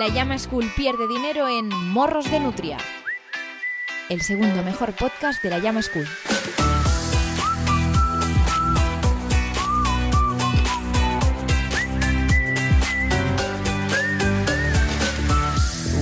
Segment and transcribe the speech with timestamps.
[0.00, 2.78] La Llama School pierde dinero en Morros de Nutria.
[4.08, 6.06] El segundo mejor podcast de La Llama School.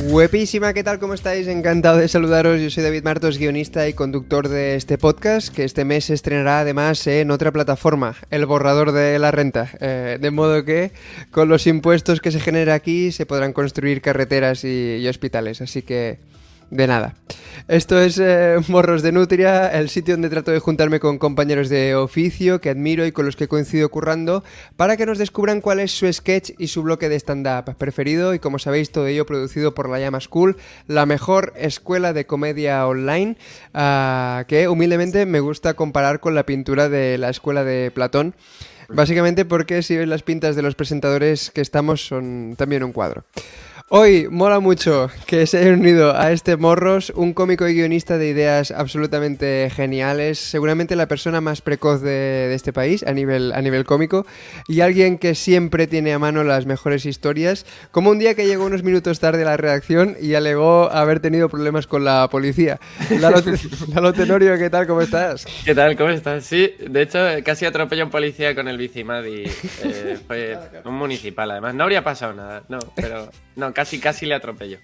[0.09, 0.98] Guapísima, ¿qué tal?
[0.98, 1.46] ¿Cómo estáis?
[1.48, 2.62] Encantado de saludaros.
[2.62, 6.60] Yo soy David Martos, guionista y conductor de este podcast, que este mes se estrenará
[6.60, 9.70] además en otra plataforma, el borrador de la renta.
[9.80, 10.92] Eh, de modo que
[11.30, 15.60] con los impuestos que se genera aquí se podrán construir carreteras y, y hospitales.
[15.60, 16.16] Así que
[16.70, 17.14] de nada.
[17.66, 21.94] Esto es eh, Morros de Nutria, el sitio donde trato de juntarme con compañeros de
[21.94, 24.42] oficio que admiro y con los que coincido currando
[24.77, 28.38] para que nos descubran cuál es su sketch y su bloque de stand-up preferido y
[28.38, 33.36] como sabéis todo ello producido por La Llama School, la mejor escuela de comedia online
[33.74, 38.34] ah, que humildemente me gusta comparar con la pintura de la escuela de Platón.
[38.88, 43.25] Básicamente porque si ves las pintas de los presentadores que estamos son también un cuadro.
[43.91, 48.28] Hoy mola mucho que se haya unido a este Morros un cómico y guionista de
[48.28, 53.62] ideas absolutamente geniales, seguramente la persona más precoz de, de, este país a nivel, a
[53.62, 54.27] nivel cómico
[54.69, 58.66] y alguien que siempre tiene a mano las mejores historias, como un día que llegó
[58.66, 62.78] unos minutos tarde a la redacción y alegó haber tenido problemas con la policía.
[63.19, 63.42] Lalo,
[63.94, 64.86] Lalo Tenorio, ¿qué tal?
[64.86, 65.47] ¿Cómo estás?
[65.64, 65.97] ¿Qué tal?
[65.97, 66.44] ¿Cómo estás?
[66.44, 69.44] Sí, de hecho casi atropelló a un policía con el bicimad y
[69.83, 71.75] eh, fue un municipal además.
[71.75, 73.31] No habría pasado nada, no, pero...
[73.59, 74.78] No, casi, casi le atropello.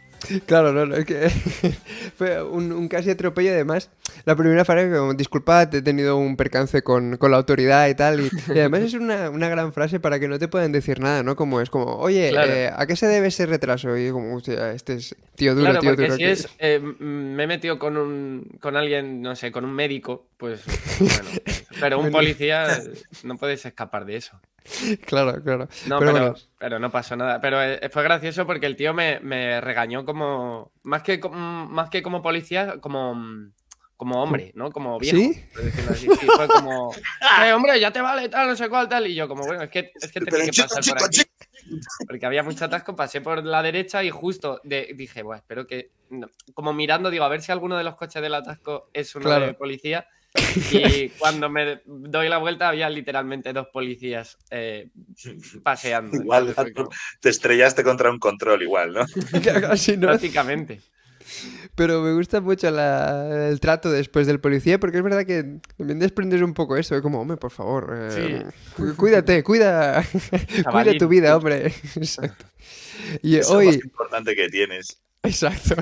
[0.46, 1.28] Claro, no, no, es que
[2.18, 3.52] fue un, un, casi atropello.
[3.52, 3.88] Además,
[4.24, 8.20] la primera frase, como disculpad, he tenido un percance con, con la autoridad y tal.
[8.20, 11.22] Y, y además es una, una, gran frase para que no te puedan decir nada,
[11.22, 11.36] ¿no?
[11.36, 12.50] Como es como, oye, claro.
[12.52, 13.96] eh, ¿a qué se debe ese retraso?
[13.96, 16.16] Y como, hostia, este es tío duro, claro, tío porque duro.
[16.16, 20.26] Si es, eh, me he metido con, un, con alguien, no sé, con un médico,
[20.36, 20.62] pues
[20.98, 21.30] bueno.
[21.78, 22.82] Pero un policía
[23.22, 24.40] no puedes escapar de eso.
[25.06, 25.68] Claro, claro.
[25.86, 26.34] No, pero, pero, bueno.
[26.58, 27.40] pero, no pasó nada.
[27.40, 30.72] Pero eh, fue gracioso porque el tío me, me regañó como.
[30.82, 33.50] Más que, más que como policía, como.
[33.96, 34.72] Como hombre, ¿no?
[34.72, 35.16] Como viejo.
[35.16, 35.44] ¿Sí?
[35.88, 36.08] Así.
[36.08, 36.92] sí fue como.
[37.44, 39.06] Eh, hombre, ya te vale, tal, no sé cuál, tal.
[39.06, 41.22] Y yo, como, bueno, es que, es que tenía que pasar por aquí.
[42.06, 45.92] Porque había mucho atasco, pasé por la derecha y justo de, dije, bueno, espero que.
[46.10, 46.28] No.
[46.54, 49.46] Como mirando, digo, a ver si alguno de los coches del atasco es uno claro.
[49.46, 50.06] de policía.
[50.72, 54.88] Y cuando me doy la vuelta había literalmente dos policías eh,
[55.62, 56.16] paseando.
[56.16, 56.90] Igual como...
[57.20, 59.04] te estrellaste contra un control, igual, ¿no?
[59.42, 60.08] Casi no.
[60.08, 60.80] Prácticamente.
[61.74, 65.98] Pero me gusta mucho la, el trato después del policía, porque es verdad que también
[65.98, 68.44] desprendes un poco eso, como, hombre, por favor, eh,
[68.76, 68.82] sí.
[68.96, 70.04] cuídate, cuida,
[70.70, 71.72] cuida tu vida, hombre.
[71.96, 72.44] Exacto.
[73.22, 73.66] Y es hoy...
[73.66, 75.00] lo más importante que tienes.
[75.22, 75.76] Exacto.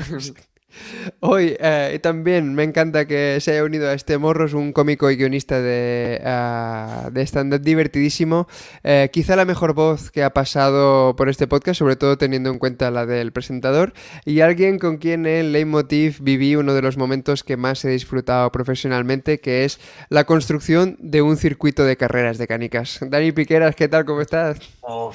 [1.21, 5.17] Hoy eh, también me encanta que se haya unido a este Morros un cómico y
[5.17, 8.49] guionista de, uh, de stand-up divertidísimo.
[8.83, 12.59] Eh, quizá la mejor voz que ha pasado por este podcast, sobre todo teniendo en
[12.59, 13.93] cuenta la del presentador.
[14.25, 18.51] Y alguien con quien en Leitmotiv viví uno de los momentos que más he disfrutado
[18.53, 22.99] profesionalmente, que es la construcción de un circuito de carreras de canicas.
[23.01, 24.05] Dani Piqueras, ¿qué tal?
[24.05, 24.59] ¿Cómo estás?
[24.81, 25.13] Oh.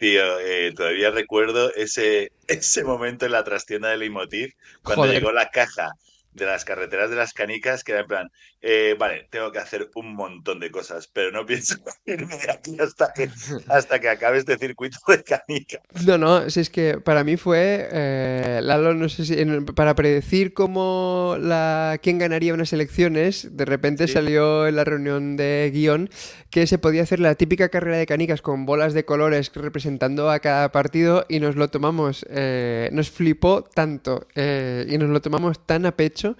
[0.00, 5.14] Tío, eh, todavía recuerdo ese, ese momento en la trastienda de Leitmotiv cuando Joder.
[5.14, 5.92] llegó la caja
[6.32, 8.30] de las carreteras de las canicas que era en plan,
[8.62, 12.76] eh, vale, tengo que hacer un montón de cosas, pero no pienso irme de aquí
[12.78, 13.30] hasta que,
[13.68, 15.80] hasta que acabe este circuito de canicas.
[16.06, 19.94] No, no, si es que para mí fue, eh, Lalo, no sé si, en, para
[19.94, 24.12] predecir cómo la, quién ganaría unas elecciones, de repente sí.
[24.12, 26.10] salió en la reunión de guion
[26.50, 30.40] que se podía hacer la típica carrera de canicas con bolas de colores representando a
[30.40, 35.64] cada partido y nos lo tomamos, eh, nos flipó tanto eh, y nos lo tomamos
[35.64, 36.36] tan a pecho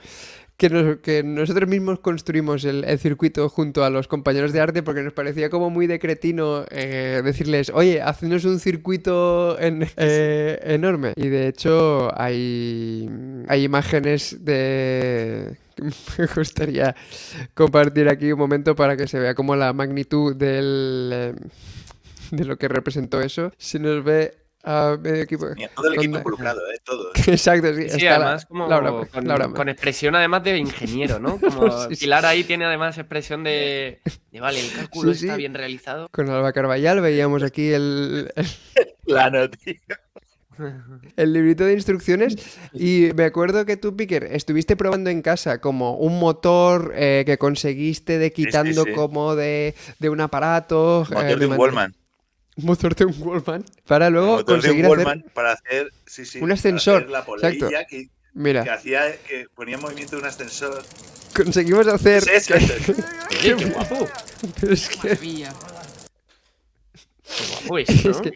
[0.61, 4.83] que, nos, que, nosotros mismos construimos el, el, circuito junto a los compañeros de arte
[4.83, 10.61] porque nos parecía como muy de cretino eh, decirles, oye, haznos un circuito en, eh,
[10.63, 11.15] enorme.
[11.17, 13.09] Y de hecho hay,
[13.49, 15.57] hay imágenes de...
[16.19, 16.95] Me gustaría
[17.55, 21.35] compartir aquí un momento para que se vea como la magnitud del, eh,
[22.33, 23.51] de lo que representó eso.
[23.57, 25.47] Si nos ve a medio equipo.
[25.57, 26.79] Mira, todo el equipo involucrado, ¿eh?
[26.85, 27.11] Todo.
[27.27, 27.89] Exacto, sí.
[27.89, 29.49] Sí, además, la, como Laura, con, Laura.
[29.49, 31.39] con, expresión además de ingeniero, ¿no?
[31.41, 35.55] Como sí, Pilar ahí tiene además expresión de, de vale, el cálculo sí, está bien
[35.55, 36.09] realizado.
[36.11, 38.33] Con Alba Carballal veíamos aquí el...
[38.37, 38.47] el...
[39.05, 39.75] Plano, tío.
[41.17, 42.37] El librito de instrucciones
[42.75, 47.39] y me acuerdo que tú, Piquer, estuviste probando en casa como un motor eh, que
[47.39, 51.07] conseguiste de quitando como de, de, un aparato.
[51.09, 51.95] Motor eh, de un Wallman
[52.57, 57.09] motor de un Wallman para luego conseguir un hacer para hacer sí, sí, un ascensor.
[57.09, 57.69] la Exacto.
[57.89, 58.65] Que, Mira.
[58.65, 60.83] que hacía que ponía en movimiento un ascensor.
[61.35, 62.23] Conseguimos hacer.
[62.23, 62.95] Sí, sí,
[63.43, 64.09] qué, qué guapo.
[64.61, 65.17] Pero es que...
[67.69, 68.33] Uy, Es que-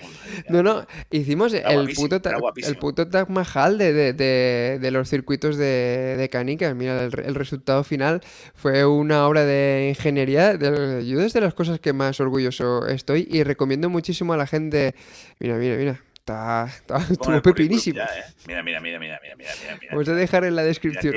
[0.48, 1.64] no, no, hicimos el
[1.96, 2.20] puto,
[2.68, 6.74] el puto Taj Mahal de, de- de- de los circuitos de, de canicas.
[6.74, 8.20] Mira, el, el resultado final
[8.54, 10.54] fue una obra de ingeniería.
[10.56, 14.94] yo es de las cosas que más orgulloso estoy y recomiendo muchísimo a la gente.
[15.40, 16.00] Mira, mira, mira.
[16.16, 16.68] Está,
[17.10, 17.96] estuvo pepinísimo.
[17.98, 18.24] ya, ¿eh?
[18.46, 19.92] Mira, mira, mira, mira, mira, mira, mira, mira.
[19.92, 21.14] Vamos a dejar en la descripción.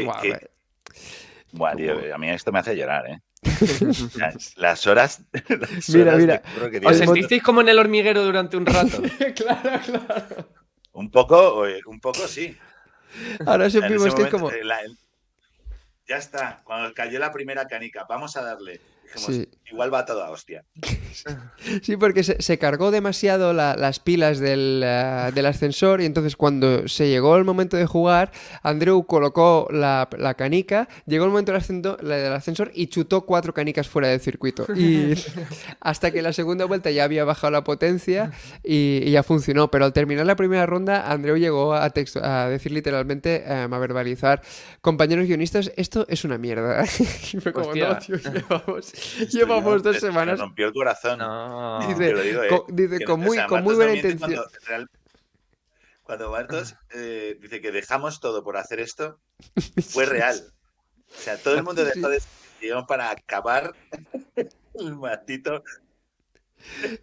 [1.53, 3.19] Buah, tío, a mí esto me hace llorar, ¿eh?
[4.15, 5.21] Las, las horas.
[5.49, 6.41] las Mira, horas mira.
[6.71, 9.01] que ¿Os sentisteis como en el hormiguero durante un rato?
[9.35, 10.49] claro, claro.
[10.93, 12.57] Un poco, eh, un poco sí.
[13.45, 14.51] Ahora supimos que como.
[14.51, 14.97] eh, la- el-
[16.07, 18.79] ya está, cuando cayó la primera canica, vamos a darle.
[19.13, 19.49] Dijimos, Sí.
[19.71, 20.63] igual va toda hostia.
[21.81, 26.35] Sí, porque se, se cargó demasiado la- las pilas del, eh, del ascensor y entonces
[26.35, 28.31] cuando se llegó el momento de jugar,
[28.61, 33.25] Andreu colocó la, la canica, llegó el momento del ascensor, la del ascensor y chutó
[33.25, 34.65] cuatro canicas fuera del circuito.
[34.75, 35.13] Y
[35.81, 38.31] hasta que la segunda vuelta ya había bajado la potencia
[38.63, 39.71] y, y ya funcionó.
[39.71, 43.77] Pero al terminar la primera ronda, Andreu llegó a, texto- a decir literalmente, eh, a
[43.79, 44.41] verbalizar,
[44.81, 46.85] compañeros guionistas, esto es una mierda.
[47.33, 48.93] Y fue como, no, tío, llevamos,
[49.31, 51.19] llevamos dos semanas Me rompió el corazón.
[51.19, 51.79] No.
[51.87, 54.43] Dice, Te lo digo, eh, dice, con no- muy, o sea, con muy buena intención.
[56.03, 59.19] Cuando, Martos eh, dice que dejamos todo por hacer esto,
[59.89, 60.41] fue real.
[61.09, 62.21] O sea, todo el mundo dejó de
[62.61, 63.73] digamos, para acabar
[64.35, 65.63] el maldito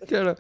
[0.09, 0.37] Claro.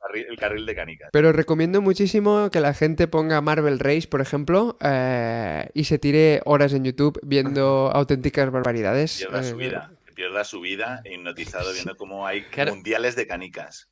[0.00, 1.10] carril, el carril de canicas.
[1.12, 6.40] Pero recomiendo muchísimo que la gente ponga Marvel Race, por ejemplo, eh, y se tire
[6.44, 9.18] horas en YouTube viendo auténticas barbaridades.
[9.18, 9.90] Pierda su Eh, vida.
[10.14, 12.74] Pierda su vida hipnotizado viendo cómo hay Claro.
[12.74, 13.88] mundiales de canicas.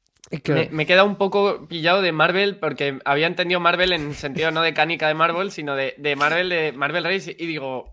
[0.48, 4.62] Me, me queda un poco pillado de Marvel porque había entendido Marvel en sentido no
[4.62, 7.92] de canica de Marvel, sino de, de Marvel de Marvel Race y digo,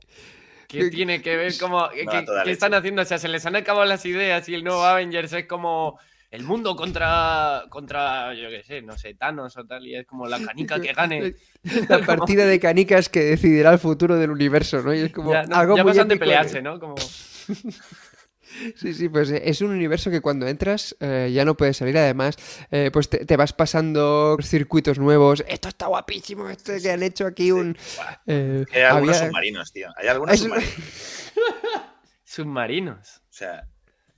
[0.68, 1.58] ¿qué tiene que ver?
[1.60, 3.02] Como, ¿qué, No, están haciendo?
[3.02, 6.00] O sea, se les han acabado las ideas y el nuevo Avengers es como
[6.32, 10.28] el mundo contra, contra yo qué sé, no sé, Thanos o tal, y es como
[10.28, 11.34] la canica que gane.
[11.90, 14.94] La partida de canicas que decidirá el futuro del universo, ¿no?
[14.94, 16.80] Y es como Ya, no, algo ya muy pasan de pelearse, ¿no?
[16.80, 16.96] Como...
[18.76, 21.98] Sí, sí, pues eh, es un universo que cuando entras eh, ya no puedes salir.
[21.98, 22.36] Además,
[22.72, 25.44] eh, pues te, te vas pasando circuitos nuevos.
[25.48, 27.78] Esto está guapísimo, esto que han hecho aquí un...
[28.28, 29.88] Eh, Hay algunos había- submarinos, tío.
[29.98, 30.74] Hay algunos Es- submarinos.
[32.24, 33.18] Submarinos.
[33.18, 33.64] O sea.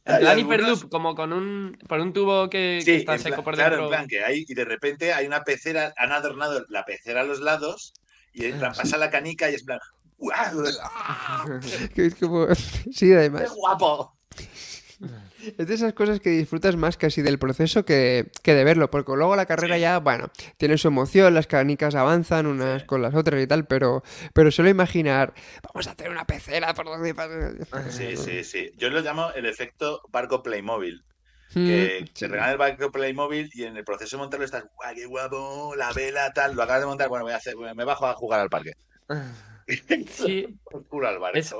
[0.04, 3.54] En plan algunos- Hyperloop, como con un, por un tubo que, está seco plan- por
[3.56, 3.86] claro, dentro.
[3.86, 7.24] en plan que hay, y de repente hay una pecera, han adornado la pecera a
[7.24, 7.94] los lados,
[8.34, 9.80] y en plan pasa la canica y es plan,
[10.18, 10.64] ¡guau!
[11.96, 12.48] que es como...
[12.92, 13.44] Sí, además.
[13.44, 14.18] ¡Qué guapo!
[15.58, 19.14] Es de esas cosas que disfrutas más casi del proceso que, que de verlo, porque
[19.16, 19.82] luego la carrera Sí.
[19.82, 22.88] ya, bueno, tiene su emoción, las canicas avanzan unas Sí.
[22.88, 24.04] con las otras y tal, pero,
[24.36, 25.34] pero suelo imaginar,
[25.64, 27.16] vamos a hacer una pecera por donde.
[27.90, 28.72] Sí, sí, sí.
[28.78, 31.04] Yo lo llamo el efecto barco Playmobil.
[31.56, 32.28] Mm, Que sí.
[32.28, 35.74] regalan el barco Playmobil y en el proceso de montarlo estás, ¡guau, qué guapo!
[35.76, 38.40] La vela, tal, lo acabas de montar, bueno, voy a hacer, me bajo a jugar
[38.40, 38.74] al parque.
[40.10, 41.38] Sí, Por culo al barco.
[41.40, 41.56] Es-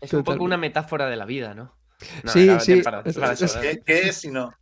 [0.00, 1.74] es un poco una metáfora de la vida, ¿no?
[2.22, 2.82] No, Sí, sí.
[2.82, 4.54] para- para eso, ¿Qué, qué es si no?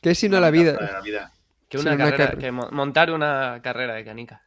[0.00, 0.72] ¿Qué es si no una la vida?
[1.02, 1.32] la?
[1.68, 4.40] Que Sí, una una carrera, carre- que mo- montar una carrera de canicas.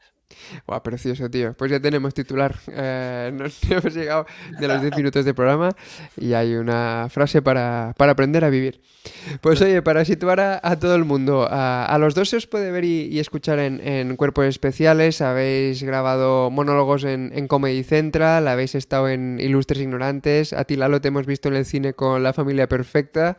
[0.66, 1.54] Guau, precioso, tío.
[1.54, 2.56] Pues ya tenemos titular.
[2.81, 4.26] Eh, nos hemos llegado
[4.60, 5.72] de los 10 minutos de programa
[6.16, 8.80] y hay una frase para, para aprender a vivir.
[9.42, 12.48] Pues oye, para situar a, a todo el mundo, a, a los dos se os
[12.48, 17.83] puede ver y, y escuchar en, en Cuerpos Especiales, habéis grabado monólogos en, en Comedy
[17.83, 21.94] Central, habéis estado en Ilustres Ignorantes, a ti Lalo te hemos visto en el cine
[21.94, 23.38] con La Familia Perfecta,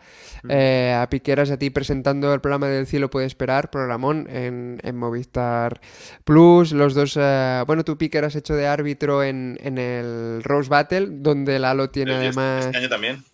[0.49, 4.97] eh, a Piqueras a ti presentando el programa del cielo puede esperar, programón en, en
[4.97, 5.81] Movistar
[6.25, 10.69] Plus, los dos, eh, bueno, tú Piquer has hecho de árbitro en, en el Rose
[10.69, 12.67] Battle, donde Lalo tiene este- además...
[12.67, 13.25] Este año también.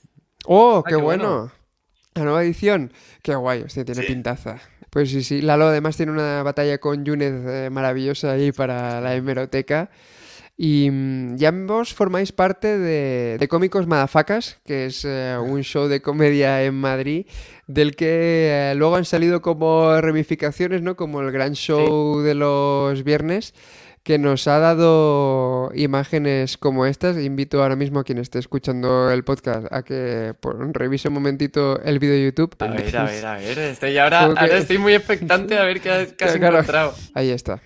[0.44, 1.24] ¡Oh, Ah, qué, qué bueno!
[1.28, 1.52] bueno.
[2.14, 2.92] La nueva edición.
[3.22, 4.06] Qué guay, hostia, tiene Sí.
[4.08, 4.58] pintaza.
[4.90, 5.42] Pues sí, sí.
[5.42, 9.90] Lalo además tiene una batalla con Yunez eh, maravillosa ahí para la hemeroteca.
[10.56, 15.86] Y mm, ya ambos formáis parte de, de Cómicos Madafacas, que es eh, un show
[15.88, 17.26] de comedia en Madrid,
[17.66, 20.96] del que eh, luego han salido como ramificaciones, ¿no?
[20.96, 23.54] Como el gran show de los viernes,
[24.02, 27.18] que nos ha dado imágenes como estas.
[27.18, 31.80] Invito ahora mismo a quien esté escuchando el podcast a que por, revise un momentito
[31.82, 32.54] el vídeo de YouTube.
[32.60, 33.58] A ver, a ver, a ver.
[33.58, 36.58] Estoy ahora, que- estoy muy expectante a ver qué has, qué has Claro.
[36.58, 36.94] encontrado.
[37.14, 37.60] Ahí está.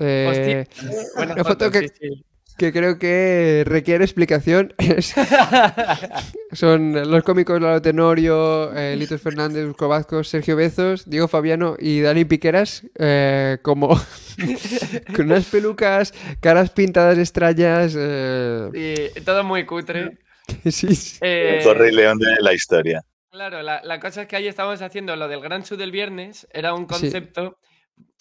[0.00, 0.66] Eh,
[1.14, 2.24] Buenas una foto que- sí, sí.
[2.56, 4.74] Que creo que requiere explicación.
[4.78, 5.14] Es-
[6.52, 12.00] Son los cómicos Lalo Tenorio, eh, Litos Fernández, Urco Vázquez, Sergio Bezos, Diego Fabiano y
[12.00, 13.88] Dani Piqueras, eh, como
[15.16, 17.94] con unas pelucas, caras pintadas extrañas.
[17.98, 18.68] eh,
[19.14, 20.18] Sí, todo muy cutre.
[20.70, 21.18] sí, sí.
[21.22, 23.02] Eh, El Corre y León de la historia.
[23.30, 26.72] Claro, la, cosa es que ahí estábamos haciendo lo del Gran Show del viernes, era
[26.72, 27.58] un concepto.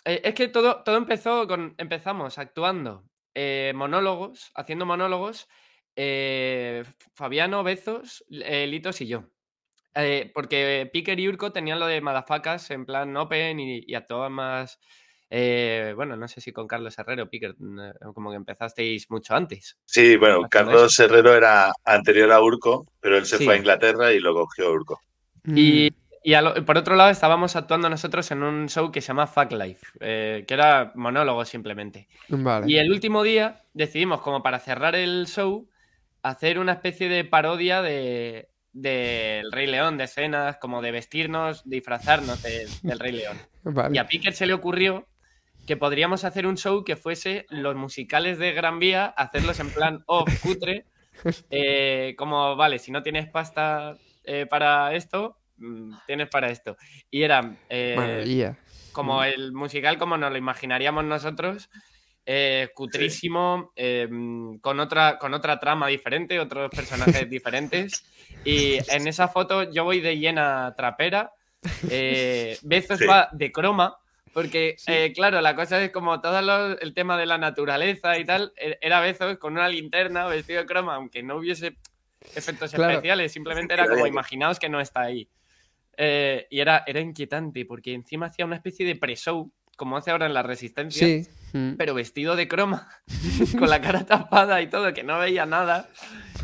[0.06, 1.76] Eh, es que todo, todo empezó con.
[1.78, 3.04] Empezamos actuando
[3.36, 5.48] eh, monólogos, haciendo monólogos,
[5.96, 9.30] eh, Fabiano, Bezos, Litos y yo.
[10.34, 14.80] porque Picker y Urco tenían lo de Madafacas en plan open y, y actuaban más.
[15.30, 17.56] bueno, no sé si con Carlos Herrero, Picker,
[18.14, 19.78] como que empezasteis mucho antes.
[19.86, 24.20] Sí, bueno, Carlos Herrero era anterior a Urco, pero él se fue a Inglaterra y
[24.20, 25.00] lo cogió Urco.
[25.46, 25.92] Y,
[26.26, 26.66] mm.
[26.66, 30.46] por otro lado estábamos actuando nosotros en un show que se llama Fuck Life, eh,
[30.48, 32.08] que era monólogo simplemente.
[32.66, 35.68] Y el último día decidimos, como para cerrar el show,
[36.22, 42.42] hacer una especie de parodia de del Rey León, de escenas, como de vestirnos, disfrazarnos
[42.42, 43.38] del Rey León.
[43.94, 45.08] Y a Piquet se le ocurrió
[45.66, 50.04] que podríamos hacer un show que fuese los musicales de Gran Vía, hacerlos en plan
[50.08, 50.86] off, cutre,
[51.50, 55.38] eh, como, vale, si no tienes pasta eh, para esto,
[56.06, 56.78] tienes para esto.
[57.10, 58.54] Y era eh,
[58.92, 59.24] como mm.
[59.24, 61.70] el musical como nos lo imaginaríamos nosotros,
[62.26, 68.06] eh, cutrísimo, mm, con, otra, con otra trama diferente, otros personajes diferentes.
[68.46, 71.32] Y en esa foto yo voy de llena trapera,
[72.64, 73.98] Bezos va de croma.
[74.34, 74.76] Porque,
[75.14, 79.00] claro, la cosa es como todo el tema de la naturaleza y tal, e, era
[79.00, 81.78] Bezos con una linterna vestido de croma, aunque no hubiese
[82.36, 85.28] efectos especiales, simplemente era como imaginaos que no está ahí.
[85.98, 90.26] Eh, y era, era inquietante porque encima hacía una especie de pre-show, como hace ahora
[90.26, 91.08] en la Resistencia,
[91.54, 91.74] mm.
[91.78, 92.90] pero vestido de croma,
[93.58, 95.90] con la cara tapada y todo, que no veía nada.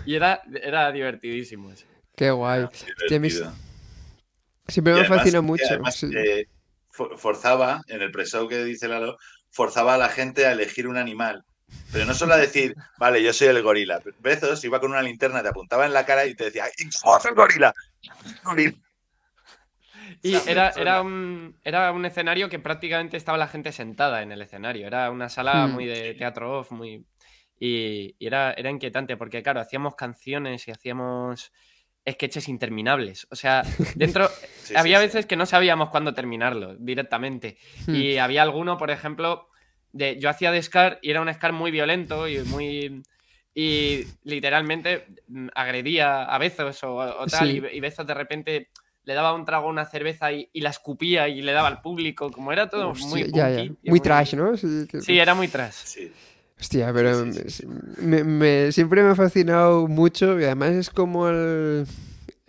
[0.06, 1.86] Y era, era divertidísimo eso.
[2.16, 2.68] Qué guay.
[4.68, 5.64] Siempre me fascinó mucho.
[6.14, 6.46] Eh,
[6.92, 9.18] forzaba, en el pre-show que dice Lalo,
[9.50, 11.44] forzaba a la gente a elegir un animal
[11.92, 14.02] pero no solo a decir, vale, yo soy el gorila.
[14.20, 16.66] Bezos iba con una linterna, te apuntaba en la cara y te decía,
[17.04, 17.74] ¡Oh, el gorila!
[20.22, 24.42] Y era, era, un, era un escenario que prácticamente estaba la gente sentada en el
[24.42, 24.88] escenario.
[24.88, 25.72] Era una sala hmm.
[25.72, 27.06] muy de teatro off, muy.
[27.60, 31.52] Y, era, era inquietante porque, claro, hacíamos canciones y hacíamos
[32.10, 33.28] sketches interminables.
[33.32, 33.64] O sea,
[33.96, 34.30] dentro.
[34.76, 37.58] había veces que no sabíamos cuándo terminarlo directamente.
[37.88, 37.96] Hmm.
[37.96, 39.50] Y había alguno, por ejemplo,
[39.94, 43.04] yo hacía de Scar y era un Scar muy violento y muy...
[43.56, 48.70] Y literalmente mm, agredía a Bezos o, tal, y, Bezos de repente
[49.04, 52.32] le daba un trago a una cerveza y, la escupía y le daba al público,
[52.32, 53.32] como era todo muy...
[53.86, 54.56] Muy, trash, ¿no?
[54.58, 55.98] Sí, era muy trash.
[56.60, 57.32] Hostia, pero
[58.72, 61.88] siempre me ha fascinado mucho y además es como el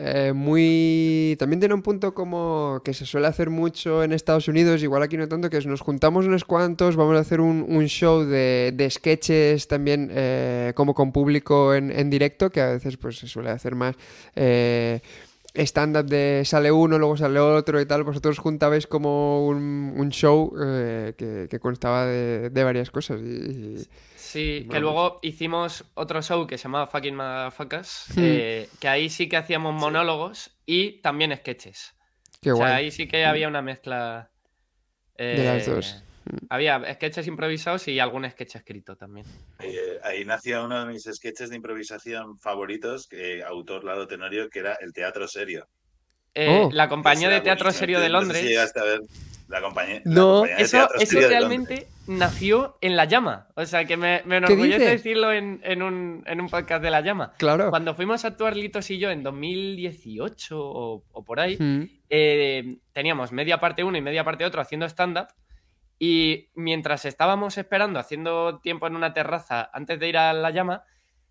[0.03, 1.37] eh, muy.
[1.39, 5.19] También tiene un punto como que se suele hacer mucho en Estados Unidos, igual aquí
[5.19, 8.89] no tanto, que es nos juntamos unos cuantos, vamos a hacer un, show de, de,
[8.89, 13.75] sketches también, eh, como con público en, directo, que a veces pues se suele hacer
[13.75, 13.95] más.
[14.35, 15.03] Eh,
[15.55, 20.53] stand-up de sale uno, luego sale otro y tal, vosotros juntabais como un, show
[21.17, 23.21] que, constaba de, varias cosas.
[23.21, 23.87] Y,
[24.31, 28.21] Sí, que luego hicimos otro show que se llamaba Fucking Motherfuckers, hmm.
[28.23, 31.97] eh, que ahí sí que hacíamos monólogos y también sketches.
[32.41, 34.31] Qué o sea, ahí sí que había una mezcla.
[35.19, 36.05] de las eh, dos.
[36.49, 39.27] Había sketches improvisados y algún sketch escrito también.
[39.61, 44.61] Eh, ahí nacía uno de mis sketches de improvisación favoritos, que autor Lado Tenorio, que
[44.61, 45.69] era el teatro serio.
[46.37, 46.71] Oh.
[46.73, 48.43] La compañía de teatro serio de Londres.
[48.43, 49.01] llegaste a ver
[49.51, 50.01] la compañía.
[50.05, 53.49] No, eso, eso realmente nació en La Llama.
[53.57, 57.33] O sea, que me, me enorgullece decirlo en, un, podcast de La Llama.
[57.37, 57.71] Claro.
[57.71, 61.83] Cuando fuimos a actuar Litos y yo en 2018 o, por ahí, mm.
[62.09, 65.27] eh, teníamos media parte uno y media parte otro haciendo stand-up.
[66.03, 70.85] Y mientras estábamos esperando, haciendo tiempo en una terraza antes de ir a La Llama,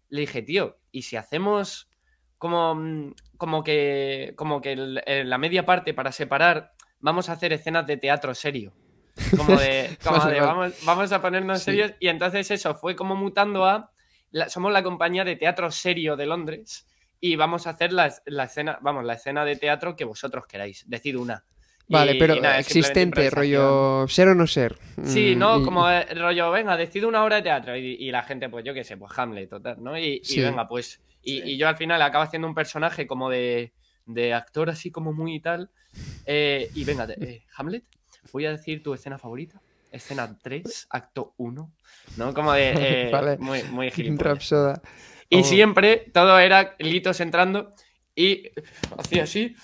[0.10, 1.90] le dije, tío, ¿y si hacemos
[2.38, 7.98] como, como que, como que la media parte para separar, vamos a hacer escenas de
[7.98, 8.76] teatro serio?
[9.36, 9.98] Como de,
[10.86, 11.94] vamos, a ponernos serios.
[12.00, 13.92] Y entonces eso fue como mutando a.
[14.50, 16.88] somos la compañía de teatro serio de Londres
[17.20, 20.88] y vamos a hacer la, escena, vamos, la escena de teatro que vosotros queráis.
[20.88, 21.44] Decid una.
[21.90, 24.78] Vale, pero existente, rollo ser o no ser.
[25.04, 25.64] Sí, mm, ¿no?
[25.64, 28.84] Como eh, rollo, venga, decido una hora de teatro y, la gente, pues yo qué
[28.84, 29.98] sé, pues Hamlet, total, ¿no?
[29.98, 31.02] Y, venga, pues.
[31.24, 33.74] Y, yo al final acabo haciendo un personaje como de,
[34.06, 35.72] de actor así como muy y tal.
[36.26, 37.84] Eh, y venga, eh, Hamlet,
[38.32, 39.60] voy a decir tu escena favorita.
[39.92, 41.72] Escena 3, acto 1.
[42.18, 42.34] ¿No?
[42.34, 42.70] Como de.
[43.12, 43.92] Eh, muy, muy
[45.32, 45.44] Y oh.
[45.44, 47.74] siempre todo era Litos entrando
[48.16, 48.50] y
[48.98, 49.56] hacía así.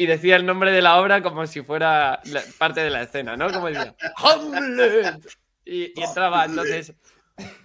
[0.00, 2.20] Y decía el nombre de la obra como si fuera
[2.56, 3.52] parte de la escena, ¿no?
[3.52, 5.26] Como decía, ¡Hamlet!
[5.64, 6.94] Y, entraba entonces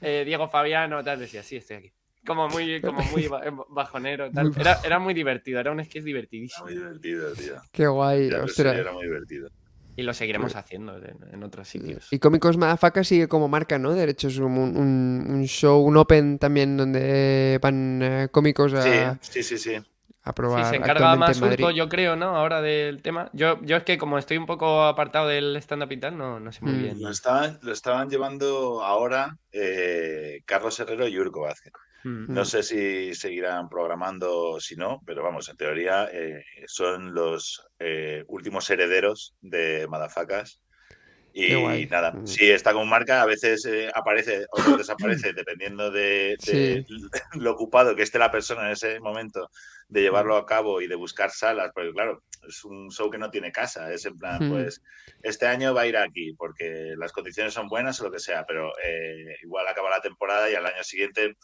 [0.01, 1.93] eh, Diego Fabiano, tal, decía, sí, estoy aquí.
[2.25, 4.31] como muy, como muy ba- bajonero.
[4.31, 4.51] tal.
[4.57, 6.65] Era, era muy divertido, era un sketch divertidísimo.
[6.65, 7.53] Muy divertido, tío.
[7.71, 9.47] Qué guay, Ya, sí, era muy divertido.
[9.95, 12.07] Y lo seguiremos haciendo en, en otros sitios.
[12.11, 13.93] Y Cómicos Madafaka sigue como marca, ¿no?
[13.93, 19.19] De hecho, es un, un- un show, un open también donde van eh, cómicos a,
[19.21, 19.83] Sí, sí, sí, sí.
[20.25, 21.49] A Sí, se encarga más en.
[21.49, 22.35] Urco, yo creo, ¿no?
[22.35, 23.29] Ahora del tema.
[23.33, 26.51] Yo, yo es que como estoy un poco apartado del stand-up y tal, no, no
[26.51, 26.81] sé muy Mm.
[26.83, 27.01] bien.
[27.01, 31.73] Lo estaban, lo estaban llevando ahora eh, Carlos Herrero y Urco Vázquez.
[32.05, 32.33] Mm.
[32.33, 37.61] No sé si seguirán programando o si no, pero vamos, en teoría eh, son los
[37.79, 40.59] eh, últimos herederos de Madafacas.
[41.35, 41.87] Y guay.
[41.87, 42.27] nada, Mm.
[42.27, 46.85] si está como marca, a veces eh, aparece o desaparece, dependiendo de, de
[47.33, 49.49] lo ocupado que esté la persona en ese momento
[49.89, 53.29] de llevarlo a cabo y de buscar salas, porque claro, es un show que no
[53.31, 54.51] tiene casa, es en plan, Mm.
[54.51, 54.81] pues
[55.23, 58.45] este año va a ir aquí porque las condiciones son buenas o lo que sea,
[58.47, 61.35] pero eh, igual acaba la temporada y al año siguiente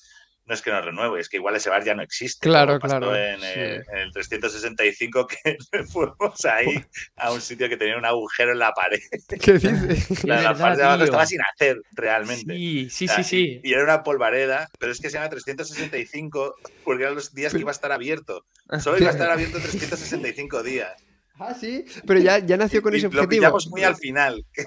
[0.50, 2.50] no es que no renueve, es que igual ese bar ya no existe.
[2.50, 3.46] Claro, claro, En, sí.
[3.54, 5.58] el, en el 365 que
[5.92, 6.84] fuimos ahí
[7.18, 9.00] a un sitio que tenía un agujero en la pared.
[9.42, 10.18] ¿Qué dice?
[10.28, 12.54] La, parte de abajo estaba sin hacer realmente.
[12.56, 13.62] Sí, sí, O sea, sí, sí.
[13.64, 17.54] Y, y era una polvareda, pero es que se llama 365 porque eran los días
[17.54, 18.44] que iba a estar abierto.
[18.80, 20.92] Solo iba a estar abierto 365 días.
[21.40, 23.30] Ah, sí, pero ya, ya nació con Y ese Lo objetivo.
[23.30, 24.44] pillamos muy al final.
[24.52, 24.66] que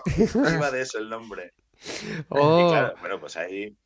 [0.55, 1.53] iba de eso el nombre.
[2.29, 3.77] Oh, Y claro, bueno, pues ahí.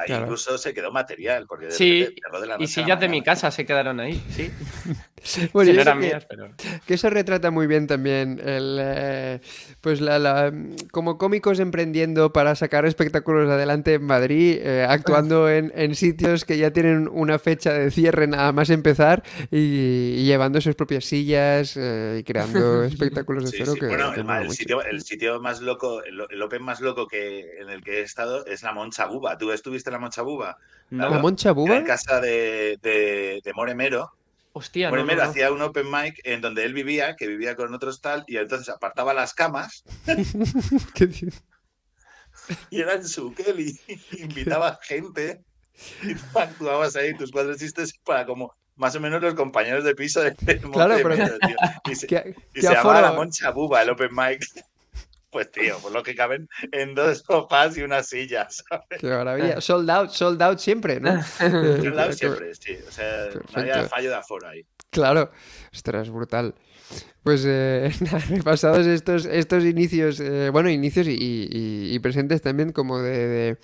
[0.00, 0.22] Ahí Claro.
[0.24, 1.46] incluso se quedó material.
[1.46, 4.50] Porque de Sí, de la Y noche sillas de mi casa se quedaron ahí, sí.
[5.52, 6.50] bueno, no eran que- mías, pero.
[6.86, 9.40] Que eso retrata muy bien también el, eh,
[9.82, 10.52] pues la, la-
[10.90, 16.56] como cómicos emprendiendo para sacar espectáculos adelante en Madrid, eh, actuando en, en sitios que
[16.56, 21.76] ya tienen una fecha de cierre nada más empezar y, y llevando sus propias sillas
[21.76, 23.80] eh, y creando espectáculos de Sí, cero sí.
[23.80, 27.58] que, Bueno, que el, sitio, el sitio más loco, el, el open más loco que
[27.60, 29.36] en el que he estado es la Moncha Buba.
[29.36, 30.56] ¿Tú estuviste la Moncha Buba?
[30.90, 31.08] No.
[31.08, 31.76] ¿La Moncha Buba?
[31.76, 34.12] en casa de, de, de More Mero.
[34.52, 35.30] Hostia, no, More no, Mero no.
[35.30, 38.68] hacía un open mic en donde él vivía, que vivía con otros tal, y entonces
[38.68, 39.84] apartaba las camas
[40.94, 41.08] ¿Qué
[42.70, 43.78] y era en su Kelly.
[44.18, 45.42] Invitaba gente
[46.02, 49.94] y tú actuabas ahí tus cuatro chistes para como más o menos los compañeros de
[49.94, 51.38] piso de de Claro, More pero-.
[51.84, 53.12] Y se, ¿Qué, y qué se llamaba La?
[53.12, 54.44] Moncha Buba, el open mic.
[55.30, 59.00] Pues tío, por lo que caben en dos sofás y una silla, ¿sabes?
[59.00, 59.60] Qué maravilla.
[59.60, 61.10] Sold out, sold out siempre, ¿no?
[61.40, 62.76] Lado qué- siempre, sí.
[62.86, 63.88] O sea, no había Perfecto.
[63.88, 64.66] fallo de aforo ahí.
[64.90, 65.30] Claro,
[65.72, 66.54] ostras, brutal.
[67.22, 67.92] Pues eh,
[68.30, 73.58] repasados estos, estos inicios, eh, bueno, inicios y, y- y presentes también como de, de-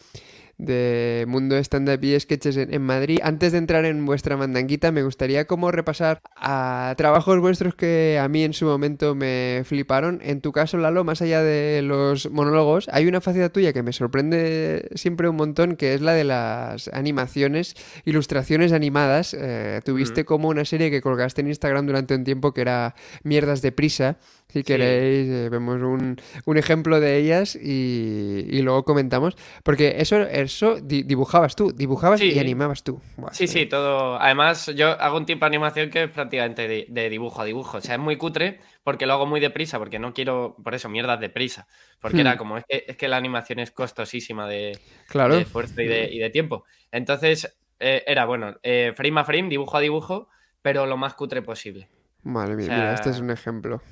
[0.58, 3.18] de mundo stand-up y sketches en, en Madrid.
[3.22, 8.28] Antes de entrar en vuestra mandanguita, me gustaría como repasar a trabajos vuestros que a
[8.28, 10.20] mí en su momento me fliparon.
[10.22, 13.92] En tu caso, Lalo, más allá de los monólogos, hay una faceta tuya que me
[13.92, 19.34] sorprende siempre un montón, que es la de las animaciones, ilustraciones animadas.
[19.38, 23.62] Eh, tuviste como una serie que colgaste en Instagram durante un tiempo que era Mierdas
[23.62, 24.16] de Prisa.
[24.48, 29.36] Si queréis, eh, vemos un, un ejemplo de ellas y, y luego comentamos.
[29.64, 32.30] Porque eso, eso di- dibujabas tú, dibujabas Sí.
[32.32, 33.00] y animabas tú.
[33.16, 34.18] Buah, Sí, sí, todo.
[34.20, 37.78] Además, yo hago un tipo de animación que es prácticamente de, de dibujo a dibujo.
[37.78, 40.88] O sea, es muy cutre porque lo hago muy deprisa, porque no quiero, por eso,
[40.88, 41.66] mierdas de prisa.
[42.00, 42.20] Porque Hmm.
[42.20, 44.78] era como, es que, es que la animación es costosísima de,
[45.08, 45.34] Claro.
[45.34, 46.64] de esfuerzo y de, y de tiempo.
[46.92, 50.28] Entonces, eh, era bueno, eh, frame a frame, dibujo a dibujo,
[50.62, 51.88] pero lo más cutre posible.
[52.24, 53.82] O sea- mira, este es un ejemplo.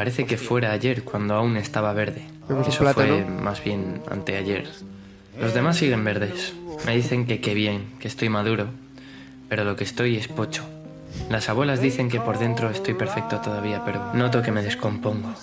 [0.00, 2.22] Parece que fuera ayer cuando aún estaba verde.
[2.66, 4.66] Eso fue más bien anteayer.
[5.38, 6.54] Los demás siguen verdes.
[6.86, 8.68] Me dicen que qué bien, que estoy maduro.
[9.50, 10.64] Pero lo que estoy es pocho.
[11.28, 15.34] Las abuelas dicen que por dentro estoy perfecto todavía, pero noto que me descompongo.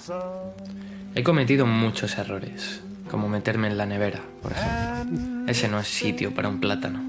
[1.14, 5.46] He cometido muchos errores, como meterme en la nevera, por ejemplo.
[5.48, 7.00] Ese no es sitio para un plátano.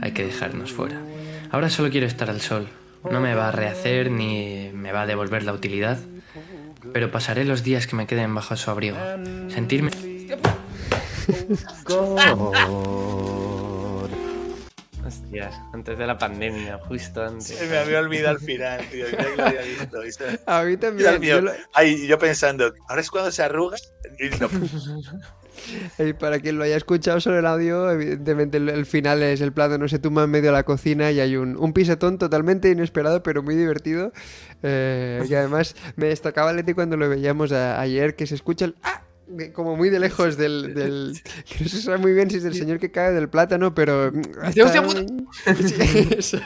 [0.00, 1.02] Hay que dejarnos fuera.
[1.50, 2.66] Ahora solo quiero estar al sol.
[3.10, 5.98] No me va a rehacer ni me va a devolver la utilidad,
[6.92, 8.96] pero pasaré los días que me queden bajo su abrigo.
[9.48, 9.90] Sentirme
[15.06, 17.46] Hostias, antes de la pandemia, justo antes.
[17.48, 19.04] Se me había olvidado al final, tío.
[19.10, 20.40] Mira que lo había visto, ¿viste?
[20.46, 21.20] A mí también.
[21.20, 21.36] mío.
[21.36, 23.76] yo lo- Ay, yo pensando, ahora es cuando se arruga.
[24.18, 24.48] Y no,
[25.98, 29.52] Y para quien lo haya escuchado solo el audio, evidentemente el, el final es el
[29.52, 33.22] plátano se tumba en medio de la cocina y hay un, un pisetón totalmente inesperado
[33.22, 34.12] pero muy divertido.
[34.62, 38.74] Eh, y además me destacaba Leti cuando lo veíamos a- ayer que se escucha el
[38.82, 39.02] ¡ah!
[39.54, 42.54] como muy de lejos del, del- que no se sabe muy bien si es el
[42.54, 45.02] señor que cae del plátano pero Dice, "Hostia hasta- puta".
[46.22, 46.38] Sí.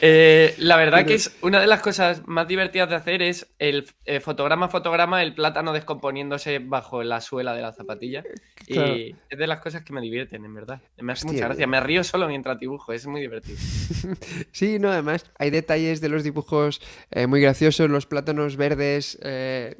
[0.00, 3.86] Eh, la verdad que es una de las cosas más divertidas de hacer es el
[4.04, 8.22] eh, fotograma a fotograma, el plátano descomponiéndose bajo la suela de la zapatilla.
[8.66, 10.80] Y es de las cosas que me divierten, en verdad.
[10.98, 11.66] Me hace mucha gracia.
[11.66, 13.58] Me río solo mientras dibujo, es muy divertido.
[14.52, 16.80] sí, no, además hay detalles de los dibujos
[17.10, 19.18] eh, muy graciosos, los plátanos verdes,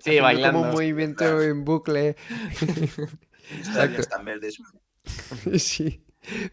[0.00, 0.58] sí, bailando.
[0.58, 2.16] como un movimiento en bucle.
[3.98, 4.58] Están verdes.
[5.58, 6.04] sí.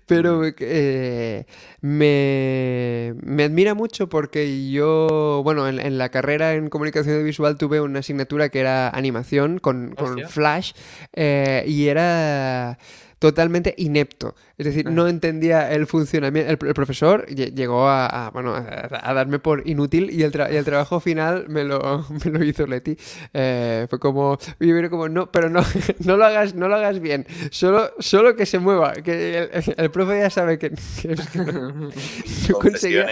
[0.06, 1.46] Pero eh,
[1.82, 8.00] me, me, admira mucho porque yo, bueno, en, la carrera en comunicación visual tuve una
[8.00, 10.74] asignatura que era animación con, con Flash
[11.14, 12.78] eh, y era
[13.26, 14.36] totalmente inepto.
[14.56, 16.52] Es decir, no entendía el funcionamiento.
[16.52, 21.46] El, profesor llegó a, bueno, a, darme por inútil y el, y el trabajo final
[21.50, 22.96] me lo, me lo hizo Leti.
[23.34, 25.64] Eh, fue como, yo como, no, pero no,
[26.06, 27.26] no lo hagas, no lo hagas bien.
[27.50, 28.94] Solo, solo que se mueva.
[28.94, 30.70] Que el, profe ya sabe que,
[31.34, 33.08] no, conseguía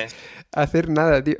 [0.52, 1.38] hacer nada, tío.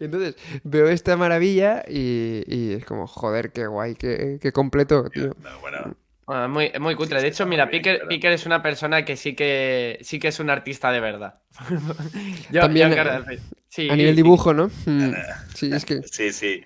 [0.00, 5.36] Entonces veo esta maravilla y, es como, joder, qué guay, qué, qué completo, tío.
[5.60, 5.94] bueno,
[6.30, 7.20] bueno, muy, muy cutre.
[7.20, 10.92] De hecho, mira, Picker, es una persona que sí que sí que es un artista
[10.92, 11.40] de verdad.
[12.52, 14.70] También, a nivel dibujo, ¿no?
[14.86, 15.12] Mm.
[15.56, 16.00] Sí, es que...
[16.04, 16.64] Sí, sí.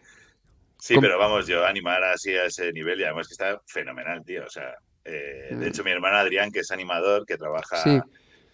[0.79, 4.44] Sí, pero vamos, yo animar así a ese nivel y además que está fenomenal, tío.
[4.44, 5.62] O sea, eh, de mm.
[5.62, 7.83] hecho, mi hermano Adrián, que es animador, que trabaja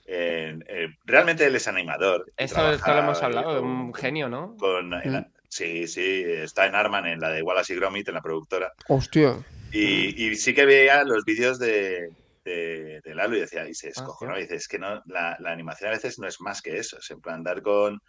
[0.06, 2.30] en, eh, realmente él es animador.
[2.36, 4.56] Esto, lo hemos hablado, un genio, ¿no?
[4.58, 5.26] Con, mm.
[5.48, 8.72] sí, sí, está en Arman, en la de Wallace y Gromit, en la productora.
[8.86, 9.34] Hostia.
[9.72, 12.10] Y, sí que veía los vídeos de,
[12.44, 15.94] de, Lalo y decía, y se escojonó, y dice, es que no, la, animación a
[15.94, 18.00] veces no es más que eso, es en plan dar con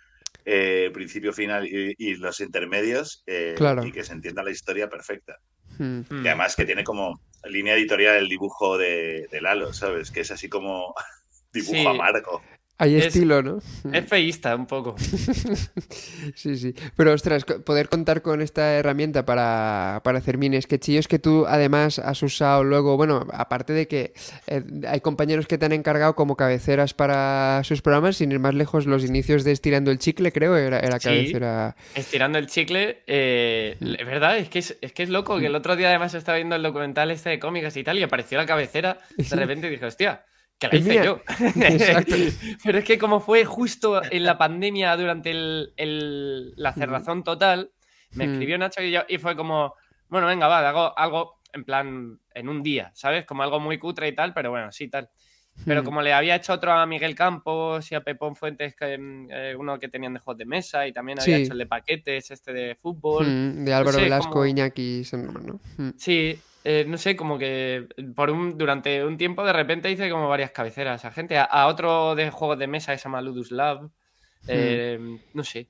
[0.45, 5.38] eh, principio, final y, los intermedios eh, y que se entienda la historia perfecta.
[5.78, 6.02] Hmm.
[6.10, 10.12] Y además que tiene como línea editorial el dibujo de, Lalo, ¿sabes?
[10.12, 10.93] Que es así como
[11.54, 12.41] dibujo amargo.
[12.81, 13.59] Hay estilo, ¿no?
[13.93, 14.95] Es feísta un poco.
[16.33, 16.73] sí, sí.
[16.95, 21.99] Pero ostras, poder contar con esta herramienta para, para hacer mini sketchillos que tú además
[21.99, 24.13] has usado luego, bueno, aparte de que
[24.47, 28.55] eh, hay compañeros que te han encargado como cabeceras para sus programas, sin ir más
[28.55, 31.75] lejos, los inicios de Estirando el Chicle, creo, era, era cabecera.
[31.93, 35.75] Estirando el Chicle, eh, es verdad, es que es, que es loco, que el otro
[35.75, 38.97] día además estaba viendo el documental este de cómicas y tal, y apareció la cabecera,
[39.17, 40.23] de repente dije, hostia
[40.62, 41.21] que la hice yo.
[42.63, 47.71] Pero es que como fue justo en la pandemia durante el, la cerrazón total,
[48.12, 49.74] me escribió Nacho y, yo, y fue como,
[50.10, 53.26] bueno, venga, va, hago algo en plan en un día, ¿sabes?
[53.26, 55.10] Como algo muy cutre y tal, pero bueno, sí, tal.
[55.65, 58.97] Pero como le había hecho otro a Miguel Campos y a Pepón Fuentes, que,
[59.30, 62.32] eh, uno que tenían de juegos de mesa, y también había hecho el de paquetes,
[62.32, 63.65] este de fútbol.
[63.65, 65.60] de Álvaro Velasco, Iñaki, ¿no?
[65.97, 70.30] Sí, eh, no sé, como que por un, durante un tiempo de repente hice como
[70.30, 71.38] varias cabeceras a gente.
[71.38, 73.84] A, otro de juegos de mesa que se llama Ludus Lab.
[73.84, 73.89] Hmm.
[74.47, 75.67] Eh, no sé,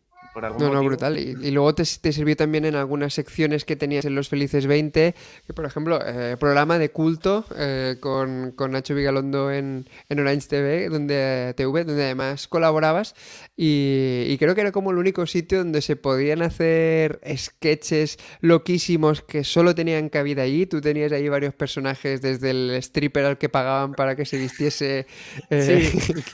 [0.60, 1.18] no, no, brutal.
[1.18, 5.14] Y, luego te, sirvió también en algunas secciones que tenías en Los Felices 20,
[5.46, 10.90] que por ejemplo, eh, programa de culto eh, con, Nacho Vigalondo en, en, Orange TV,
[10.90, 13.16] donde, TV, donde además colaborabas.
[13.58, 19.44] Y, creo que era como el único sitio donde se podían hacer sketches loquísimos que
[19.44, 20.66] solo tenían cabida allí.
[20.66, 25.06] Tú tenías ahí varios personajes, desde el stripper al que pagaban para que se vistiese.
[25.50, 25.92] Eh,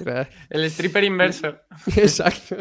[0.49, 1.57] el stripper inverso.
[1.95, 2.57] Exacto.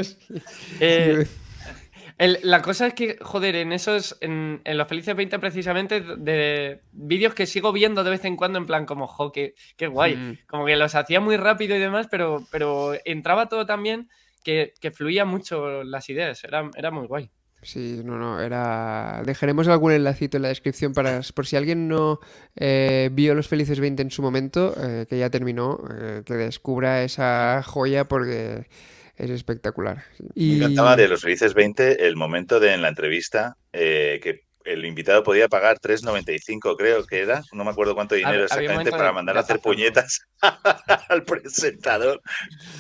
[2.19, 7.47] La cosa es que, joder, en esos, en, los Felices 20 precisamente, de vídeos que
[7.47, 9.55] sigo viendo de vez en cuando, en plan como, jo, qué,
[9.87, 10.17] guay.
[10.17, 10.39] Mm.
[10.47, 14.09] Como que los hacía muy rápido y demás, pero, pero entraba todo tan bien
[14.43, 16.43] que, fluía mucho las ideas.
[16.45, 17.31] Era, era muy guay.
[17.63, 19.23] Sí, no, no, era...
[19.27, 22.21] Dejaremos algún enlacito en la descripción para por si alguien no
[22.55, 27.03] eh, vio Los Felices 20 en su momento, eh, que ya terminó, eh, que descubra
[27.03, 28.69] esa joya porque
[29.17, 30.05] es espectacular.
[30.35, 30.51] Y...
[30.51, 34.85] Me encantaba de los Felices 20 el momento de en la entrevista eh, que el
[34.85, 39.37] invitado podía pagar 3.95, creo que era, no me acuerdo cuánto dinero exactamente, para mandar
[39.37, 40.23] a hacer puñetas
[41.09, 42.21] al presentador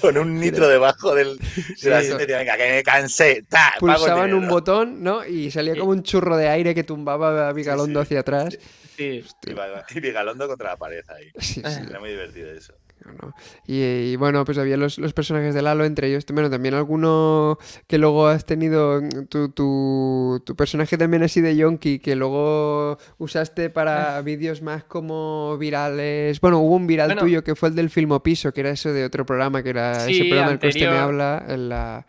[0.01, 2.01] con un nitro debajo del, de la
[2.39, 3.45] venga, que me cansé.
[3.79, 5.25] Pulsaban un botón, ¿no?
[5.25, 8.59] Y salía como un churro de aire que tumbaba a Vigalondo hacia atrás.
[8.97, 9.25] Sí.
[9.95, 11.31] Y Vigalondo contra la pared ahí.
[11.89, 12.75] Era muy divertido eso.
[13.67, 18.27] Y, bueno, pues había los, personajes de Lalo, entre ellos, bueno, también alguno que luego
[18.27, 24.23] has tenido, tu, tu, personaje también así de Yonki, que luego usaste para ah.
[24.23, 26.41] vídeos más como virales.
[26.41, 29.27] Bueno, hubo un viral tuyo que fue el del Filmopiso, que era eso de otro
[29.27, 32.07] programa, que era ese programa del que usted me habla en la...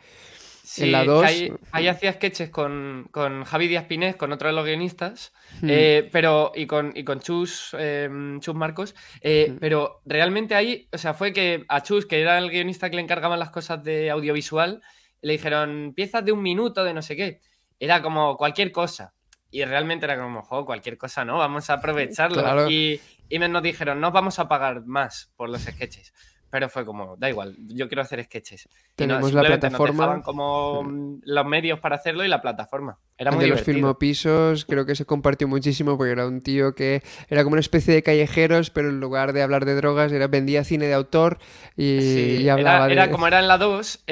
[0.78, 1.24] en la 2.
[1.24, 5.68] Ahí, ahí, hacía sketches con, con, Javi Díaz Pinés, con otro de los guionistas, hmm.
[5.70, 8.96] eh, pero, y con, y con Chus, eh, Chus Marcos.
[9.22, 9.58] Eh, hmm.
[9.60, 13.02] Pero realmente ahí, o sea, fue que a Chus, que era el guionista que le
[13.02, 14.82] encargaban las cosas de audiovisual,
[15.22, 17.42] le dijeron piezas de un minuto, de no sé qué.
[17.80, 19.14] Era como cualquier cosa.
[19.50, 21.38] Y realmente era como, jo, cualquier cosa, ¿no?
[21.38, 22.70] Vamos a aprovecharlo.
[22.70, 23.00] Y,
[23.30, 26.14] y nos dijeron, no vamos a pagar más por los sketches.
[26.50, 28.70] Pero fue como, da igual, yo quiero hacer sketches.
[28.96, 30.16] Tenemos la plataforma.
[30.16, 30.84] Nos como
[31.24, 32.98] los medios para hacerlo y la plataforma.
[33.18, 37.02] Era muy de los filmopisos creo que se compartió muchísimo porque era un tío que
[37.30, 40.64] era como una especie de callejeros, pero en lugar de hablar de drogas, era, vendía
[40.64, 41.40] cine de autor
[41.76, 42.94] y, hablaba era, de...
[42.94, 44.06] Era como era en la 2,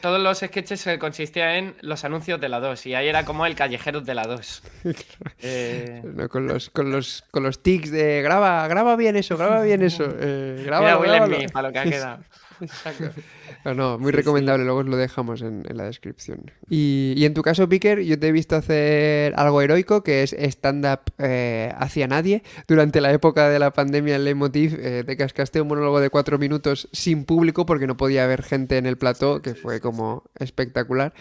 [0.00, 3.54] todos los sketches consistían en los anuncios de la 2 y ahí era como el
[3.54, 4.62] callejero de la 2.
[5.42, 6.02] eh...
[6.30, 10.04] con, los, con, los, con los tics de graba, graba bien eso, graba bien eso.
[10.24, 12.24] Eh, graba, Mira, para lo que ha quedado.
[13.64, 16.50] No, no, muy recomendable, luego os lo dejamos en, la descripción.
[16.68, 20.32] Y, y, en tu caso, Picker, yo te he visto hacer algo heroico, que es
[20.32, 22.42] stand-up eh, hacia nadie.
[22.66, 26.38] Durante la época de la pandemia en Leitmotiv, eh, te cascaste un monólogo de cuatro
[26.38, 31.14] minutos sin público porque no podía haber gente en el plató, que fue como espectacular.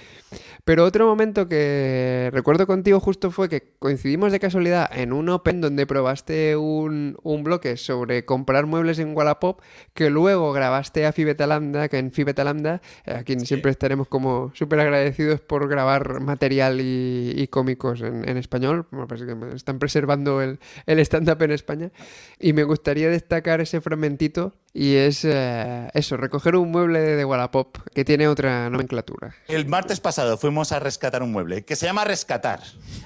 [0.63, 5.61] Pero otro momento que recuerdo contigo justo fue que coincidimos de casualidad en un Open
[5.61, 9.61] donde probaste un, un bloque sobre comprar muebles en Wallapop,
[9.93, 14.09] que luego grabaste a Fibeta Lambda, que en Fibeta Lambda, eh, a quien siempre estaremos
[14.09, 18.85] como súper agradecidos por grabar material y, cómicos en, español.
[19.07, 21.91] parece que están preservando el, stand-up en España.
[22.37, 27.77] Y me gustaría destacar ese fragmentito y es eh, eso, recoger un mueble de Wallapop
[27.93, 29.33] que tiene otra nomenclatura.
[29.47, 32.59] El martes pasado fuimos a rescatar un mueble que se llama rescatar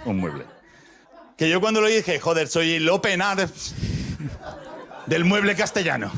[0.06, 0.46] un mueble.
[1.38, 3.22] Que yo cuando lo dije, joder, soy el open
[5.06, 6.12] del mueble castellano.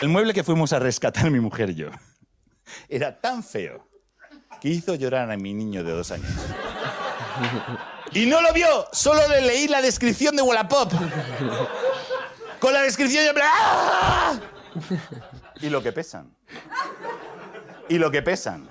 [0.00, 1.88] El mueble que fuimos a rescatar mi mujer y yo
[2.88, 3.86] era tan feo
[4.60, 6.30] que hizo llorar a mi niño de dos años.
[8.12, 10.92] Y no lo vio, solo le leí la descripción de Wallapop.
[12.60, 13.32] Con la descripción yo...
[13.42, 14.38] ¡Ah!
[15.60, 16.34] Y lo que pesan.
[17.88, 18.68] Y lo que pesan.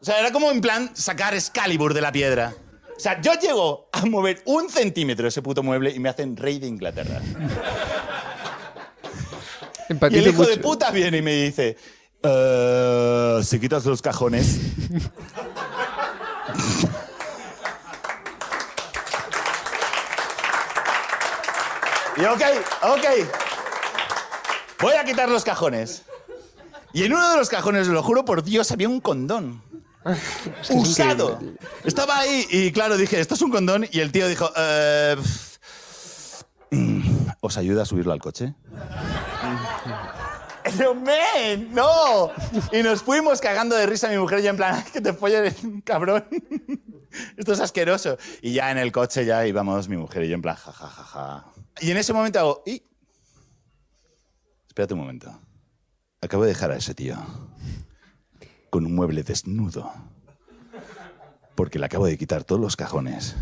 [0.00, 2.54] O sea, era como en plan sacar Excalibur de la piedra.
[2.96, 6.58] O sea, yo llego a mover un centímetro ese puto mueble y me hacen rey
[6.58, 7.20] de Inglaterra
[9.88, 11.76] y el hijo de puta viene y me dice,
[12.22, 14.58] uh, si quitas los cajones...
[22.16, 22.42] y ok,
[22.82, 23.04] ok.
[24.80, 26.02] Voy a quitar los cajones.
[26.92, 29.62] Y en uno de los cajones, lo juro por Dios, había un condón.
[30.70, 31.38] usado.
[31.84, 33.86] Estaba ahí y claro, dije, esto es un condón.
[33.90, 35.16] Y el tío dijo, eh,
[36.70, 38.54] mm, ¿os ayuda a subirlo al coche?
[40.94, 42.30] Men, no.
[42.72, 45.80] Y nos fuimos cagando de risa mi mujer y yo en plan, que te follen,
[45.84, 46.24] cabrón.
[47.36, 48.18] Esto es asqueroso.
[48.42, 50.86] Y ya en el coche ya íbamos mi mujer y yo en plan, ja, ja,
[50.86, 51.46] ja, ja.
[51.80, 52.82] Y en ese momento hago, y...
[54.68, 55.40] Espérate un momento.
[56.20, 57.16] Acabo de dejar a ese tío
[58.70, 59.92] con un mueble desnudo.
[61.54, 63.34] Porque le acabo de quitar todos los cajones.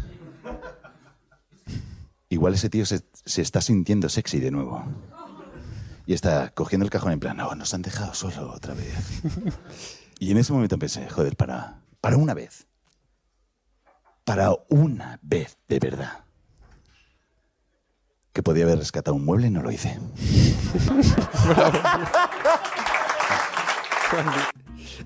[2.29, 4.85] Igual ese tío se, se está sintiendo sexy de nuevo.
[6.07, 8.95] Y está cogiendo el cajón en plan, no, nos han dejado solo otra vez.
[10.21, 12.69] y en ese momento pensé, joder, para, para una vez.
[14.25, 16.25] Para una vez, de verdad.
[18.33, 19.99] Que podía haber rescatado un mueble y no lo hice.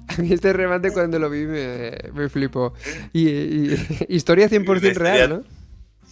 [0.08, 2.74] A mí este remate cuando lo vi me, me flipó.
[3.14, 3.70] Y,
[4.14, 5.60] historia 100% real, ¿no?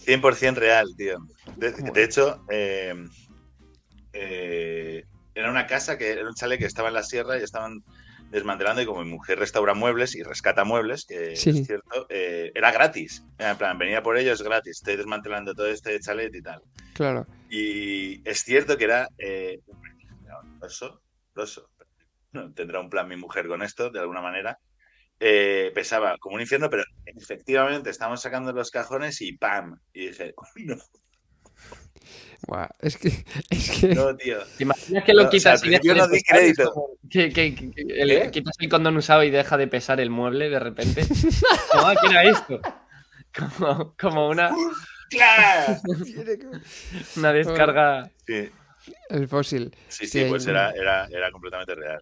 [0.05, 1.19] 100% real, tío.
[1.57, 2.95] De, hecho, eh,
[4.19, 7.83] eh, era una casa que era un chalet que estaba en la sierra y estaban
[8.31, 12.71] desmantelando y como mi mujer restaura muebles y rescata muebles, que es cierto, eh, era
[12.71, 13.23] gratis.
[13.37, 14.77] En plan, venía por ellos gratis.
[14.77, 16.61] Estoy desmantelando todo este chalet y tal.
[16.93, 17.25] Claro.
[17.49, 19.59] Y es cierto que era eh,
[20.65, 21.01] eso,
[21.35, 21.69] eso.
[22.55, 24.59] Tendrá un plan mi mujer con esto, de alguna manera.
[25.21, 29.77] Eh, pesaba como un infierno, pero efectivamente estamos sacando los cajones y ¡pam!
[29.91, 30.33] Y dije,
[30.65, 30.75] no,
[32.81, 33.09] es que,
[33.49, 33.95] es que...
[33.95, 34.37] No, tío.
[34.57, 36.73] ¿Te imaginas que lo quitas y yo no di crédito.
[37.09, 41.05] Que, que, el, quitas el condón usado y deja de pesar el mueble de repente.
[41.71, 42.61] ¿Cómo ¿qué era esto?
[43.37, 44.49] Como, como una...
[47.15, 48.09] una descarga...
[48.25, 48.49] Sí.
[49.09, 49.75] El fósil.
[49.87, 52.01] Sí, sí, pues era, era, era completamente real.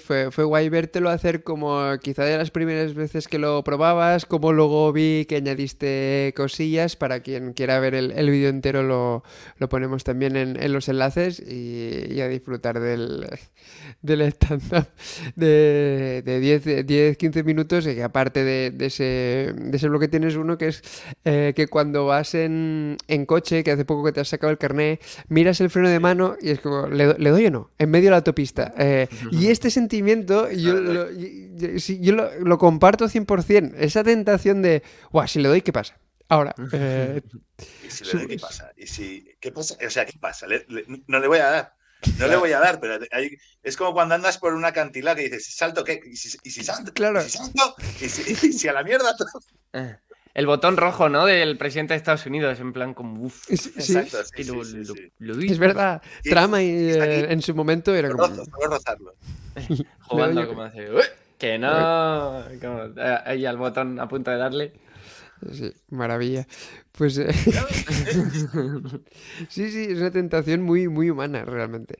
[0.00, 4.52] Fue, fue guay vértelo hacer como quizá de las primeras veces que lo probabas, como
[4.52, 6.96] luego vi que añadiste cosillas.
[6.96, 9.22] Para quien quiera ver el, el vídeo entero lo,
[9.56, 13.26] lo, ponemos también en, en los enlaces y, y, a disfrutar del,
[14.02, 14.88] del stand-up
[15.36, 20.36] de, de 10, 15 minutos y que aparte de, de, ese, de ese bloque tienes
[20.36, 20.82] uno que es
[21.24, 24.58] eh, que cuando vas en, en, coche, que hace poco que te has sacado el
[24.58, 27.70] carné, miras el freno de mano y es como, ¿le, le doy o no?
[27.78, 28.74] En medio de la autopista.
[28.76, 33.74] Eh, y este sentimiento yo, lo, yo, yo lo, lo, comparto 100%.
[33.78, 35.98] Esa tentación de, guau, si le doy, ¿qué pasa?
[36.28, 36.54] Ahora.
[36.72, 37.20] Eh,
[37.86, 38.72] ¿Y si le doy, qué pasa?
[38.76, 39.76] ¿Y si, ¿Qué pasa?
[39.86, 40.46] O sea, ¿qué pasa?
[40.46, 41.74] Le, le, no le voy a dar.
[42.18, 45.22] No le voy a dar, pero hay, es como cuando andas por una cantila que
[45.22, 46.00] dices, ¿salto qué?
[46.04, 46.92] ¿Y si, y si salto?
[46.92, 47.20] Claro.
[47.20, 47.76] ¿Y si, salto?
[48.00, 49.28] ¿Y si, y si a la mierda todo?
[50.34, 51.26] El botón rojo, ¿no?
[51.26, 53.44] Del presidente de Estados Unidos, en plan como uff.
[53.48, 54.82] Sí, Exacto, sí, lo, sí,
[55.18, 56.00] lo, lo, es verdad.
[56.22, 58.26] Trama y, eh, en su momento era como.
[58.66, 59.14] rozarlo.
[60.00, 60.88] Jugando como hace.
[61.36, 62.44] Que no.
[62.60, 64.72] Como, eh, ahí al botón a punto de darle.
[65.50, 66.46] Sí, maravilla.
[66.92, 67.32] Pues eh...
[69.48, 71.98] sí, sí, es una tentación muy, muy humana realmente.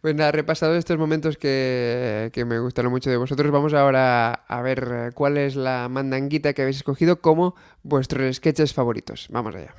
[0.00, 4.62] Pues nada, repasado estos momentos que, que, me gustaron mucho de vosotros, vamos ahora a
[4.62, 9.28] ver cuál es la mandanguita que habéis escogido como vuestros sketches favoritos.
[9.30, 9.74] Vamos allá.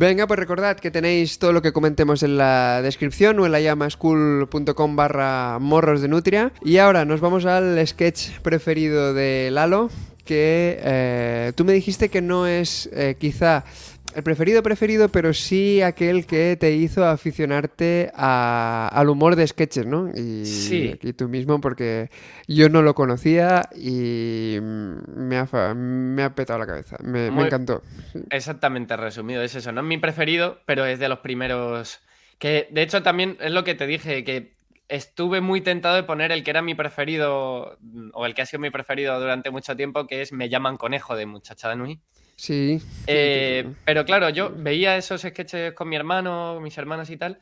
[0.00, 3.60] Venga, pues recordad que tenéis todo lo que comentemos en la descripción o en la
[3.60, 6.52] llamaschool.com barra morros de nutria.
[6.64, 9.90] Y ahora nos vamos al sketch preferido de Lalo,
[10.24, 13.64] que eh, tú me dijiste que no es eh, quizá
[14.14, 19.86] el preferido preferido, pero sí aquel que te hizo aficionarte a, al humor de sketches,
[19.86, 20.10] ¿no?
[20.10, 20.98] Y, sí.
[21.00, 22.10] y tú mismo, porque
[22.46, 26.96] yo no lo conocía y me ha, me ha petado la cabeza.
[27.02, 27.82] Me, me encantó.
[28.30, 29.72] Exactamente resumido, es eso.
[29.72, 32.00] No es mi preferido, pero es de los primeros.
[32.38, 34.54] Que de hecho también es lo que te dije, que
[34.88, 37.78] estuve muy tentado de poner el que era mi preferido,
[38.12, 41.16] o el que ha sido mi preferido durante mucho tiempo, que es Me llaman conejo
[41.16, 42.00] de Muchacha de Nui.
[42.40, 42.80] Sí.
[43.06, 47.38] Eh, pero claro, yo veía esos sketches con mi hermano, mis hermanos y tal.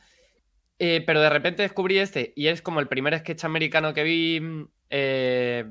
[0.77, 4.41] Eh, pero de repente descubrí este y es como el primer sketch americano que vi
[4.89, 5.65] eh,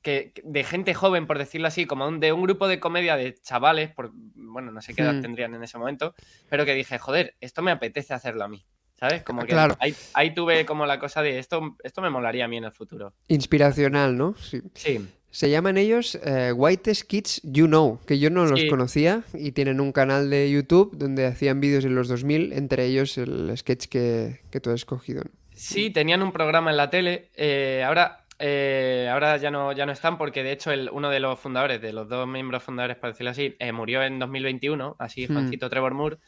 [0.00, 3.34] que, de gente joven, por decirlo así, como un, de un grupo de comedia de
[3.34, 5.22] chavales, por, bueno, no sé qué edad Hmm.
[5.22, 6.14] tendrían en ese momento,
[6.48, 8.64] pero que dije, joder, esto me apetece hacerlo a mí.
[8.98, 9.22] ¿Sabes?
[9.22, 9.76] Como que Claro.
[9.80, 12.72] ahí, ahí tuve como la cosa de esto, esto me molaría a mí en el
[12.72, 13.12] futuro.
[13.28, 14.34] Inspiracional, ¿no?
[14.36, 14.62] Sí.
[14.74, 15.08] Sí.
[15.32, 19.80] Se llaman ellos eh, Whitest Kids You Know, que yo no los conocía y tienen
[19.80, 24.40] un canal de YouTube donde hacían vídeos en los 2000, entre ellos el sketch que,
[24.50, 25.22] que tú has escogido.
[25.54, 27.30] Sí, tenían un programa en la tele.
[27.34, 31.20] eh, ahora, eh, ahora ya no, ya no están porque de hecho el, uno de
[31.20, 35.26] los fundadores, de los dos miembros fundadores, por decirlo así, eh, murió en 2021, así
[35.26, 35.32] Hmm.
[35.32, 36.18] Juancito Trevor Moore.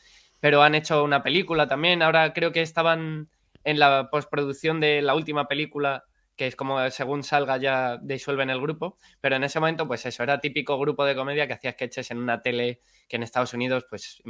[0.40, 2.00] Pero han hecho una película también.
[2.02, 3.28] Ahora creo que estaban
[3.64, 6.04] en la postproducción de la última película,
[6.36, 8.98] que es como según salga ya disuelven el grupo.
[9.20, 12.18] Pero en ese momento, pues eso, era típico grupo de comedia que hacía sketches en
[12.18, 14.22] una tele que en Estados Unidos, pues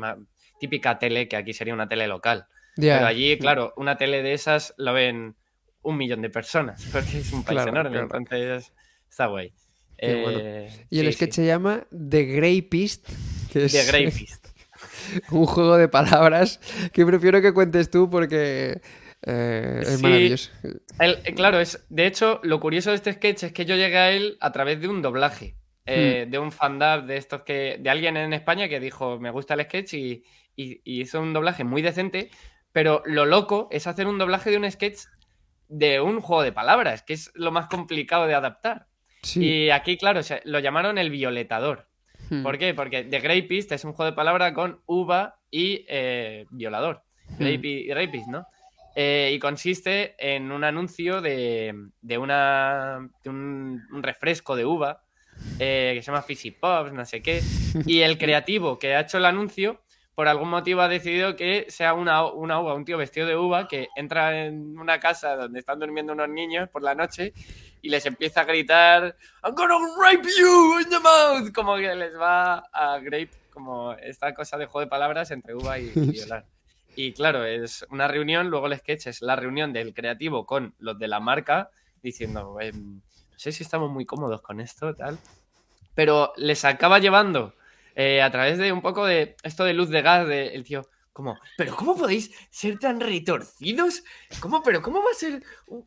[0.58, 2.46] típica tele que aquí sería una tele local.
[2.76, 2.96] Ya.
[2.96, 5.36] Pero allí, claro, una tele de esas lo ven
[5.82, 8.18] un millón de personas, porque es un país Claro, enorme, claro.
[8.18, 8.72] entonces
[9.08, 9.52] está guay.
[9.96, 10.38] Qué bueno.
[10.42, 11.42] Eh, Y el sí, sketch sí.
[11.42, 13.08] se llama The Grey Pist,
[13.52, 14.48] que es The Grey Fist.
[15.30, 16.60] un juego de palabras
[16.92, 18.80] que prefiero que cuentes tú porque
[19.26, 20.02] eh, es Sí.
[20.02, 20.50] maravilloso.
[21.00, 24.10] El- claro, es, de hecho, lo curioso de este sketch es que yo llegué a
[24.12, 25.56] él a través de un doblaje,
[25.86, 25.86] Hmm.
[25.86, 29.54] eh, de un fandub de estos que, de alguien en España que dijo, me gusta
[29.54, 30.24] el sketch y,
[30.56, 32.30] y- y hizo un doblaje muy decente,
[32.72, 35.00] pero lo loco es hacer un doblaje de un sketch
[35.68, 38.86] de un juego de palabras, que es lo más complicado de adaptar.
[39.22, 39.44] Sí.
[39.44, 41.88] Y aquí, claro, se- lo llamaron el violetador.
[42.30, 42.42] Hmm.
[42.42, 42.74] ¿Por qué?
[42.74, 47.02] Porque The Grapist es un juego de palabra con uva y eh, violador.
[47.38, 48.46] Grapi- Rapist, ¿no?
[48.94, 55.02] Eh, y consiste en un anuncio de, de una, de un, un refresco de uva
[55.58, 57.42] eh, que se llama Fizzy Pops, no sé qué.
[57.86, 59.82] Y el creativo que ha hecho el anuncio,
[60.14, 63.66] por algún motivo ha decidido que sea una, una uva, un tío vestido de uva
[63.66, 67.32] que entra en una casa donde están durmiendo unos niños por la noche
[67.82, 72.16] y les empieza a gritar I'm gonna rape you in the mouth como que les
[72.16, 76.44] va a grape como esta cosa de juego de palabras entre uva y, y violar
[76.96, 80.98] y claro es una reunión luego el sketch es la reunión del creativo con los
[80.98, 81.70] de la marca
[82.02, 83.00] diciendo em,
[83.34, 85.18] no sé si estamos muy cómodos con esto tal.
[85.94, 87.52] Pero les acaba llevando
[87.96, 90.86] eh, a través de un poco de esto de luz de gas de el tío
[91.14, 94.02] como, pero ¿cómo podéis ser tan retorcidos?
[94.40, 95.42] ¿Cómo, pero cómo va a ser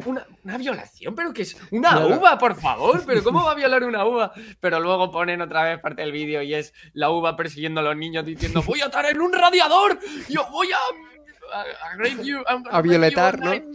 [0.06, 1.13] una, una violación?
[1.15, 2.17] ¿Pero que es una Claro.
[2.17, 3.04] uva, por favor?
[3.06, 4.32] ¿Pero cómo va a violar una uva?
[4.62, 7.98] Pero luego ponen otra vez parte del vídeo y es la uva persiguiendo a los
[7.98, 10.00] niños diciendo voy a estar en un radiador,
[10.30, 10.78] yo voy a
[12.23, 13.50] you, A violetar, ¿no?
[13.50, 13.65] night".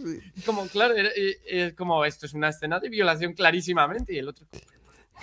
[0.45, 4.13] Como, claro, eh, es como, esto es una escena de violación clarísimamente.
[4.13, 4.47] Y el otro,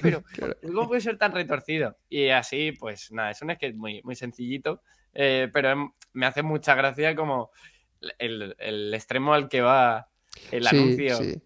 [0.01, 0.23] pero.
[0.63, 1.97] ¿cómo puede ser tan retorcido?
[2.09, 4.83] Y así, pues nada, es un sketch muy, muy sencillito,
[5.15, 7.51] eh, pero em- me hace mucha gracia como
[8.19, 10.09] el, el extremo al que va
[10.51, 11.17] el Sí, anuncio.
[11.17, 11.43] sí.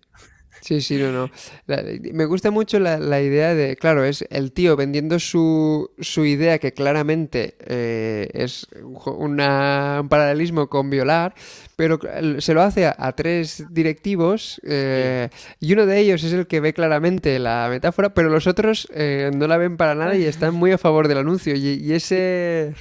[0.65, 1.31] Sí, sí, no, no.
[1.67, 1.83] La-
[2.15, 6.59] me gusta mucho la, la idea de, claro, es el tío vendiendo su, su idea
[6.59, 8.67] que claramente eh, es
[9.05, 11.35] una- un paralelismo con violar,
[11.77, 11.99] pero
[12.39, 15.29] se lo hace a, a tres directivos eh,
[15.61, 19.31] y uno de ellos es el que ve claramente la metáfora, pero los otros eh,
[19.35, 21.55] no la ven para nada y están muy a favor del anuncio.
[21.57, 22.73] Y, y ese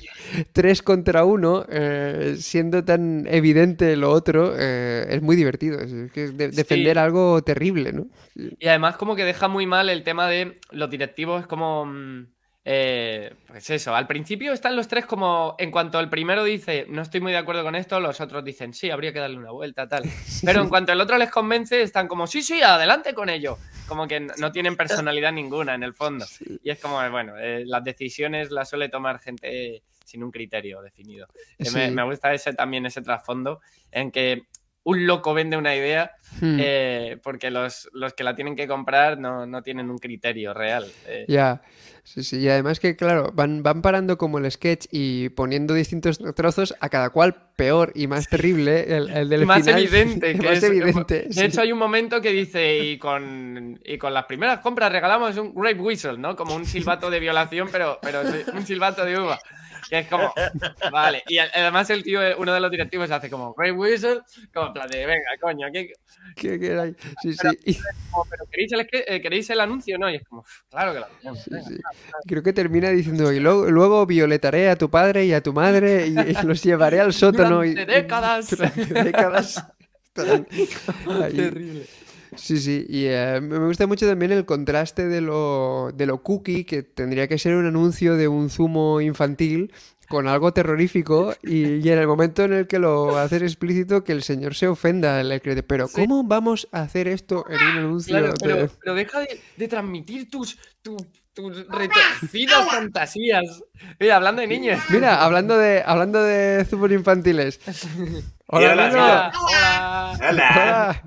[0.53, 5.79] tres contra uno, eh, siendo tan evidente lo otro, es muy divertido.
[5.79, 8.07] Es, que de- defender algo terrible, ¿no?
[8.35, 11.85] Y además como que deja muy mal el tema de los directivos como...
[11.85, 12.27] mm,
[12.65, 17.01] eh, pues eso, al principio están los tres como, en cuanto el primero dice, no
[17.01, 19.87] estoy muy de acuerdo con esto, los otros dicen, sí, habría que darle una vuelta,
[19.87, 20.03] tal.
[20.45, 23.57] Pero en cuanto el otro les convence, están como, sí, sí, adelante con ello.
[23.85, 26.25] Como que no tienen personalidad ninguna en el fondo.
[26.63, 31.27] Y es como, bueno, eh, las decisiones las suele tomar gente sin un criterio definido.
[31.73, 33.59] Me, me gusta ese también, ese trasfondo,
[33.91, 34.43] en que
[34.83, 36.11] un loco vende una idea
[36.41, 36.57] Hmm.
[36.59, 40.83] eh, porque los, los que la tienen que comprar no, no tienen un criterio real.
[41.05, 41.25] eh.
[41.27, 41.61] Ya,
[42.03, 42.39] sí, sí.
[42.39, 46.89] Y además que, claro, van, van parando como el sketch y poniendo distintos trozos, a
[46.89, 48.97] cada cual peor y más terrible.
[48.97, 50.33] El, el del más final, evidente.
[50.39, 51.43] Que más es- evidente, De sí.
[51.43, 55.53] hecho, hay un momento que dice, y con, y con las primeras compras regalamos un
[55.55, 56.35] rape whistle, ¿no?
[56.35, 58.21] Como un silbato de violación, pero, pero
[58.55, 59.39] un silbato de uva.
[59.89, 60.33] Que es como,
[60.91, 61.23] vale.
[61.27, 64.21] Y además el tío, uno de los directivos, hace como rape whistle,
[64.53, 65.91] como plan de, venga, coño, ¿qué,
[66.35, 66.95] ¿Qué- ahí?
[67.21, 67.47] Sí, sí.
[67.65, 67.77] Y-
[68.11, 69.97] como, pero ¿queréis el, eh, ¿queréis el anuncio?
[69.97, 71.33] No, y es como, claro que lo.
[71.35, 71.69] Sí, venga".
[71.69, 71.75] sí.
[72.27, 76.07] Creo que termina diciendo, y luego, luego violetaré a tu padre y a tu madre
[76.07, 77.63] y, y los llevaré al sótano.
[77.63, 78.49] y, Durante décadas.
[78.49, 79.65] Durante décadas.
[80.15, 81.85] Terrible.
[82.37, 86.63] Sí, sí, y eh, me gusta mucho también el contraste de lo, de lo cookie,
[86.65, 89.71] que tendría que ser un anuncio de un zumo infantil
[90.09, 94.11] con algo terrorífico y, y en el momento en el que lo haces explícito que
[94.11, 96.01] el señor se ofenda, le cree, pero Sí.
[96.01, 98.11] ¿cómo vamos a hacer esto en un anuncio?
[98.11, 100.97] Claro, de- pero, pero deja de, de transmitir tus, tu-
[101.33, 103.63] tus retorcidas fantasías.
[103.99, 104.79] Mira, hablando de niños.
[104.89, 107.59] Mira, hablando de, hablando de zumos infantiles.
[108.47, 109.31] Hola, hola.
[109.39, 110.29] Hola, hola.
[110.29, 111.03] Hola.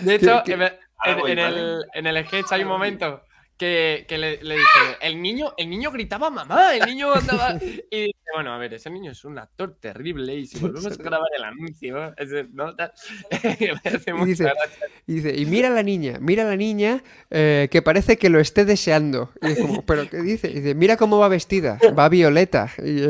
[0.00, 3.22] De hecho, ¿Qué- qué- en, el, en el sketch hay un momento
[3.56, 7.58] que, que le, le dice, el niño, el niño gritaba mamá, el niño andaba...
[7.90, 11.02] Y dice, bueno, a ver, ese niño es un actor terrible y si volvemos a
[11.02, 12.74] grabar el anuncio, ese- ¿no?
[14.16, 14.52] Mucha dice.
[15.06, 18.30] Y dice, y mira a la niña, mira a la niña eh, que parece que
[18.30, 19.30] lo esté deseando.
[19.42, 20.50] Y es como, ¿pero qué dice?
[20.50, 22.70] Y dice, mira cómo va vestida, va violeta.
[22.82, 23.06] Y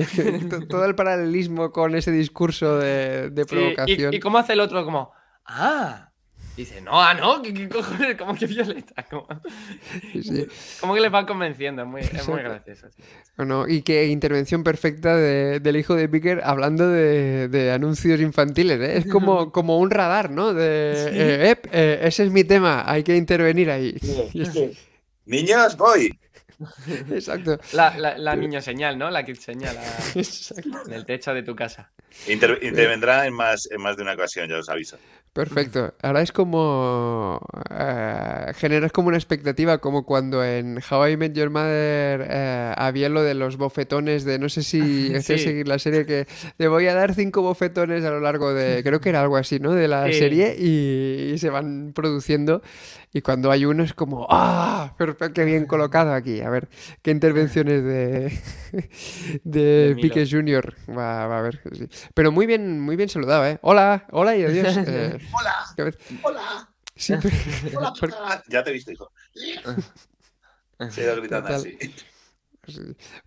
[0.68, 4.14] todo el paralelismo con ese discurso de, de Sí, y- provocación.
[4.14, 5.12] y, cómo hace el otro como,
[5.46, 6.10] ah,
[6.56, 8.16] dice, no, ah, no, ¿qué, qué cojones?
[8.16, 9.02] ¿Cómo que violeta?
[9.10, 9.26] Como,
[10.12, 10.46] Sí,
[10.80, 12.42] como que le va convenciendo, es muy, es muy Exacto.
[12.42, 12.88] gracioso.
[12.96, 13.02] sí.
[13.36, 18.80] Bueno, y qué intervención perfecta de- del hijo de Picker hablando de, de anuncios infantiles.
[18.80, 18.98] ¿eh?
[18.98, 20.54] Es como, como un radar, ¿no?
[20.54, 23.96] De, eh, "Ep, eh, ese es mi tema, hay que intervenir ahí.
[25.26, 26.18] Niños, voy.
[27.10, 27.58] Exacto.
[27.72, 29.10] La, la, la niño señal, ¿no?
[29.10, 30.70] La kid señal ah, Exacto.
[30.86, 31.90] en el techo de tu casa.
[32.28, 34.96] Inter- intervendrá en más, en más de una ocasión, ya os aviso.
[35.34, 35.92] Perfecto.
[36.00, 37.40] Ahora es como...
[37.70, 43.08] eh, generas como una expectativa, como cuando en How I Met Your Mother eh, había
[43.08, 44.38] lo de los bofetones de...
[44.38, 45.48] No sé si estáis Sí.
[45.48, 46.26] seguir la serie que...
[46.56, 48.82] Te voy a dar cinco bofetones a lo largo de...
[48.84, 49.72] Creo que era algo así, ¿no?
[49.72, 50.14] De la Sí.
[50.14, 52.62] serie y, y se van produciendo.
[53.12, 54.26] Y cuando hay uno es como...
[54.30, 54.94] ¡Ah!
[54.96, 56.40] Perfecto, qué bien colocado aquí.
[56.40, 56.68] A ver,
[57.02, 58.32] qué intervenciones de...
[59.44, 59.96] de.
[60.00, 60.74] Pique Jr.
[60.90, 61.60] Va, va a ver.
[61.72, 61.88] sí.
[62.14, 63.58] Pero muy bien, muy bien saludado, ¿eh?
[63.62, 64.76] Hola, hola y adiós.
[64.86, 65.66] Eh, ¡Hola!
[66.22, 66.68] ¡Hola!
[66.96, 68.42] sí, pero- ¡Hola!
[68.48, 69.10] Ya te he visto, hijo.
[70.90, 71.60] Se ha ido gritando Total.
[71.60, 71.94] así.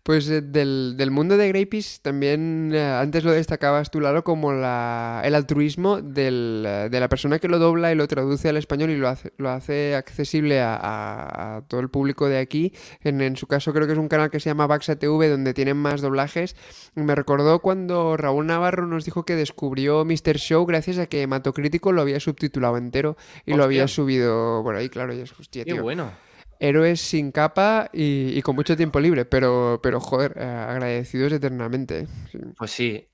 [0.03, 4.53] Pues eh, del, del mundo de Grapes también eh, antes lo destacabas tú, Lalo, como
[4.53, 8.57] la, el altruismo del, eh, de la persona que lo dobla y lo traduce al
[8.57, 12.73] español y lo hace, lo hace accesible a, a- a todo el público de aquí.
[13.01, 15.53] En, en su caso creo que es un canal que se llama Baxa TV donde
[15.53, 16.55] tienen más doblajes.
[16.95, 20.37] Me recordó cuando Raúl Navarro nos dijo que descubrió Mr.
[20.37, 24.89] Show gracias a que Hematocrítico lo había subtitulado entero y lo había subido por ahí,
[24.89, 26.11] claro, y es hostia, Qué bueno.
[26.59, 32.07] Héroes sin capa y, y con mucho tiempo libre, pero, pero joder, eh, agradecidos eternamente.
[32.31, 32.39] Sí.
[32.57, 33.07] Pues sí,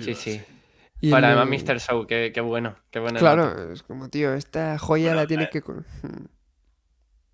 [0.00, 0.42] sí, sí.
[1.00, 1.80] Y Para el- además Mr.
[1.80, 3.18] Show, qué, qué bueno, qué bueno.
[3.18, 5.60] Claro, es como, tío, esta joya Bueno, la tiene eh, que...
[5.60, 6.26] Hmm.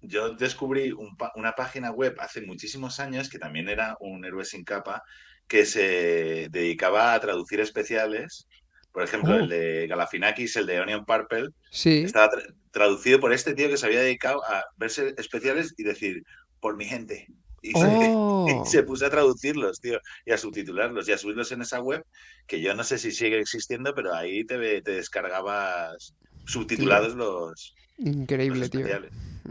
[0.02, 0.92] yo descubrí
[1.36, 5.02] una página web hace muchísimos años que también era un héroe sin capa
[5.46, 8.48] que se dedicaba a traducir especiales.
[8.92, 9.48] Por ejemplo, el oh.
[9.48, 12.02] de Galafinakis, el de Onion Purple, sí.
[12.04, 12.30] estaba
[12.70, 16.22] traducido por este tío que se había dedicado a verse especiales y decir,
[16.60, 17.26] por mi gente.
[17.62, 18.64] Y, oh.
[18.64, 22.02] se, puso a traducirlos, tío, y a subtitularlos y a subirlos en esa web,
[22.46, 26.14] que yo no sé si sigue existiendo, pero ahí te, te descargabas
[26.46, 28.86] subtitulados los, Increíble, tío.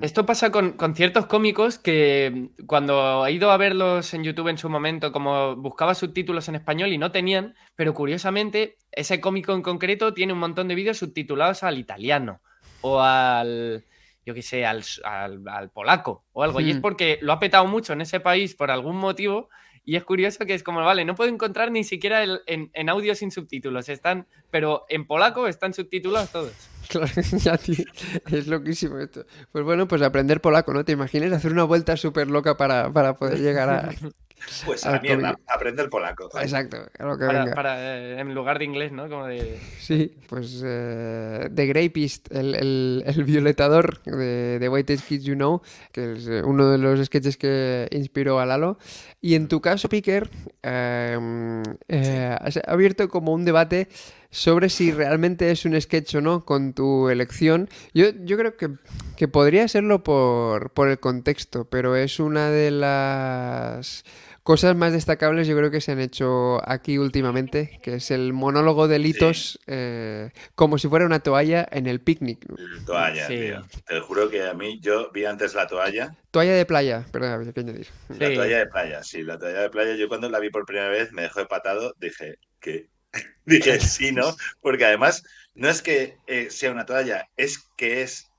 [0.02, 4.70] Esto pasa con, ciertos cómicos que cuando he ido a verlos en YouTube en su
[4.70, 10.14] momento, como buscaba subtítulos en español y no tenían, pero curiosamente ese cómico en concreto
[10.14, 12.42] tiene un montón de vídeos subtitulados al italiano
[12.82, 13.84] o al,
[14.26, 14.84] yo qué sé, al,
[15.74, 16.62] polaco o algo.
[16.62, 16.82] Y es hmm.
[16.82, 19.50] porque lo ha petado mucho en ese país por algún motivo
[19.90, 23.32] y es curioso que es como, vale, no puedo encontrar ni siquiera en, audio sin
[23.32, 26.70] subtítulos, están, pero en polaco están subtitulados todos.
[26.90, 27.86] Claro, ya, tío,
[28.32, 29.24] es loquísimo esto.
[29.52, 30.84] Pues bueno, pues aprender polaco, ¿no?
[30.84, 33.90] ¿Te imaginas hacer una vuelta súper loca para, para poder llegar a,
[34.66, 36.30] Pues a la mierda, aprender polaco.
[36.40, 37.56] Exacto, lo que para, venga.
[37.56, 39.10] Para, eh, en lugar de inglés, ¿no?
[39.10, 39.60] Como de...
[39.80, 45.62] Sí, pues eh, The Grapist, el, el, el violetador de, de White Kids You Know,
[45.92, 48.78] que es eh, uno de los sketches que inspiró a Lalo.
[49.22, 50.30] Y en tu caso, Picker,
[50.62, 53.90] em, eh, has abierto como un debate
[54.30, 57.70] sobre si realmente es un sketch o no con tu elección.
[57.94, 58.70] Yo, yo creo que,
[59.18, 64.04] que podría serlo por, por el contexto, pero es una de las
[64.50, 68.88] Cosas más destacables yo creo que se han hecho aquí últimamente, que es el monólogo
[68.88, 72.48] de Litos eh, como si fuera una toalla en el picnic.
[72.84, 73.62] Toalla, tío.
[73.86, 76.16] Te juro que a mí yo vi antes la toalla.
[76.32, 77.88] Toalla de playa, perdón, había que añadir.
[78.18, 79.96] La toalla de playa, sí, la toalla de playa.
[79.96, 82.90] Yo cuando la vi por primera vez me dejó de patado, dije que
[83.46, 84.36] dije sí, ¿no?
[84.62, 85.24] Porque además
[85.56, 88.32] no es que eh, sea una toalla, es que es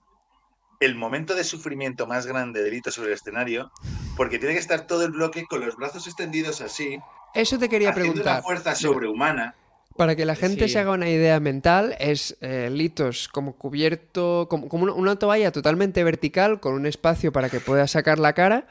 [0.80, 3.70] el momento de sufrimiento más grande de Lito sobre el escenario,
[4.16, 6.98] porque tiene que estar todo el bloque con los brazos extendidos así.
[7.34, 8.36] Eso te quería preguntar.
[8.36, 9.54] Una fuerza sobrehumana.
[9.96, 14.66] Para que la gente se haga una idea mental, es eh, litos como cubierto, como,
[14.94, 18.66] una, toalla totalmente vertical con un espacio para que pueda sacar la cara,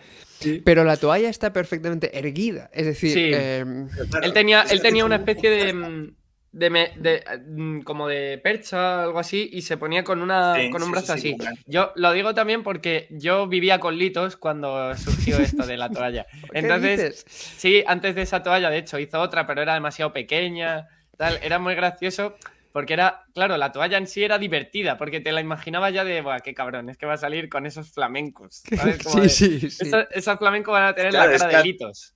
[0.63, 2.71] pero la toalla está perfectamente erguida.
[2.73, 3.89] Es decir, em,
[4.23, 6.13] él tenía, él tenía una especie de,
[6.51, 11.13] de, mm, como de percha, algo así, y se ponía con, una, con un brazo
[11.13, 11.37] así.
[11.67, 16.25] Yo lo digo también porque yo vivía con litos cuando surgió esto de la toalla.
[16.53, 20.87] Entonces, sí, antes de esa toalla, de hecho, hizo otra, pero era demasiado pequeña,
[21.19, 21.37] tal.
[21.43, 22.35] Era muy gracioso
[22.71, 26.21] porque era, claro, la toalla en sí era divertida, porque te la imaginaba ya de,
[26.21, 28.63] Buah, qué cabrón, es que va a salir con esos flamencos.
[29.27, 29.91] sí, sí, sí.
[30.11, 32.15] Esos, flamencos van a tener la cara de litos.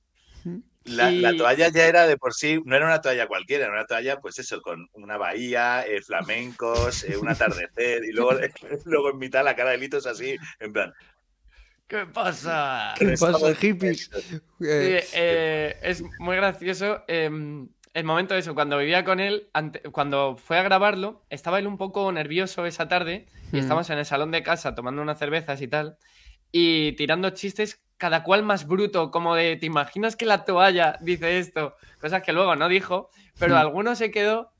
[0.85, 4.19] La, toalla ya era de por sí, no era una toalla cualquiera, era una toalla,
[4.19, 8.33] pues eso, con una bahía, eh, flamencos, eh, un atardecer, y luego,
[8.85, 10.93] luego en mitad la cara de Litos así, en plan.
[11.87, 12.93] ¿Qué pasa?
[12.97, 14.09] ¿Qué pasa, hippies?
[14.61, 17.03] Eh, es muy gracioso.
[17.07, 19.49] Em, el momento de eso, cuando vivía con él,
[19.91, 23.59] cuando fue a grabarlo, estaba él un poco nervioso esa tarde, y mm.
[23.59, 25.97] estábamos en el salón de casa tomando unas cervezas y tal,
[26.51, 31.37] y tirando chistes cada cual más bruto, como de, ¿te imaginas que la toalla dice
[31.37, 31.75] esto?
[32.01, 33.59] Cosas que luego no dijo, pero hmm.
[33.59, 34.51] alguno se quedó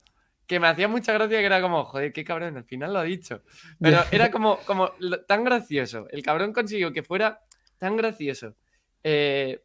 [0.46, 3.04] que me hacía mucha gracia que era como, joder, qué cabrón, al final lo ha
[3.04, 3.42] dicho.
[3.80, 4.92] Pero era como, como
[5.26, 6.06] tan gracioso.
[6.10, 7.40] El cabrón consiguió que fuera
[7.78, 8.54] tan gracioso.
[9.02, 9.62] Eh,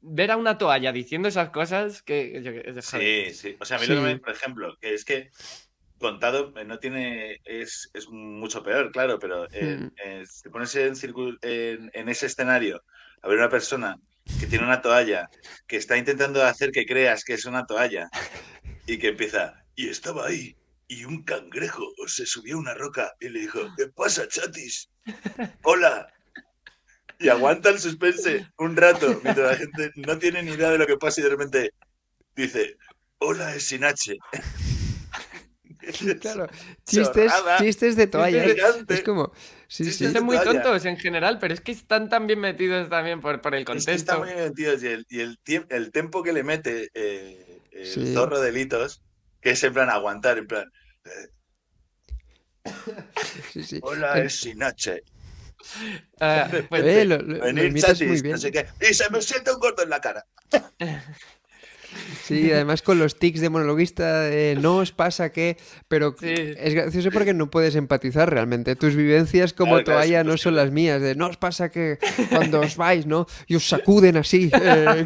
[0.00, 2.72] ver a una toalla diciendo esas cosas que...
[2.82, 3.56] sí, sí.
[3.60, 5.30] O sea, a mí lo que me, por ejemplo, que es que
[5.98, 10.74] contado eh, no tiene es, es mucho peor, claro, pero eh, eh, si te pones
[10.76, 10.94] en,
[11.42, 12.82] en, en, ese escenario
[13.22, 13.96] a ver una persona
[14.38, 15.28] que tiene una toalla,
[15.66, 18.08] que está intentando hacer que creas que es una toalla
[18.86, 23.28] y que empieza, y estaba ahí, y un cangrejo se subió a una roca y
[23.30, 24.90] le dijo, ¿qué pasa, chatis?
[25.62, 26.12] Hola.
[27.18, 30.86] Y aguanta el suspense un rato mientras la gente no tiene ni idea de lo
[30.86, 31.72] que pasa y de repente
[32.36, 32.76] dice,
[33.18, 34.16] hola, es sin H.
[36.20, 36.46] Claro,
[36.84, 38.44] chistes, chistes de toalla.
[38.88, 39.32] Es como.
[39.68, 40.12] Sí, sí.
[40.12, 43.54] Son muy tontos en general, pero es que están tan bien metidos también por, por
[43.54, 43.92] el contexto.
[43.92, 45.38] están muy metidos y el, y el,
[45.70, 49.02] el tempo que le mete eh, el zorro de litos,
[49.40, 50.70] que es en plan aguantar, en plan.
[51.04, 52.70] Eh,
[53.80, 55.02] Hola, es Sinache.
[56.20, 58.32] Ah, pues, eh, lo, venir chatis, muy bien.
[58.32, 58.66] no sé qué.
[58.80, 60.26] Y se me siente un gordo en la cara.
[62.22, 64.28] Sí, además con los tics de monologuista,
[64.58, 65.56] no os pasa que.
[65.88, 68.76] Pero es gracioso porque no puedes empatizar realmente.
[68.76, 71.00] Tus vivencias como toalla no son las mías.
[71.00, 71.98] De no os pasa que
[72.28, 73.26] cuando os vais, ¿no?
[73.46, 74.50] Y os sacuden así.
[74.52, 75.04] Eh,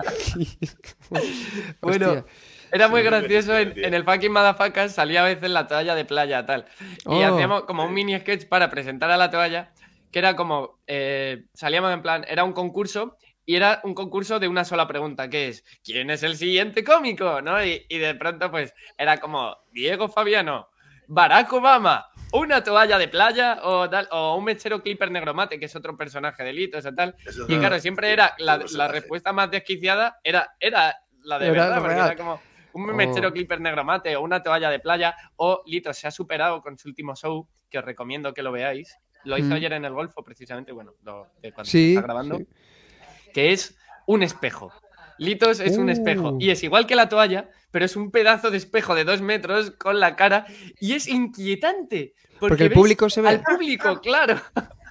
[1.81, 2.25] bueno.
[2.73, 6.65] Era muy gracioso en, el fucking Madafacas, salía a veces la toalla de playa tal.
[6.81, 7.35] Y oh.
[7.35, 9.71] hacíamos como un mini sketch para presentar a la toalla
[10.13, 14.47] que era como, eh, salíamos en plan, era un concurso y era un concurso de
[14.47, 17.41] una sola pregunta, que es, ¿quién es el siguiente cómico?
[17.43, 17.65] ¿No?
[17.65, 20.69] Y, y de pronto pues era como, Diego Fabiano,
[21.09, 25.75] Barack Obama, una toalla de playa o, tal, o un mechero clipper negromate, que es
[25.77, 27.17] otro personaje de Litos o tal.
[27.27, 28.59] Eso Y no- claro, siempre era la,
[28.89, 30.95] respuesta más desquiciada, era, era
[31.25, 32.07] la de Era verdad, porque real.
[32.07, 32.41] era como
[32.75, 32.95] un Oh.
[32.95, 36.89] mechero clipper negromate o una toalla de playa, o Litos se ha superado con su
[36.89, 38.97] último show, que os recomiendo que lo veáis.
[39.25, 39.53] Lo hizo Mm.
[39.53, 42.47] ayer en el Golfo, precisamente, bueno, lo, de cuando se Sí, está grabando, sí.
[43.33, 44.73] que es un espejo.
[45.19, 46.39] Litos es un espejo Uh.
[46.41, 49.71] y es igual que la toalla, pero es un pedazo de espejo de dos metros
[49.73, 50.47] con la cara
[50.81, 52.15] y es inquietante.
[52.41, 53.29] Porque, Porque el público se ve.
[53.29, 54.41] Al público, claro.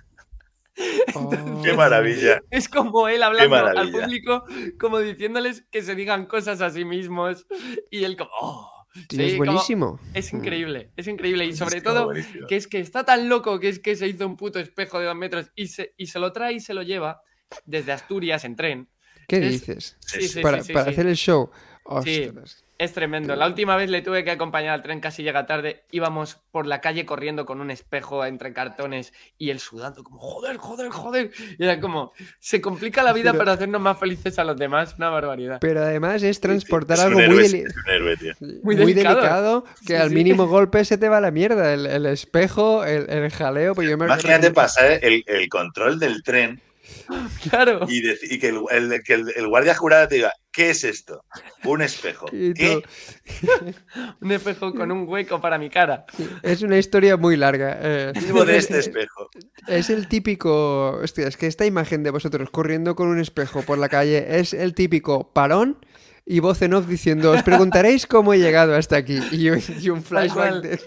[1.13, 1.29] Oh.
[1.63, 2.41] Qué maravilla.
[2.49, 4.45] Es como él hablando al público,
[4.79, 7.45] como diciéndoles que se digan cosas a sí mismos.
[7.91, 9.99] Y él como, oh, Tío, sí, es como- buenísimo.
[10.13, 11.45] es increíble, es increíble.
[11.45, 12.47] Y sobre Es todo, buenísimo.
[12.47, 15.05] que es que está tan loco que es que se hizo un puto espejo de
[15.05, 17.21] dos metros y se, y se lo trae y se lo lleva
[17.65, 18.89] desde Asturias en tren.
[19.27, 19.97] ¿Qué es- dices?
[20.01, 20.91] Sí, sí, para sí, sí, para sí.
[20.91, 21.49] hacer el show.
[21.83, 22.63] Ostras.
[22.81, 23.35] Es tremendo.
[23.35, 25.83] La última vez le tuve que acompañar al tren, casi llega tarde.
[25.91, 30.57] Íbamos por la calle corriendo con un espejo entre cartones y él sudando, como joder,
[30.57, 31.29] joder, joder.
[31.59, 34.95] Y era como, se complica la vida Pero- para hacernos más felices a los demás.
[34.97, 35.59] Una barbaridad.
[35.61, 38.17] Pero además es transportar Es algo muy, héroe,
[38.63, 39.63] delicado.
[39.85, 40.15] que Sí, al sí.
[40.15, 41.73] mínimo golpe se te va a la mierda.
[41.75, 43.75] El, el espejo, el, el jaleo.
[43.75, 46.59] Pues yo me Imagínate pasar el, el control del tren
[47.49, 47.85] Claro.
[47.89, 48.01] y,
[48.39, 51.23] que, el, el- que el- el guardia jurado te diga, ¿qué es esto?
[51.63, 52.25] Un espejo.
[54.21, 56.05] Un espejo con un hueco para mi cara.
[56.43, 57.77] Es una historia muy larga.
[57.81, 58.13] eh.
[58.19, 59.29] Vivo de este espejo.
[59.67, 60.91] Es el típico.
[61.01, 64.53] Hostia, es que esta imagen de vosotros corriendo con un espejo por la calle es
[64.53, 65.77] el típico parón
[66.25, 69.19] y voz en off diciendo: Os preguntaréis cómo he llegado hasta aquí.
[69.31, 70.79] Y, un- y un flashback de,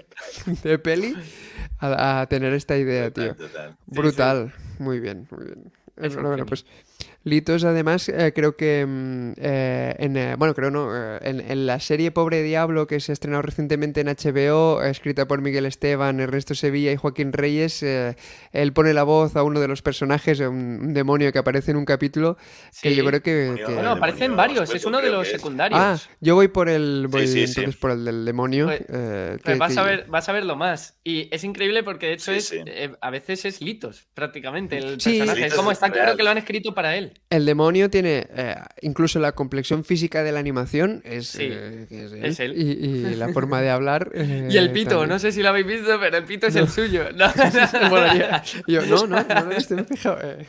[0.63, 1.15] de peli
[1.79, 3.35] a, a tener esta idea, tío.
[3.35, 3.77] Total, total.
[3.87, 4.55] Brutal.
[4.79, 5.73] Muy bien, muy bien.
[5.97, 6.67] Bueno, pues
[7.27, 10.91] Litos, además, eh, creo que mm, eh, en, eh, bueno, creo no,
[11.23, 15.41] en, en la serie Pobre Diablo que se ha estrenado recientemente en HBO, escrita por
[15.41, 18.15] Miguel Esteban, Ernesto Sevilla y Joaquín Reyes, eh,
[18.53, 21.79] él pone la voz a uno de los personajes, un, un demonio que aparece en
[21.79, 22.37] un capítulo
[22.83, 23.33] que yo creo que...
[23.35, 24.75] Demonio, que- Bueno, aparecen varios.
[24.75, 25.81] Es uno de los secundarios.
[25.83, 27.61] Ah, yo voy por el, voy Sí, sí, sí.
[27.61, 28.67] entonces por el del demonio.
[28.67, 30.99] Pues- eh, Pues vas, que- a ver, vas a verlo más.
[31.03, 32.59] Y es increíble porque de hecho Sí, es sí.
[32.67, 35.19] eh, a veces es Litos, prácticamente, el Sí.
[35.19, 35.47] personaje.
[35.47, 37.13] Es como es está claro que lo han escrito para él.
[37.31, 42.05] El demonio tiene eh, incluso la complexión física de la animación es, Sí, eh, que
[42.05, 42.25] él.
[42.25, 42.55] es él.
[42.57, 44.11] Y, y la forma de hablar.
[44.15, 45.09] eh, Y el pito, también.
[45.11, 47.05] no sé si lo habéis visto, pero el pito es el suyo.
[47.17, 47.33] No,
[47.91, 48.43] Molaría.
[48.67, 50.19] Y yo, no, no, no, no estoy fijado.
[50.23, 50.47] Eh,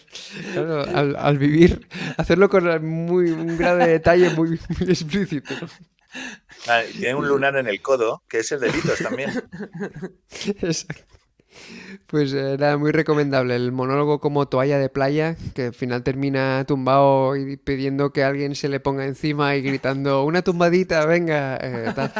[0.53, 1.87] claro, al, al vivir,
[2.17, 4.49] hacerlo con muy, un grado de detalle muy,
[4.79, 5.53] muy explícito.
[6.67, 9.31] Ah, tiene un lunar en el codo, que es el de Litos también.
[10.61, 11.03] Exacto.
[12.07, 13.55] Pues eh, nada, muy recomendable.
[13.55, 18.55] El monólogo como toalla de playa, que al final termina tumbado y pidiendo que alguien
[18.55, 21.57] se le ponga encima y gritando, una tumbadita, venga.
[21.61, 22.11] eh, tal.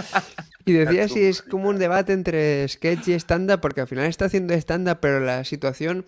[0.66, 4.26] Y decía si es como un debate entre sketch y stand-up, porque al final está
[4.26, 6.06] haciendo stand-up, pero la situación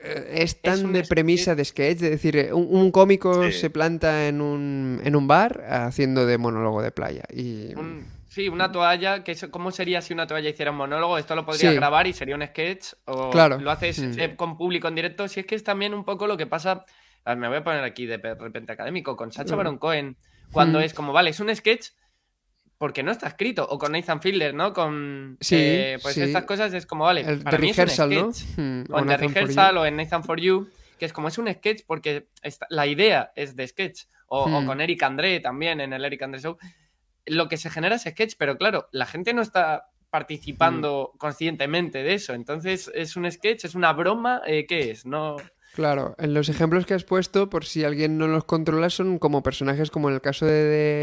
[0.00, 3.52] eh, es tan de premisa de sketch, es decir, eh, un, un cómico Sí.
[3.52, 7.22] se planta en un, en un bar haciendo de monólogo de playa.
[7.32, 8.04] Y Un-
[8.36, 9.24] sí, una toalla.
[9.24, 11.18] Que eso- ¿Cómo sería si una toalla hiciera un monólogo?
[11.18, 11.76] Esto lo podría Sí.
[11.76, 12.92] grabar y sería un sketch.
[13.06, 13.58] O Claro.
[13.58, 14.20] lo haces Mm.
[14.20, 15.26] eh, con público en directo.
[15.28, 16.84] Si es que es también un poco lo que pasa.
[17.24, 19.58] a ver, Me voy a poner aquí de repente académico con Sacha Mm.
[19.58, 20.16] Baron Cohen.
[20.52, 20.82] Cuando Mm.
[20.82, 21.88] es como, vale, es un sketch.
[22.78, 23.66] Porque no está escrito.
[23.68, 24.72] O con Nathan Fielder, ¿no?
[24.72, 25.38] Con.
[25.40, 26.20] Sí, eh, pues sí.
[26.22, 27.22] estas cosas es como, vale.
[27.22, 28.94] el para de mí es un rehearsal, ¿no?
[28.94, 29.16] o en The.
[29.16, 30.68] Rehearsal o en Nathan For You,
[30.98, 34.02] que es como es un sketch porque esta- la idea es de sketch.
[34.28, 36.58] O, o con Eric André también en el Eric André Show.
[37.26, 41.18] Lo que se genera es sketch, pero claro, la gente no está participando Hmm.
[41.18, 42.32] conscientemente de eso.
[42.34, 43.64] Entonces, ¿es un sketch?
[43.64, 44.42] ¿Es una broma?
[44.46, 45.04] Eh, ¿Qué es?
[45.06, 45.36] No.
[45.74, 49.42] Claro, en los ejemplos que has puesto, por si alguien no los controla, son como
[49.42, 50.52] personajes como en el caso de,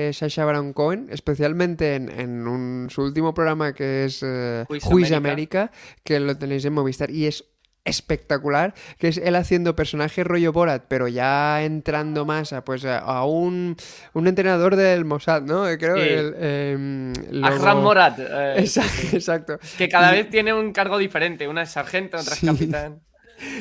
[0.08, 5.18] de Sacha Baron Cohen, especialmente en, en un- su último programa que es eh, América.
[5.18, 5.72] América,
[6.04, 7.46] que lo tenéis en Movistar y es
[7.86, 13.00] espectacular, que es él haciendo personaje rollo Borat, pero ya entrando más a pues a,
[13.00, 13.76] a un,
[14.14, 15.68] un entrenador del Mossad, ¿no?
[15.68, 18.20] Eh, Creo el, em, luego- Akram Morat.
[18.20, 19.60] eh, Exacto, exacto.
[19.78, 21.48] Que cada vez tiene un cargo diferente.
[21.48, 22.46] Una es sargento, otra es Sí.
[22.48, 23.02] capitán.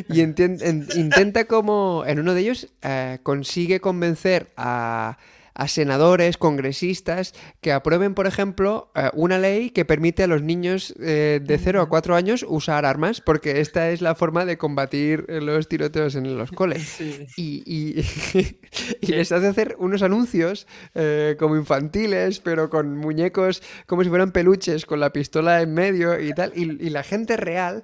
[0.08, 5.18] Y en- intenta como, en uno de ellos, eh, consigue convencer a,
[5.54, 10.94] a senadores, congresistas, que aprueben, por ejemplo, eh, una ley que permite a los niños
[11.00, 15.26] eh, de 0 a 4 años usar armas, porque esta es la forma de combatir
[15.28, 16.82] los tiroteos en los coles.
[16.82, 17.26] Sí.
[17.36, 18.56] Y, y-
[19.00, 24.32] y les hace hacer unos anuncios eh, como infantiles, pero con muñecos como si fueran
[24.32, 26.52] peluches, con la pistola en medio y tal.
[26.56, 27.82] Y, y la gente real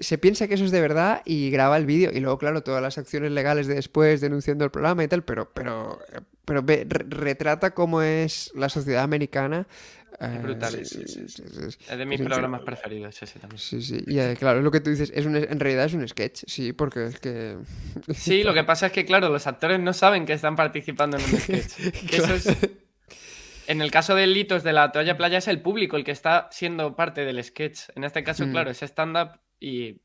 [0.00, 2.10] se piensa que eso es de verdad y graba el vídeo.
[2.12, 5.50] Y luego, claro, todas las acciones legales de después denunciando el programa y tal, pero,
[5.52, 5.98] pero,
[6.44, 9.66] pero ve- re- retrata cómo es la sociedad americana.
[10.20, 10.72] eh, brutal.
[10.84, 11.42] sí, Sí, sí.
[11.88, 13.58] Es de mis Es programas preferidos ese también.
[13.58, 14.02] Sí, sí.
[14.06, 16.44] Y eh, claro, es lo que tú dices, es un, en realidad es un sketch,
[16.46, 17.56] sí, porque es que...
[18.14, 21.24] Sí, lo que pasa es que, claro, los actores no saben que están participando en
[21.24, 22.12] un sketch.
[22.12, 22.56] Eso es-
[23.68, 26.48] En el caso de Litos de la toalla playa es el público el que está
[26.50, 27.82] siendo parte del sketch.
[27.94, 28.50] En este caso, Mm.
[28.50, 30.00] claro, es stand-up y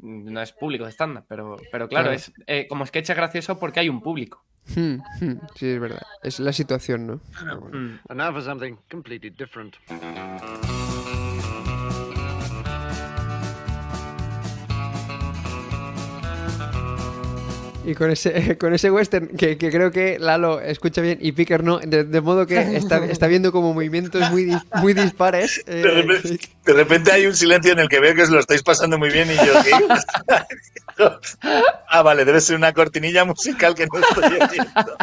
[0.00, 2.16] no es público de stand-up, pero, pero claro, Claro.
[2.16, 4.44] es eh, como sketch es gracioso porque hay un público.
[4.74, 6.02] Hmm, hmm, sí, es verdad.
[6.22, 7.20] Es la situación, ¿no?
[7.42, 7.78] Bueno.
[7.78, 7.98] Mm.
[8.08, 9.76] And now for something completely different.
[17.86, 21.64] Y con ese, con ese western que, que creo que Lalo escucha bien y Picker
[21.64, 25.62] no, de, de modo que está, está viendo como movimientos muy, muy dispares.
[25.66, 28.38] eh, De repente, de repente hay un silencio en el que veo que os lo
[28.38, 29.70] estáis pasando muy bien y yo, ¿qué?
[31.88, 34.96] ah, vale, debe ser una cortinilla musical que no estoy oyendo.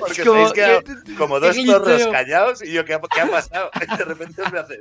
[0.00, 0.80] Porque como- quedado
[1.16, 2.10] como dos zorros gliteo.
[2.10, 3.70] callados y yo, ¿qué ha, qué ha pasado?
[3.98, 4.80] De repente os voy a hacer.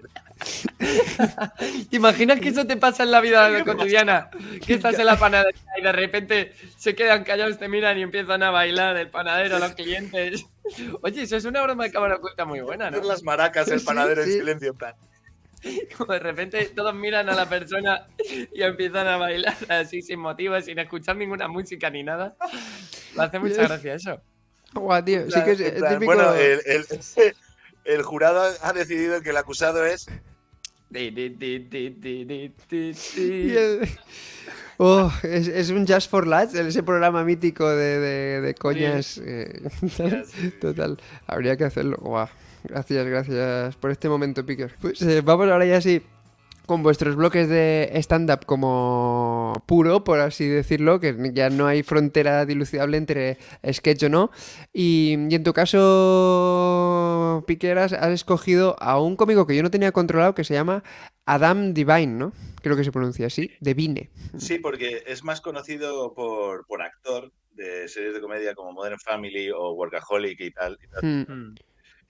[1.90, 4.30] ¿Te imaginas que eso te pasa en la vida cotidiana?
[4.66, 8.44] Que estás en la panadería y de repente se quedan callados, te miran y empiezan
[8.44, 10.46] a bailar el panadero, los clientes.
[11.02, 13.02] Oye, eso es una broma de cámara oculta muy buena, ¿no?
[13.04, 14.32] Las maracas, el panadero sí.
[14.34, 14.70] en silencio.
[14.72, 14.96] en plan,
[15.98, 18.08] Como de repente todos miran a la persona
[18.54, 22.36] y empiezan a bailar así sin motivo, sin escuchar ninguna música ni nada.
[23.16, 24.22] Me hace mucha gracia eso.
[24.74, 26.14] Guau, tío, sí que es, en es plan, típico...
[26.14, 26.86] Bueno, el, el-
[27.86, 30.08] el jurado ha decidido que el acusado es.
[33.18, 33.89] El-
[34.78, 39.22] Oh, es, es un Just for Lads, ese programa mítico de, de, de coñas.
[39.24, 39.62] eh,
[40.62, 41.98] total, habría que hacerlo.
[42.64, 44.76] Gracias, gracias por este momento, Picker.
[44.82, 46.02] Pues eh, vamos ahora ya sí
[46.66, 52.45] con vuestros bloques de stand-up como puro, por así decirlo, que ya no hay frontera
[52.45, 53.38] dilucidable entre
[53.72, 54.32] sketch o no.
[54.72, 59.91] Y, y en tu caso, Piqueras, has escogido a un cómico que yo no tenía
[59.91, 60.84] controlado que se llama
[61.26, 62.34] Adam Divine, ¿no?
[62.61, 64.09] Creo que se pronuncia así, Devine.
[64.38, 69.51] Sí, porque es más conocido por, por actor de series de comedia como Modern Family
[69.51, 70.80] o Workaholic y tal.
[70.82, 71.32] y tal, Hmm.
[71.32, 71.55] Mm.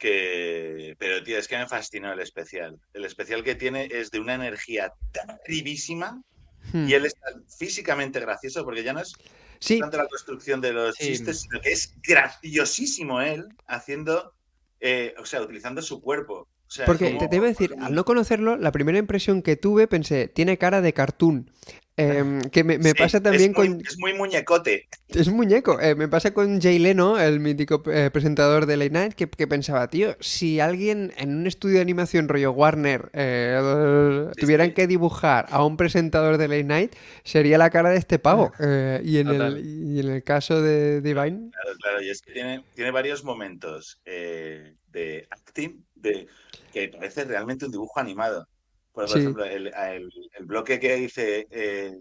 [0.03, 0.95] Que...
[0.99, 2.77] Pero, tío, es que me fascinó el especial.
[2.93, 6.21] El especial que tiene es de una energía tan vivísima
[6.71, 6.87] Hmm.
[6.87, 9.11] y él es tan físicamente gracioso porque ya no es
[9.59, 11.07] Sí, tanto la construcción de los Sí.
[11.07, 14.33] chistes, sino que es graciosísimo él haciendo,
[14.79, 16.47] eh, o sea, utilizando su cuerpo.
[16.73, 19.55] Sea, porque como- te, te iba a decir, al no conocerlo, la primera impresión que
[19.55, 21.49] tuve pensé, tiene cara de cartoon.
[21.95, 23.81] Em, que me, me Sí, pasa también es muy, con...
[23.85, 24.87] Es muy muñecote.
[25.09, 25.79] Es muñeco.
[25.79, 29.45] Eh, me pasa con Jay Leno, el mítico eh, presentador de Late Night, que, que
[29.45, 34.73] pensaba, tío, si alguien en un estudio de animación rollo Warner eh, Sí, tuvieran sí.
[34.73, 38.51] que dibujar a un presentador de Late Night, sería la cara de este pavo.
[39.03, 39.57] Y, en Total.
[39.57, 43.23] el, y en el caso de Divine, Claro, claro, y es que tiene, tiene varios
[43.23, 46.27] momentos de acting de,
[46.73, 48.47] que parece realmente un dibujo animado.
[48.91, 49.19] Por, por Sí.
[49.19, 51.47] ejemplo, el, el- el bloque que dice...
[51.51, 51.93] eh,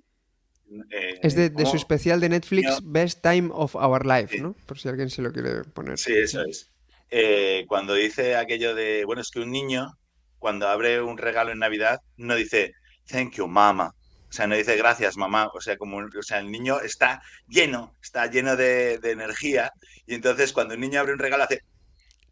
[0.91, 2.81] eh, es de, de su especial de Netflix.
[2.83, 4.41] Best Time of Our Life, Sí.
[4.43, 4.55] ¿no?
[4.67, 5.99] Por si alguien se lo quiere poner.
[5.99, 6.71] Sí, eso es.
[7.11, 9.99] Eh, cuando dice aquello de, bueno, es que un niño,
[10.39, 12.73] cuando abre un regalo en Navidad, no dice,
[13.07, 13.95] thank you, mama.
[14.31, 15.51] O sea, no dice gracias, mamá.
[15.53, 19.73] O sea, como, o sea, el niño está lleno, está lleno de, de energía.
[20.07, 21.61] Y entonces cuando un niño abre un regalo hace,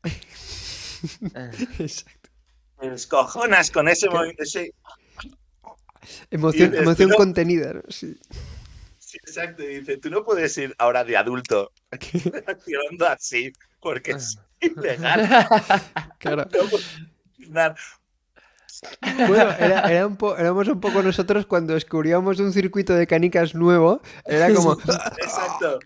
[2.83, 2.95] Exacto.
[2.95, 4.43] escojonas con ese movimiento.
[4.43, 4.73] ese-
[6.31, 6.75] Emoción,
[7.17, 7.83] contenida, ¿no?
[7.89, 8.19] Sí.
[8.99, 9.63] Sí, exacto.
[9.63, 15.29] Y dice, tú no puedes ir ahora de adulto reaccionando así, porque es ilegal.
[16.19, 16.47] Claro.
[16.53, 16.87] No puedes.
[19.29, 23.55] Bueno, era, era un po- éramos un poco nosotros cuando descubríamos un circuito de canicas
[23.55, 24.01] nuevo.
[24.25, 24.73] Era como.
[25.19, 25.79] Exacto.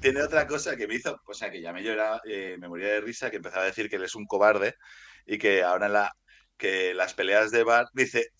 [0.00, 2.88] Tiene otra cosa que me hizo, o sea, que ya me lloraba, eh, me moría
[2.88, 4.74] de risa, que empezaba a decir que él es un cobarde
[5.26, 6.12] y que ahora en la,
[6.56, 8.32] que las peleas de bar dice,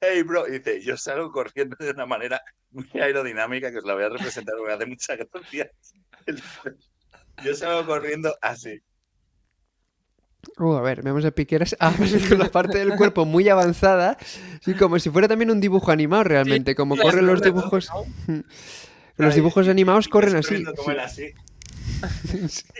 [0.00, 2.40] hey bro, y dice, yo salgo corriendo de una manera
[2.70, 5.70] muy aerodinámica que os la voy a representar porque me hace mucha gracia.
[7.44, 8.80] Yo salgo corriendo así.
[10.58, 11.76] Uh, a ver, vemos a Piqueras.
[11.80, 14.16] Ah, pues con la parte del cuerpo muy avanzada.
[14.60, 16.74] Sí, como si fuera también un dibujo animado realmente.
[16.74, 17.90] Como corren los dibujos.
[19.16, 20.48] Los Ay, dibujos animados corren así.
[20.48, 21.32] corriendo como él así.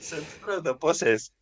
[0.00, 1.32] Son protoposes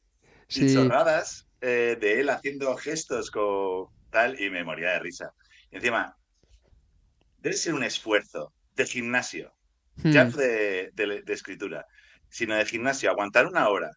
[0.48, 0.74] y Sí.
[0.74, 5.30] chorradas eh, de él haciendo gestos con tal y me moría de risa.
[5.70, 6.14] Y encima,
[7.38, 9.52] debe ser un esfuerzo de gimnasio,
[10.02, 10.11] Hmm.
[10.12, 11.86] ya de, de- de escritura,
[12.28, 13.90] sino de gimnasio, aguantar una hora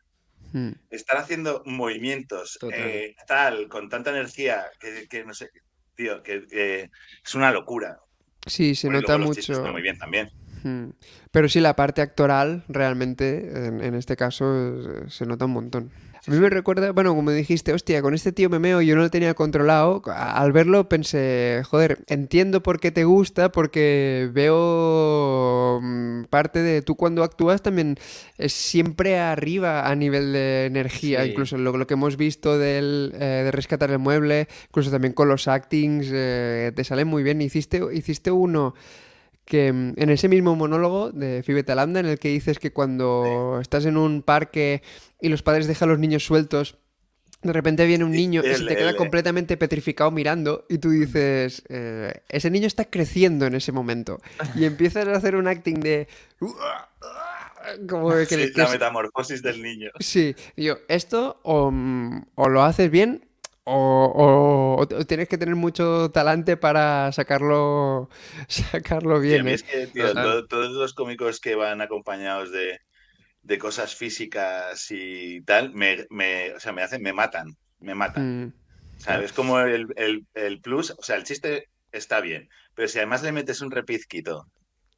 [0.54, 0.72] Hmm.
[0.90, 5.50] estar haciendo movimientos eh, tal, con tanta energía, que, que no sé,
[5.96, 6.90] tío, que, que
[7.24, 7.98] es una locura.
[8.46, 9.54] Sí, se Bueno, nota mucho.
[9.54, 10.30] están muy bien también.
[10.64, 10.90] Hmm.
[11.32, 15.92] Pero sí, la parte actoral realmente, en, en este caso, eh, se nota un montón.
[16.30, 19.02] A mí me recuerda, bueno, como dijiste, hostia, con este tío me meo, yo no
[19.02, 20.04] lo tenía controlado.
[20.16, 26.96] Al verlo pensé, joder, entiendo por qué te gusta, porque veo mm, parte de tú
[26.96, 27.98] cuando actúas también
[28.38, 31.32] es siempre arriba a nivel de energía, Sí.
[31.32, 35.30] incluso lo, lo que hemos visto del, eh, de rescatar el mueble, incluso también con
[35.30, 37.42] los actings, eh, te sale muy bien.
[37.42, 38.76] Hiciste, hiciste uno
[39.50, 43.58] que mm, en ese mismo monólogo de Phoebe Talanda, en el que dices que cuando
[43.62, 44.82] estás en un parque
[45.20, 46.78] y los padres dejan a los niños sueltos,
[47.42, 51.64] de repente viene un niño y se te queda completamente petrificado mirando y tú dices,
[51.70, 54.20] eh, ese niño está creciendo en ese momento.
[54.56, 56.08] Y empiezas a hacer un acting de...
[57.88, 59.90] Como que, Sí, que la es- metamorfosis del niño.
[60.00, 63.29] Sí, yo, esto o, mm, o lo haces bien
[63.66, 68.10] o, o- o tienes que tener mucho talante para sacarlo,
[68.48, 69.54] sacarlo Sí, a bien, mí ¿eh?
[69.54, 70.20] es que, tío, Total.
[70.20, 72.80] to- todos los cómicos que van acompañados de,
[73.44, 78.26] de cosas físicas y tal, me, me- o sea, me hacen, me matan, me matan.
[78.26, 78.52] Mm,
[78.98, 79.28] ¿sabes?
[79.28, 83.24] Es como el, el- el plus, o sea, el chiste está bien, pero si además
[83.24, 84.48] le metes un repizquito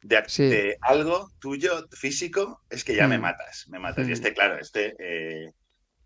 [0.02, 0.44] de, ac- Sí.
[0.44, 3.20] de algo tuyo físico, es que ya me Hmm.
[3.20, 4.08] matas, me matas.
[4.10, 4.14] Y Hmm.
[4.14, 5.52] este, claro, este, eh,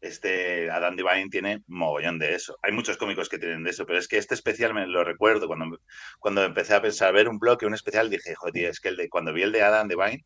[0.07, 2.57] este Adam Devine tiene mogollón de eso.
[2.63, 5.47] Hay muchos cómicos que tienen de eso, pero es que este especial me lo recuerdo
[5.47, 5.79] cuando,
[6.19, 9.09] cuando empecé a pensar, ver un bloque, un especial, dije, joder, es que el de,
[9.09, 10.23] cuando vi el de Adam Devine,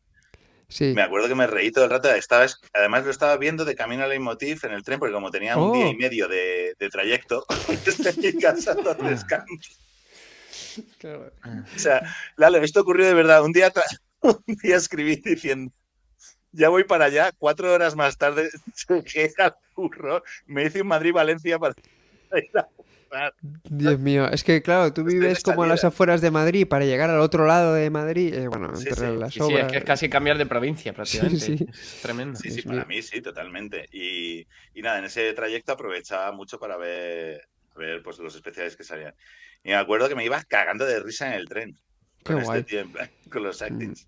[0.68, 0.92] sí.
[0.94, 2.12] me acuerdo que me reí todo el rato.
[2.12, 5.56] Estaba, además lo estaba viendo de camino a Leitmotiv en el tren, porque como tenía
[5.56, 5.72] un Oh.
[5.74, 9.46] día y medio de, de trayecto el descanso.
[11.74, 12.02] O sea,
[12.36, 13.42] Lalo, esto ocurrió de verdad.
[13.44, 13.72] Un día,
[14.20, 15.72] un día escribí diciendo,
[16.52, 18.50] ya voy para allá, cuatro horas más tarde
[19.14, 21.74] llegué al curro, me hice un Madrid-Valencia para
[22.36, 22.68] ir a
[23.08, 23.34] jugar.
[23.64, 27.10] Dios mío, es que claro, tú vives como a las afueras de Madrid para llegar
[27.10, 28.32] al otro lado de Madrid.
[28.34, 29.16] eh, bueno, Sí, entre sí.
[29.16, 29.72] las Sí, sí, es obras.
[29.72, 31.38] que es casi cambiar de provincia prácticamente.
[31.40, 31.66] sí.
[31.68, 32.38] Es tremendo.
[32.38, 33.88] Sí, sí, para mí sí, totalmente.
[33.92, 37.42] Y, y nada, en ese trayecto aprovechaba mucho para ver,
[37.76, 39.14] ver pues, los especiales que salían.
[39.64, 41.74] Y me acuerdo que me iba cagando de risa en el tren.
[42.24, 42.60] Qué Con guay.
[42.60, 44.06] este tío, plan, con los actings.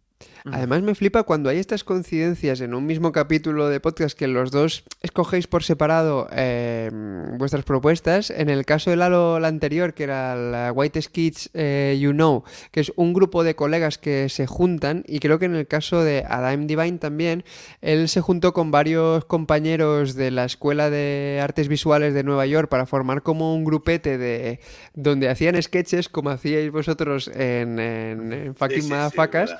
[0.50, 4.50] Además me flipa cuando hay estas coincidencias en un mismo capítulo de podcast que los
[4.50, 6.90] dos escogéis por separado eh,
[7.38, 8.30] vuestras propuestas.
[8.30, 12.44] En el caso de Lalo, la anterior, que era la White Kids eh, You Know,
[12.70, 16.02] que es un grupo de colegas que se juntan y creo que en el caso
[16.02, 17.44] de Adam Divine también,
[17.80, 22.68] él se juntó con varios compañeros de la Escuela de Artes Visuales de Nueva York
[22.68, 24.60] para formar como un grupete de
[24.94, 29.54] donde hacían sketches como hacíais vosotros en, en, en Fucking sí, sí, Madafacas.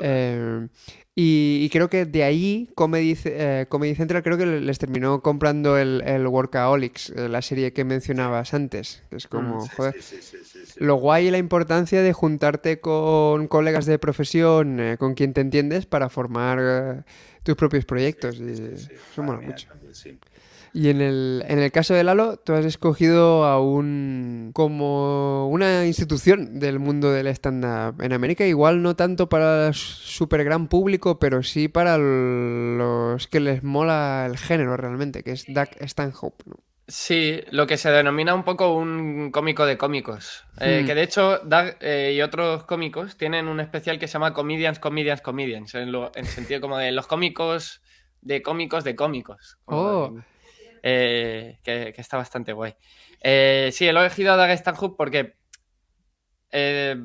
[0.01, 0.67] Eh,
[1.13, 5.77] y, y creo que de ahí Comedy, eh, Comedy Central creo que les terminó comprando
[5.77, 9.03] el, el Workaholics, eh, la serie que mencionabas antes.
[9.09, 10.37] que es como, Sí, joder, sí, sí,
[10.77, 15.41] lo guay y la importancia de juntarte con colegas de profesión, eh, con quien te
[15.41, 17.03] entiendes, para formar
[17.43, 18.37] tus propios proyectos.
[18.39, 19.67] y eso mola mucho.
[19.67, 19.93] también.
[20.73, 25.85] Y en el, en el caso de Lalo, tú has escogido a un como una
[25.85, 31.19] institución del mundo del stand-up en América, igual no tanto para el super gran público,
[31.19, 36.43] pero sí para los que les mola el género realmente, que es Doug Stanhope.
[36.45, 36.55] ¿no?
[36.87, 40.43] Sí, lo que se denomina un poco un cómico de cómicos.
[40.59, 40.87] Eh, Hmm.
[40.87, 44.79] Que de hecho, Doug eh, y otros cómicos tienen un especial que se llama Comedians,
[44.79, 45.73] Comedians, Comedians.
[45.75, 47.81] En, lo- en sentido como de los cómicos
[48.21, 49.57] de cómicos de cómicos.
[49.65, 50.11] Oh.
[50.13, 50.21] de-
[50.83, 52.75] eh, que, que está bastante guay.
[53.21, 55.35] Eh, sí, he elegido a Doug Stanhope porque.
[56.51, 56.95] eh,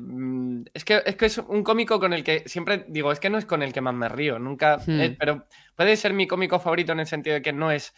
[0.73, 3.37] es, que, es que es un cómico con el que siempre digo, es que no
[3.37, 4.77] es con el que más me río, nunca.
[4.85, 4.99] Hmm.
[5.01, 7.93] eh, pero puede ser mi cómico favorito en el sentido de que no es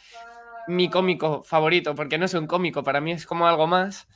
[0.68, 4.08] mi cómico favorito, porque no es un cómico, para mí es como algo más.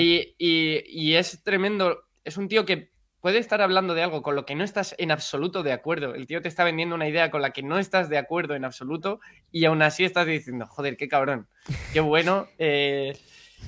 [0.00, 2.90] Y- y es tremendo, es un tío que
[3.20, 6.14] puede estar hablando de algo con lo que no estás en absoluto de acuerdo.
[6.14, 8.64] El tío te está vendiendo una idea con la que no estás de acuerdo en
[8.64, 11.48] absoluto y aún así estás diciendo, joder, qué cabrón,
[11.92, 12.46] qué bueno.
[12.58, 13.16] eh,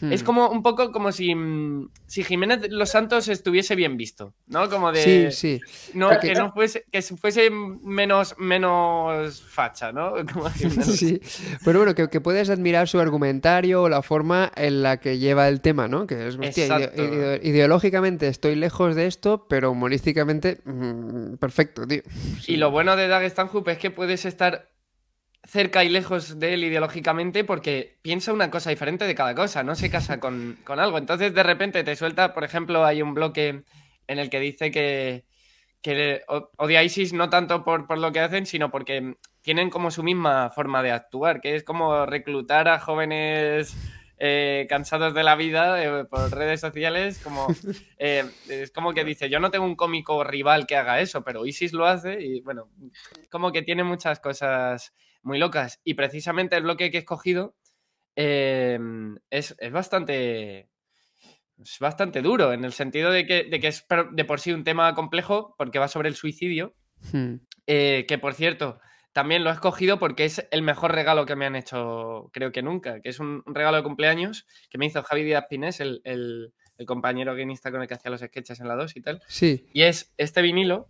[0.01, 0.13] Hmm.
[0.13, 4.69] Es como un poco como si, mm, si Jiménez Los Santos estuviese bien visto, ¿no?
[4.71, 5.31] Como de...
[5.31, 5.61] Sí, sí.
[5.95, 10.13] No, Porque- que no fuese, que fuese menos, menos facha, ¿no?
[10.33, 10.49] Como.
[10.83, 11.21] Sí,
[11.65, 15.49] pero bueno, que, que puedes admirar su argumentario o la forma en la que lleva
[15.49, 16.07] el tema, ¿no?
[16.07, 16.67] Que es, hostia,
[16.97, 22.03] ide- ideológicamente estoy lejos de esto, pero humorísticamente, mm, perfecto, tío.
[22.47, 24.71] Y lo bueno de Doug Stanhope es que puedes estar
[25.51, 29.75] cerca y lejos de él ideológicamente porque piensa una cosa diferente de cada cosa, no
[29.75, 30.97] se casa con, con algo.
[30.97, 33.65] Entonces de repente te suelta, por ejemplo, hay un bloque
[34.07, 35.25] en el que dice que,
[35.83, 36.23] que
[36.57, 40.05] odia a ISIS no tanto por, por lo que hacen, sino porque tienen como su
[40.05, 43.75] misma forma de actuar, que es como reclutar a jóvenes
[44.19, 47.49] eh, cansados de la vida eh, por redes sociales, como
[47.99, 51.45] eh, es como que dice, yo no tengo un cómico rival que haga eso, pero
[51.45, 52.69] Isis lo hace y bueno,
[53.31, 55.81] como que tiene muchas cosas muy locas.
[55.85, 57.55] Y precisamente el bloque que he escogido
[58.17, 60.69] em, es, es, bastante...
[61.63, 64.65] Es bastante duro, en el sentido de que, de que, es de por sí un
[64.65, 66.75] tema complejo, porque va sobre el suicidio.
[67.13, 67.37] Hmm.
[67.67, 68.79] que por cierto,
[69.13, 72.63] también lo he escogido porque es el mejor regalo que me han hecho, creo que
[72.63, 76.53] nunca, que es un, regalo de cumpleaños que me hizo Javi Díaz Pinés, el, el,
[76.87, 79.23] compañero guionista con el que hacía los sketches en la 2 y tal.
[79.27, 79.69] Sí.
[79.75, 80.89] Y es este vinilo,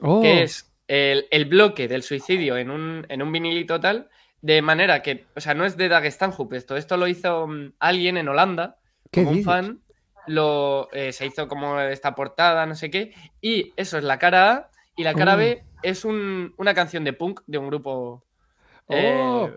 [0.00, 0.22] oh.
[0.22, 4.08] que es el, bloque del suicidio en un, en un vinilito tal,
[4.42, 7.72] de manera que, o sea, no es de Dag Stanhope esto, esto lo hizo mm,
[7.78, 8.76] alguien en Holanda,
[9.12, 9.80] como un fan,
[10.26, 14.52] lo, eh, se hizo como esta portada, no sé qué, y eso es la cara
[14.52, 15.78] A, y la cara B oh.
[15.82, 18.24] es una canción de punk de un grupo.
[18.88, 19.50] Eh, oh.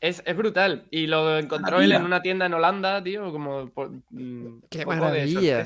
[0.00, 0.86] es, brutal.
[0.90, 3.70] Y lo encontró él en una tienda en Holanda, tío, como.
[4.10, 5.64] Mm, ¡Qué maravilla!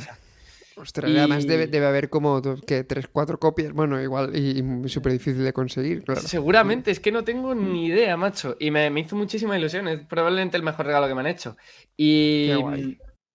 [0.77, 5.53] Ostras, además debe, haber como que tres, cuatro copias, bueno, igual, y, súper difícil de
[5.53, 6.21] conseguir, claro.
[6.21, 8.57] Seguramente, es que no tengo ni idea, macho.
[8.59, 11.57] Y me, hizo muchísima ilusión, es probablemente el mejor regalo que me han hecho.
[11.97, 12.51] Y,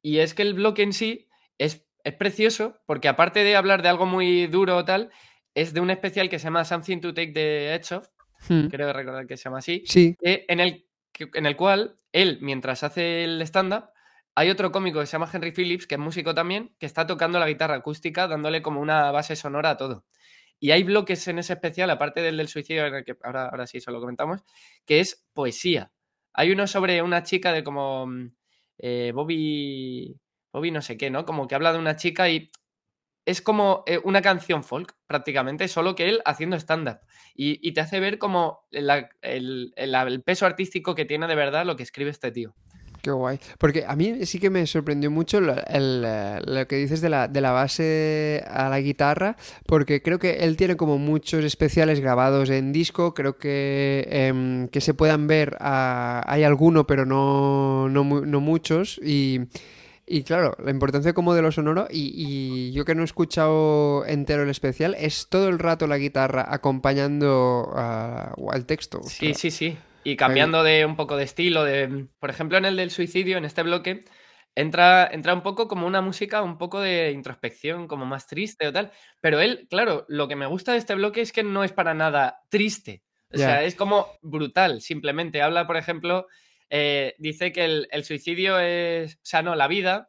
[0.02, 1.28] y es que el bloque en sí
[1.58, 5.12] es, es precioso, porque aparte de hablar de algo muy duro o tal,
[5.54, 8.08] es de un especial que se llama Something to Take the Edge of,
[8.48, 8.68] hmm.
[8.68, 10.16] creo recordar que se llama así, sí.
[10.22, 10.86] en, el,
[11.20, 13.90] en el cual él, mientras hace el stand-up,
[14.38, 17.40] hay otro cómico que se llama Henry Phillips, que es músico también, que está tocando
[17.40, 20.06] la guitarra acústica, dándole como una base sonora a todo.
[20.60, 23.82] Y hay bloques en ese especial, aparte del del suicidio, en el que ahora, sí
[23.82, 24.44] se lo comentamos,
[24.86, 25.92] que es poesía.
[26.34, 28.28] Hay uno sobre una chica de como mm,
[28.78, 30.16] eh, Bobby,
[30.54, 31.26] Bobby no sé qué, ¿no?
[31.26, 32.52] Como que habla de una chica y
[33.26, 37.00] es como eh, una canción folk, prácticamente, solo que él haciendo stand-up.
[37.34, 42.12] Y, te hace ver como el, peso artístico que tiene de verdad lo que escribe
[42.12, 42.54] este tío.
[43.08, 43.40] Qué guay.
[43.58, 48.68] Porque a mí sí que me sorprendió mucho lo, que dices de la, base a
[48.68, 54.06] la guitarra, porque creo que él tiene como muchos especiales grabados en disco, creo que,
[54.12, 58.04] em, que se puedan ver, hay alguno, pero no, no,
[58.42, 59.44] muchos, y...
[60.10, 64.44] Y claro, la importancia como de lo sonoro, y, yo que no he escuchado entero
[64.44, 69.02] el especial, es todo el rato la guitarra acompañando al texto.
[69.04, 69.78] Sí, sí, sí.
[70.08, 73.44] Y cambiando de un poco de estilo, de, por ejemplo, en el del suicidio, en
[73.44, 74.06] este bloque,
[74.56, 78.72] entra, entra un poco como una música, un poco de introspección, como más triste o
[78.72, 78.94] tal.
[79.20, 81.94] Pero él, claro, lo que me gusta de este bloque es que no es para
[81.94, 83.04] nada triste.
[83.34, 85.42] O sea, es como brutal, simplemente.
[85.42, 86.28] Habla, por ejemplo,
[86.70, 90.08] eh, dice que el, suicidio es, o sea, no, la vida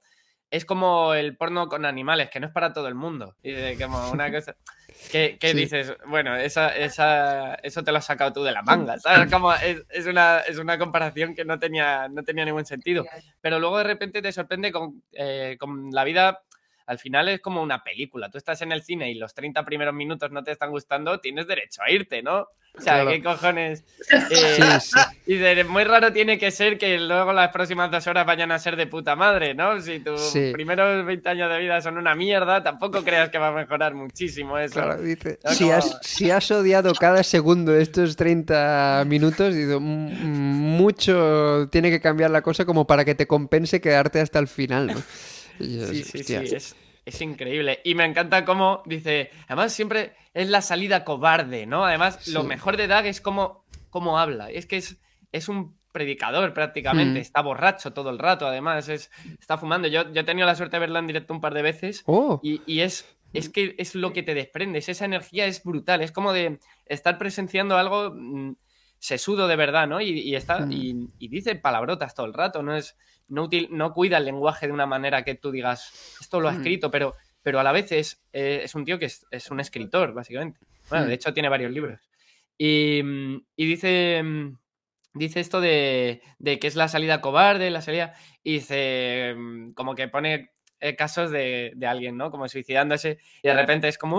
[0.51, 3.37] es como el porno con animales, que no es para todo el mundo.
[3.43, 4.57] Y como una cosa
[5.13, 9.31] que, dices, bueno, esa, esa, eso te lo has sacado tú de la manga, ¿sabes?
[9.31, 13.05] Como es, una, es una comparación que no tenía, no tenía ningún sentido.
[13.41, 16.43] Pero luego de repente te sorprende con, eh, con la vida
[16.89, 18.31] al final es como una película.
[18.31, 21.47] Tú estás en el cine y los 30 primeros minutos no te están gustando, tienes
[21.47, 22.49] derecho a irte, ¿no?
[22.77, 23.85] O sea, ¿qué cojones?
[24.31, 24.79] Eh,
[25.27, 28.77] y muy raro tiene que ser que luego las próximas dos horas vayan a ser
[28.77, 29.81] de puta madre, ¿no?
[29.81, 33.53] Si tus primeros 20 años de vida son una mierda, tampoco creas que va a
[33.53, 34.75] mejorar muchísimo eso.
[34.75, 41.69] Claro, dice, si, has, si, has, odiado cada segundo de estos 30 minutos, digo, mucho
[41.71, 45.03] tiene que cambiar la cosa como para que te compense quedarte hasta el final, ¿no?
[45.93, 46.35] sí, sí, sí,
[47.05, 47.81] es, increíble.
[47.85, 51.85] Y me encanta cómo dice, además siempre es la salida cobarde, ¿no?
[51.85, 54.51] Además, lo mejor de Dag es cómo, cómo habla.
[54.51, 55.01] Es que es,
[55.33, 57.23] es un predicador prácticamente, mm.
[57.23, 59.89] está borracho todo el rato, además, es, está fumando.
[59.89, 62.41] Yo, yo he tenido la suerte de verla en directo un par de veces oh.
[62.43, 66.33] y, es, es que es lo que te desprendes, esa energía es brutal, es como
[66.33, 68.55] de estar presenciando algo mm,
[68.99, 70.01] sesudo de verdad, ¿no?
[70.01, 70.73] Y, está, mm.
[70.73, 72.97] y, y, dice palabrotas todo el rato, no es,
[73.29, 76.91] no, no cuida el lenguaje de una manera que tú digas, esto lo ha escrito,
[76.91, 80.61] pero, pero a la vez es, eh, es un tío que es, un escritor, básicamente.
[80.91, 82.01] Bueno, de hecho tiene varios libros.
[82.57, 83.03] Y,
[83.57, 84.23] dice,
[85.15, 89.37] dice esto de, que es la salida cobarde, la salida, y dice,
[89.75, 90.51] como que pone
[90.81, 92.31] eh, casos de, alguien, ¿no?
[92.31, 94.19] Como suicidándose y de repente es como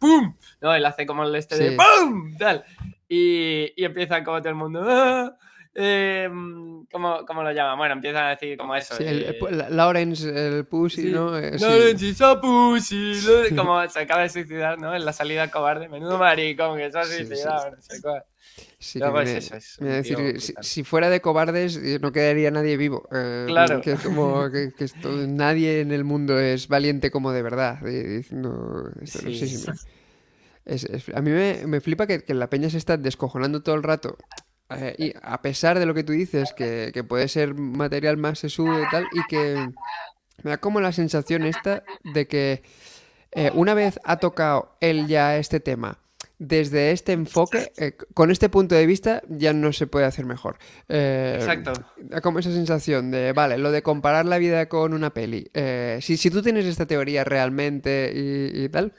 [0.00, 0.36] ¡pum!
[0.60, 0.74] ¿No?
[0.74, 2.36] Él hace como el este de ¡pum!
[2.38, 2.64] Tal.
[3.08, 5.36] Y, y empieza como todo el mundo ¡ah!
[5.76, 6.28] Eh,
[6.92, 7.76] ¿cómo, ¿cómo, lo llaman?
[7.76, 8.94] Bueno, empiezan a decir como eso.
[8.94, 9.36] Sí, el,
[9.70, 11.36] Lawrence, el Pussy, ¿no?
[11.36, 13.14] Eh, Lawrence is a Pussy.
[13.56, 14.94] Como se acaba de suicidar, ¿no?
[14.94, 15.88] En la salida cobarde.
[15.88, 17.70] Menudo maricón que se ha suicidado.
[17.72, 18.24] no sé cuál.
[18.78, 23.08] Sí, es eso, es decir, si, fuera de cobardes eh, no quedaría nadie vivo.
[23.10, 23.80] Eh, claro.
[23.80, 24.70] Que, como, que,
[25.26, 27.80] nadie en el mundo es valiente como de verdad.
[27.80, 29.64] Diciendo, sí,
[30.66, 33.74] Es- es- a mí me, me flipa que, que la peña se está descojonando todo
[33.74, 34.18] el rato.
[34.78, 38.38] Eh, y a pesar de lo que tú dices, que, que puede ser material más
[38.38, 39.70] sesudo y tal, y que
[40.42, 42.62] me da como la sensación esta de que
[43.32, 45.98] eh, una vez ha tocado él ya este tema,
[46.38, 50.58] desde este enfoque, eh, con este punto de vista, ya no se puede hacer mejor.
[50.88, 51.72] Eh, Exacto.
[51.98, 55.48] Da como esa sensación de, vale, lo de comparar la vida con una peli.
[55.54, 58.92] eh, si, si tú tienes esta teoría realmente y, y tal,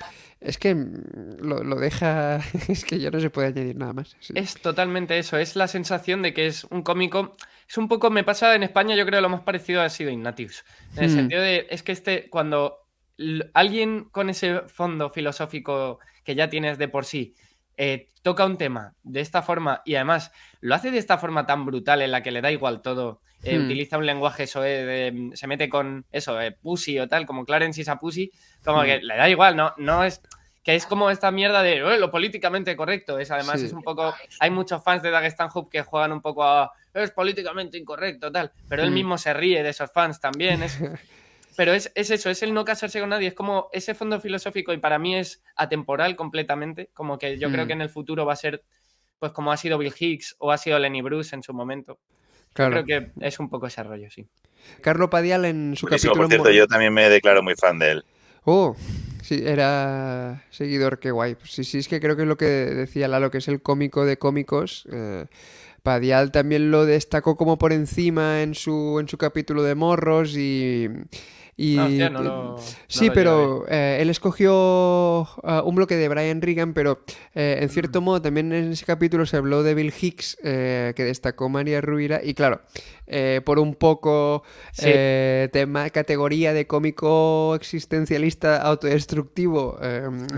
[0.46, 2.38] es que mm, lo, lo deja,
[2.70, 4.16] es que ya no se puede añadir nada más.
[4.20, 4.34] Sí.
[4.36, 7.36] Es totalmente eso, es la sensación de que es un cómico.
[7.68, 10.64] Es un poco, me pasa en España, yo creo lo más parecido ha sido Ignatius.
[10.96, 11.14] En el Hmm.
[11.16, 12.78] sentido de, es que este, cuando
[13.54, 17.34] alguien con ese fondo filosófico que ya tienes de por sí
[17.78, 20.32] eh, toca un tema de esta forma y además
[20.62, 23.58] lo hace de esta forma tan brutal en la que le da igual todo, eh,
[23.58, 23.66] Hmm.
[23.66, 27.90] utiliza un lenguaje eso, se mete con eso, eh, pussy o tal, como Clarence is
[27.90, 28.32] a pussy,
[28.64, 28.86] como Hmm.
[28.86, 30.22] que le da igual, no, no es
[30.66, 33.20] que es como esta mierda de "Eh, lo políticamente correcto.
[33.20, 33.68] Es además Sí.
[33.68, 34.14] es un poco.
[34.40, 38.52] Hay muchos fans de Dagestan Hub que juegan un poco a es políticamente incorrecto, tal.
[38.68, 38.94] Pero él Mm.
[38.96, 40.64] mismo se ríe de esos fans también.
[40.64, 40.78] Es,
[41.56, 43.28] pero es, es eso, es el no casarse con nadie.
[43.28, 46.90] Es como ese fondo filosófico y para mí es atemporal completamente.
[46.94, 47.68] Como que yo creo Mm.
[47.68, 48.64] que en el futuro va a ser,
[49.20, 52.00] pues como ha sido Bill Hicks o ha sido Lenny Bruce en su momento.
[52.54, 52.84] Claro.
[52.84, 54.26] Creo que es un poco ese rollo, sí.
[54.82, 56.28] Carlo Padial en su Buenísimo, capítulo...
[56.40, 58.06] por cierto, yo también me declaro muy fan de él.
[58.46, 58.76] Oh,
[59.26, 61.36] sí, era seguidor, qué guay.
[61.44, 64.06] Sí, sí, es que creo que es lo que decía Lalo, que es el cómico
[64.06, 64.88] de cómicos.
[64.92, 65.26] eh,
[65.84, 70.90] Padial también lo destacó como por encima en su, en su capítulo de morros y...
[71.58, 74.54] y- Ah, hostia, no lo- no sí, pero eh, él escogió
[75.44, 77.00] ah, un bloque de Brian Regan, pero
[77.34, 81.04] eh, en cierto modo también en ese capítulo se habló de Bill Hicks, eh, que
[81.06, 82.62] destacó María Rubira, y claro,
[83.46, 84.44] por un poco
[84.74, 84.90] Sí.
[85.54, 89.78] tema, categoría de cómico existencialista autodestructivo,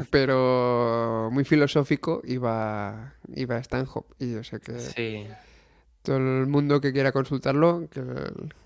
[0.10, 4.14] pero muy filosófico, iba, iba Stanhope.
[4.20, 5.28] Y yo sé que Sí.
[6.08, 8.02] Todo el mundo que quiera consultarlo, que,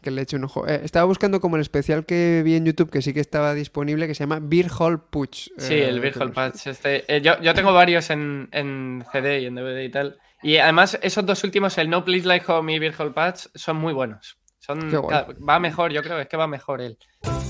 [0.04, 0.68] que le eche un ojo.
[0.68, 4.06] Eh, estaba buscando como el especial que vi en YouTube, que sí que estaba disponible,
[4.06, 5.50] que se llama Beer Hall Putsch.
[5.58, 6.28] Sí, eh, el no sé.
[6.28, 6.68] Patch.
[6.68, 10.20] Este, eh, yo, yo tengo varios en, en CD y en DVD y tal.
[10.44, 13.94] Y además, esos dos últimos, el No Please Like Home y Virtual Patch, son muy
[13.94, 14.38] buenos.
[14.60, 17.00] Son, va mejor, yo creo, es que va mejor él.
[17.22, 17.41] Perfecto,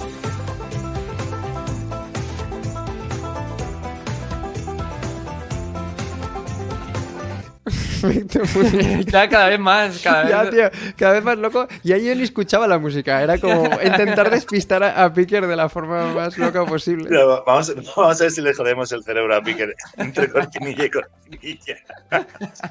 [9.05, 11.67] Ya cada vez más, cada vez Ya, tío, cada vez más loco.
[11.83, 13.21] Y ahí yo ni escuchaba la música.
[13.21, 17.05] Era como intentar despistar a, a Picker de la forma más loca posible.
[17.09, 20.89] Pero vamos, vamos a ver si le jodemos el cerebro a Piquer entre cortinilla y
[20.89, 21.77] cortinilla.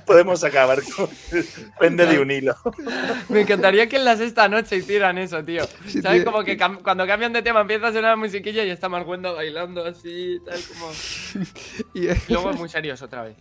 [0.07, 1.09] Podemos acabar con
[1.79, 2.57] pende de un hilo.
[3.29, 5.65] Me encantaría que en la sexta noche hicieran eso, tío.
[5.87, 6.23] Sí, ¿Sabes?
[6.23, 6.31] tío.
[6.33, 9.33] Como que cam- cuando cambian de tema empieza a sonar la musiquilla y está Marguenda
[9.33, 10.91] bailando así, tal como.
[11.95, 13.37] Y, Y luego muy serios otra vez.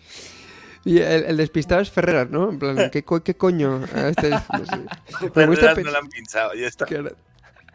[0.86, 2.50] Y el, el despistado es Ferreras, ¿no?
[2.52, 3.82] En plan, ¿qué, co- qué coño?
[3.94, 4.78] Ah, este- no sé.
[5.84, 6.56] No lo han pinchado.
[6.56, 7.12] Y está que era-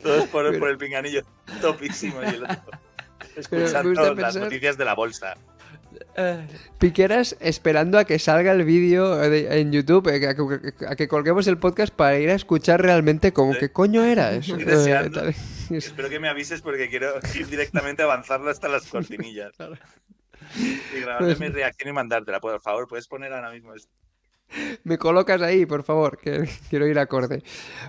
[0.03, 1.23] todos por, pero- por el pinganillo
[1.61, 2.57] topísimo y el otro
[3.37, 5.35] escuchando las pensar- noticias de la bolsa.
[6.17, 6.47] Eh,
[6.79, 11.07] Piqueras esperando a que salga el vídeo de- en YouTube, eh, a que, a que
[11.09, 13.61] colguemos el podcast para ir a escuchar realmente como Sí.
[13.61, 14.57] qué coño era eso.
[14.59, 15.11] Eh,
[15.71, 19.53] es- Espero que me avises porque quiero ir directamente a avanzarlo hasta las cortinillas.
[20.97, 22.41] Y grabarme mi reacción y mandártela.
[22.41, 23.91] Por favor, puedes poner ahora mismo esto.
[24.85, 27.43] Me colocas ahí, por favor, que quiero ir acorde.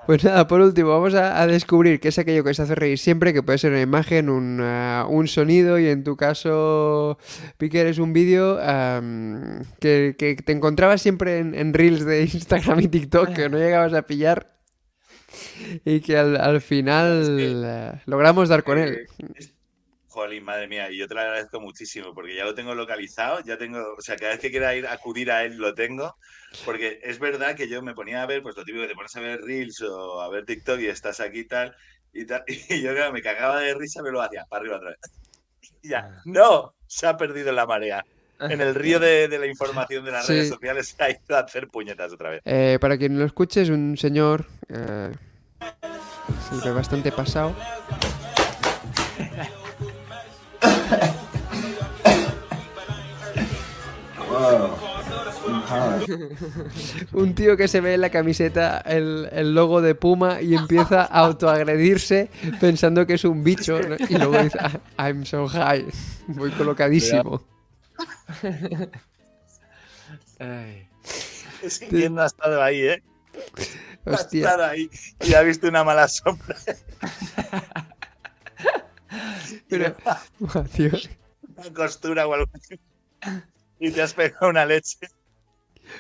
[0.07, 2.97] Pues nada, por último, vamos a, a descubrir qué es aquello que se hace reír
[2.97, 7.19] siempre, que puede ser una imagen, un, ah, un sonido, y en tu caso,
[7.57, 12.79] Piquer, es un vídeo am, que, que te encontrabas siempre en, en reels de Instagram
[12.79, 14.55] y TikTok, que no llegabas a pillar,
[15.83, 19.05] y que al, al final eh, logramos dar con él.
[19.19, 19.54] Eh, es-
[20.15, 23.57] Jolín, madre mía, y yo te lo agradezco muchísimo porque ya lo tengo localizado, ya
[23.57, 26.15] tengo, o sea, cada vez que quiera ir a acudir a él lo tengo,
[26.63, 29.15] porque es verdad que yo me ponía a ver, pues lo típico que te pones
[29.15, 31.75] a ver Reels o a ver TikTok y estás aquí y tal,
[32.13, 34.89] y, tal, y yo claro, me cagaba de risa, me lo hacía para arriba otra
[34.91, 34.99] vez.
[35.81, 38.03] Y ya, no, se ha perdido la marea.
[38.39, 40.33] En el río de, de la información de las Sí.
[40.33, 42.41] redes sociales se ha ido a hacer puñetas otra vez.
[42.45, 45.11] Eh, para quien lo escuche, es un señor eh,
[46.49, 47.55] siempre bastante pasado.
[57.13, 61.01] Un tío que se ve en la camiseta el, el logo de Puma y empieza
[61.01, 62.29] a autoagredirse
[62.59, 63.95] pensando que es un bicho ¿no?
[64.07, 64.57] y luego dice
[64.97, 65.85] "Ah, I'm so high,
[66.27, 67.43] voy colocadísimo.
[70.39, 70.87] ay.
[72.09, 73.03] No ha estado ahí, ¿eh?
[74.07, 74.87] Ha estado ahí
[75.21, 76.55] y ha visto una mala sombra.
[79.67, 79.95] Pero.
[81.57, 82.79] Una costura o algo así.
[83.79, 84.97] y te has pegado una leche.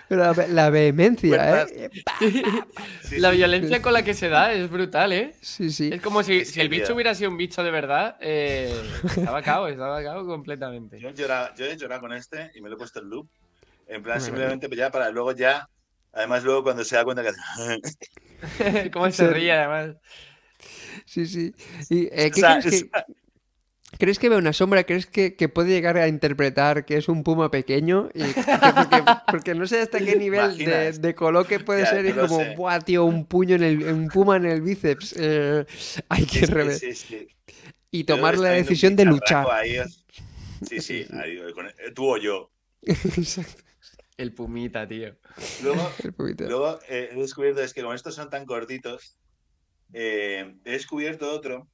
[0.07, 1.89] Pero la, la vehemencia, ¿eh?
[3.01, 3.37] Sí, La sí.
[3.37, 5.35] violencia con la que se da es brutal, ¿eh?
[5.41, 5.89] Sí, sí.
[5.93, 8.73] Es como si, Es si el bicho hubiera sido un bicho de verdad, eh,
[9.17, 10.99] estaba cao, estaba cao completamente.
[10.99, 13.27] Yo he, llorado, yo he llorado con este y me lo he puesto en loop.
[13.87, 15.69] En plan, simplemente ya para luego ya.
[16.11, 18.89] Además, luego cuando se da cuenta que.
[18.91, 19.97] Cómo se ríe, además.
[21.05, 21.53] Sí, sí.
[21.89, 22.89] ¿Y, eh, ¿Qué O sea, crees que,
[23.97, 24.83] crees que ve una sombra?
[24.83, 28.09] ¿Crees que, que puede llegar a interpretar que es un puma pequeño?
[28.13, 28.43] Y que-
[28.75, 32.05] porque, porque no sé hasta qué nivel de, de coloque puede Ya, ser.
[32.05, 32.55] Y no lo como, sé.
[32.55, 35.15] buah, tío, un puño en el, un puma en el bíceps.
[35.17, 35.65] Eh,
[36.09, 36.75] hay que Sí, rever.
[36.75, 37.27] sí, sí.
[37.91, 39.45] Y tomar la decisión de luchar.
[39.51, 40.05] ahí, os-
[40.69, 42.51] Sí, sí, ahí, con- eh, tú o yo.
[42.81, 43.63] Exacto.
[44.17, 45.13] El pumita, tío.
[45.61, 46.45] Luego, El pumita.
[46.45, 49.17] luego eh, he descubierto es que como estos son tan cortitos,
[49.93, 51.67] eh, he descubierto otro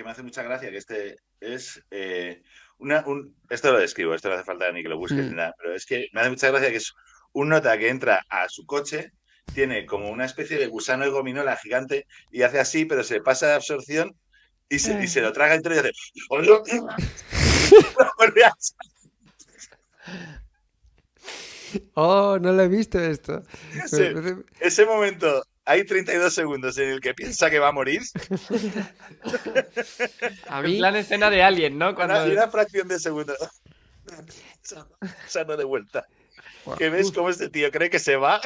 [0.00, 2.42] que me hace mucha gracia, que este es eh,
[2.78, 5.28] una, un, esto lo describo, esto no hace falta ni que lo busques Mm.
[5.28, 6.94] ni nada, pero es que me hace mucha gracia que es
[7.32, 9.12] un nota que entra a su coche,
[9.52, 13.48] tiene como una especie de gusano de gominola gigante y hace así, pero se pasa
[13.48, 14.16] de absorción
[14.70, 15.92] y se, y se lo traga entero y hace...
[21.94, 23.42] Oh, no lo he visto esto.
[23.84, 24.14] Ese,
[24.58, 28.00] ese momento, hay 32 segundos en el que piensa que va a morir
[30.48, 31.88] A En mí, plan escena de Alien, ¿no?
[31.88, 32.24] Una, Cuando...
[32.32, 33.34] una fracción de segundo.
[35.28, 36.06] Sano de vuelta.
[36.64, 38.40] Buah, Que ves cómo este tío cree que se va.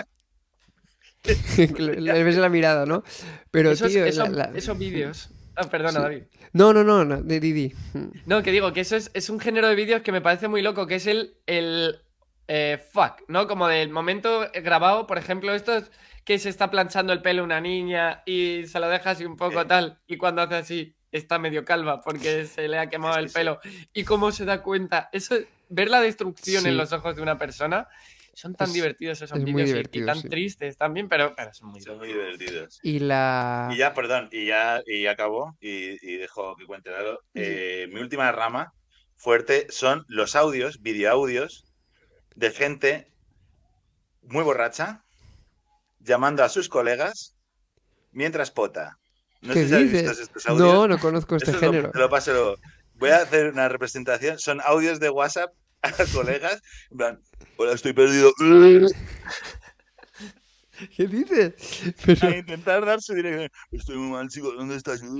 [1.78, 3.02] le, ves la mirada, ¿no?
[3.51, 5.30] Pero, esos, tío, esos- la- la- esos vídeos.
[5.56, 5.98] Ah, perdona, Sí.
[6.02, 6.22] David.
[6.52, 7.72] No, no, no, no, de Didi.
[8.26, 10.62] No, que digo que eso es, es un género de vídeos que me parece muy
[10.62, 12.01] loco, que es el, el
[12.49, 13.47] eh, fuck, ¿no?
[13.47, 15.91] Como del momento grabado, por ejemplo, esto es
[16.25, 19.62] que se está planchando el pelo una niña y se lo deja así un poco
[19.62, 19.65] Eh.
[19.66, 23.23] tal, y cuando hace así está medio calva porque se le ha quemado Es que
[23.25, 23.35] el sí.
[23.35, 23.61] pelo.
[23.93, 25.37] Y cómo se da cuenta, eso,
[25.69, 26.69] ver la destrucción Sí.
[26.69, 27.89] en los ojos de una persona,
[28.33, 30.29] son tan Es- divertidos esos es vídeos y- tan sí.
[30.29, 32.81] tristes también, pero, pero son muy Son muy divertidos.
[32.83, 33.69] Y la.
[33.73, 35.57] Y ya, perdón, y ya, y ya acabó.
[35.61, 37.21] Y, y dejo que cuente algo.
[37.35, 38.73] Eh, mi última rama
[39.15, 41.65] fuerte son los audios, videoaudios
[42.35, 43.11] de gente
[44.23, 45.05] muy borracha
[46.01, 47.36] llamando a sus colegas
[48.12, 48.98] mientras pota.
[49.43, 50.09] No ¿Qué sé si dices?
[50.09, 50.66] visto estos audios.
[50.73, 51.90] No, no conozco este Eso es lo- género.
[51.93, 52.56] te lo paso.
[52.94, 54.39] Voy a hacer una representación.
[54.39, 55.52] Son audios de WhatsApp
[55.82, 56.61] a colegas.
[56.90, 57.20] En plan,
[57.56, 58.32] hola, estoy perdido.
[60.97, 61.55] ¿Qué dices?
[62.05, 63.48] Pero- A intentar dar su dirección.
[63.70, 64.55] Estoy muy mal, chicos.
[64.56, 65.01] ¿Dónde estás?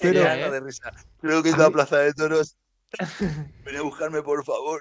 [0.00, 0.92] Pero- Genial, de risa.
[1.20, 2.56] Creo que es la plaza de toros.
[3.64, 4.80] Ven a buscarme, por favor.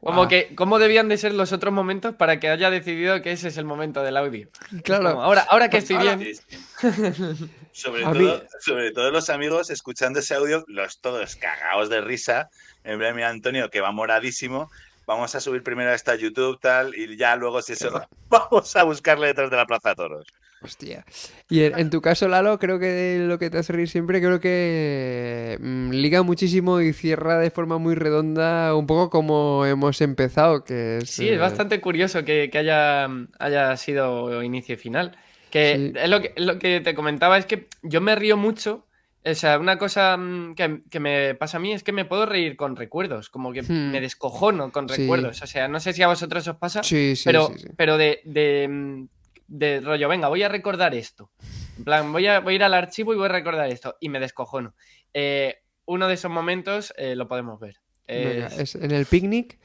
[0.00, 0.28] Como Guau.
[0.28, 3.56] que, ¿cómo debían de ser los otros momentos para que haya decidido que ese es
[3.56, 4.48] el momento del audio?
[4.84, 5.10] Claro.
[5.10, 6.34] Como, ahora, ahora que estoy Ahora, bien.
[6.34, 6.56] sí.
[7.72, 12.50] Sobre, A todo, sobre todo los amigos escuchando ese audio, los todos cagados de risa.
[12.82, 14.68] En plan, mira, Antonio, que va moradísimo.
[15.06, 19.28] Vamos a subir primero esta YouTube, tal, y ya luego, si eso, vamos a buscarle
[19.28, 20.26] detrás de la Plaza de Toros.
[20.60, 21.04] Hostia.
[21.48, 25.56] Y en, tu caso, Lalo, creo que lo que te hace reír siempre, creo que
[25.60, 30.98] mm, liga muchísimo y cierra de forma muy redonda, un poco como hemos empezado, que
[30.98, 31.10] es...
[31.10, 33.08] Sí, es eh, bastante curioso que, que haya,
[33.38, 35.16] haya sido inicio y final.
[35.50, 35.92] Que Sí.
[35.98, 38.84] es lo que, es lo que te comentaba, es que yo me río mucho.
[39.24, 42.24] O sea, una cosa mm, que, que me pasa a mí es que me puedo
[42.26, 43.90] reír con recuerdos, como que Hmm.
[43.92, 45.02] me descojono con Sí.
[45.02, 45.40] recuerdos.
[45.42, 48.68] O sea, no sé si a vosotros os pasa, Sí, sí, pero, pero de, de,
[48.68, 49.08] mm,
[49.48, 51.30] de rollo, venga, voy a recordar esto.
[51.78, 53.96] En plan, voy a, voy a ir al archivo y voy a recordar esto.
[54.00, 54.74] Y me descojono.
[55.14, 55.56] Eh,
[55.86, 57.76] uno de esos momentos eh, lo podemos ver.
[58.06, 59.58] Venga, Es- en el picnic,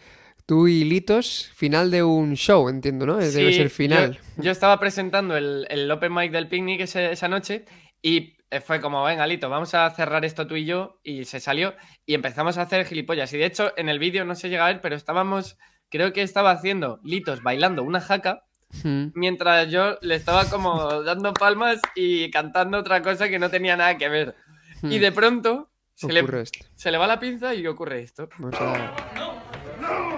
[0.46, 3.18] tú y Litos, final de un show, entiendo, ¿no?
[3.18, 4.20] Debe Sí, ser final.
[4.38, 7.66] Yo, yo estaba presentando el, el Open Mic del picnic ese- esa noche
[8.02, 11.00] y eh, fue como, venga, Lito, vamos a cerrar esto tú y yo.
[11.04, 11.74] Y se salió
[12.06, 13.34] y empezamos a hacer gilipollas.
[13.34, 15.58] Y de hecho, en el vídeo no se llega a ver, pero estábamos,
[15.90, 18.46] creo que estaba haciendo Litos bailando una jaca
[18.84, 23.98] Mientras yo le estaba como dando palmas y cantando otra cosa que no tenía nada
[23.98, 24.36] que ver.
[24.82, 26.66] Y de pronto se le, Ocurre esto.
[26.76, 28.28] se le va la pinza y ocurre esto.
[28.38, 28.92] Vamos a...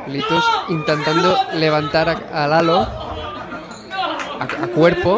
[0.07, 2.79] Litos intentando levantar a, a Lalo
[4.39, 5.17] a, a cuerpo.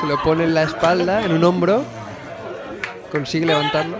[0.00, 1.84] Se lo pone en la espalda, en un hombro.
[3.10, 3.98] Consigue levantarlo.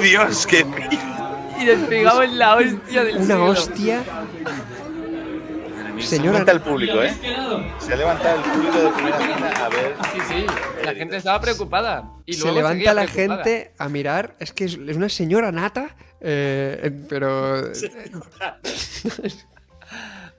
[0.00, 0.64] Dios, qué
[1.62, 4.02] Y despegamos la hostia del Una hostia.
[5.98, 7.14] Se Señora- levanta el público, ¿eh?
[7.78, 9.94] Se ha levantado el público de primera fila a ver.
[10.12, 10.46] Sí, sí,
[10.84, 12.10] la gente estaba preocupada.
[12.26, 13.44] Y Se levanta la preocupada.
[13.44, 14.34] gente a mirar.
[14.40, 15.94] Es que es, es una señora nata.
[16.20, 17.70] eh, pero.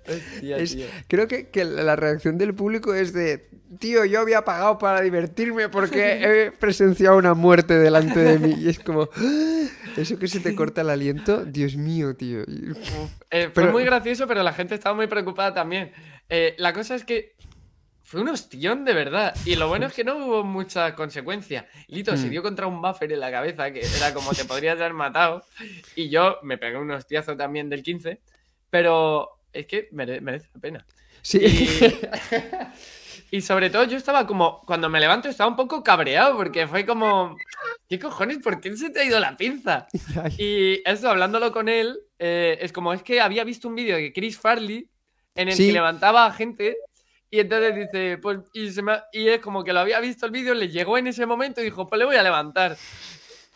[0.36, 0.86] Hostia, Es- tío.
[1.08, 3.50] creo que, que la reacción del público es de,
[3.80, 8.56] tío, yo había pagado para divertirme porque he presenciado una muerte delante de mí.
[8.60, 9.66] Y es como, "Ah",
[9.98, 12.42] eso que se te corta el aliento, Dios mío, tío.
[12.44, 15.92] Eh, fue Pero- muy gracioso, pero la gente estaba muy preocupada también.
[16.30, 17.34] Eh, la cosa es que
[18.06, 19.34] fue un hostión de verdad.
[19.46, 21.68] Y lo bueno es que no hubo mucha consecuencia.
[21.88, 22.30] Lito se Mm.
[22.30, 25.44] dio contra un buffer en la cabeza, que era como te podrías haber matado.
[25.96, 28.20] Y yo me pegué un hostiazo también del 15.
[28.70, 30.86] Pero es que mere- merece la pena.
[31.22, 31.38] Sí.
[31.40, 31.80] Y,
[33.38, 36.86] y sobre todo yo estaba como, cuando me levanto estaba un poco cabreado porque fue
[36.86, 37.38] como,
[37.90, 38.40] ¿qué cojones?
[38.40, 39.88] ¿Por qué se te ha ido la pinza?
[40.38, 44.12] Y eso, hablándolo con él, eh, es como, es que había visto un vídeo de
[44.14, 44.88] Chris Farley
[45.36, 45.68] en el Sí.
[45.68, 46.78] que levantaba a gente
[47.32, 50.26] y entonces dice, pues, y, se me ha- y es como que lo había visto
[50.28, 52.78] el vídeo, le llegó en ese momento y dijo, pues le voy a levantar.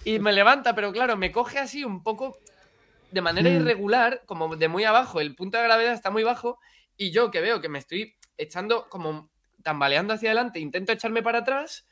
[0.03, 2.39] Y me levanta, pero claro, me coge así un poco
[3.11, 3.55] de manera Mm.
[3.55, 6.59] irregular, como de muy abajo, el punto de gravedad está muy bajo
[6.97, 9.29] y yo que veo que me estoy echando como
[9.63, 11.87] tambaleando hacia adelante, intento echarme para atrás.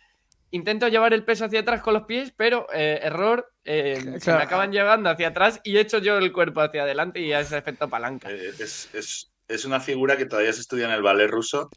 [0.51, 4.43] Intento llevar el peso hacia atrás con los pies, pero eh, error, eh, se me
[4.43, 7.89] acaban llevando hacia atrás y echo yo el cuerpo hacia adelante y a ese efecto
[7.89, 8.29] palanca.
[8.31, 11.69] Eh, Es, es- es una figura que todavía se estudia en el ballet ruso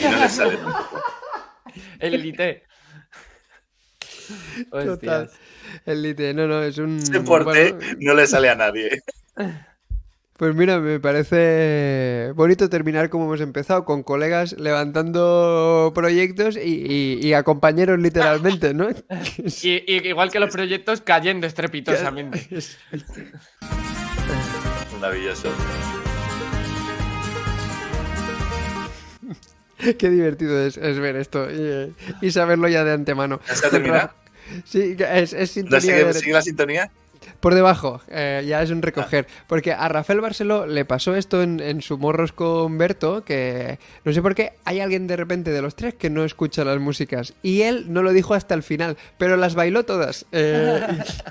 [0.00, 1.02] y no le sale tampoco.
[2.00, 2.64] El elite.
[4.70, 5.30] Total.
[5.74, 5.82] Hostias.
[5.86, 6.98] El lite, no, no, es un...
[6.98, 9.02] Ese porte bueno, no le sale a nadie.
[10.34, 17.20] Pues mira, me parece bonito terminar como hemos empezado, con colegas levantando proyectos y, y-
[17.24, 18.88] y a compañeros literalmente, ¿no?
[19.62, 22.48] Y, y igual que los proyectos cayendo estrepitosamente.
[25.00, 25.48] Maravilloso.
[29.98, 33.40] Qué divertido es, es ver esto y, eh, y saberlo ya de antemano.
[33.48, 34.10] ¿Ya se ha terminado?
[34.64, 36.90] Sí, es, es ¿No sintonía sigue, de- sigue la sintonía?
[37.40, 39.26] Por debajo, eh, ya es un recoger.
[39.46, 44.12] Porque a Rafael Barceló le pasó esto en, en su Morros con Berto, que no
[44.12, 47.34] sé por qué hay alguien de repente de los tres que no escucha las músicas.
[47.42, 50.26] Y él no lo dijo hasta el final, pero las bailó todas.
[50.32, 50.80] Eh,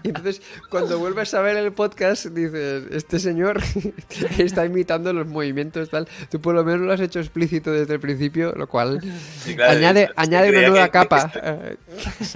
[0.04, 3.62] y, y entonces, cuando vuelves a ver el podcast, dices, este señor
[4.38, 6.08] está imitando los movimientos, tal.
[6.30, 9.00] Tú por lo menos lo has hecho explícito desde el principio, lo cual
[9.44, 11.32] Sí, claro, añade, es añade menuda que- capa.
[11.32, 11.78] que-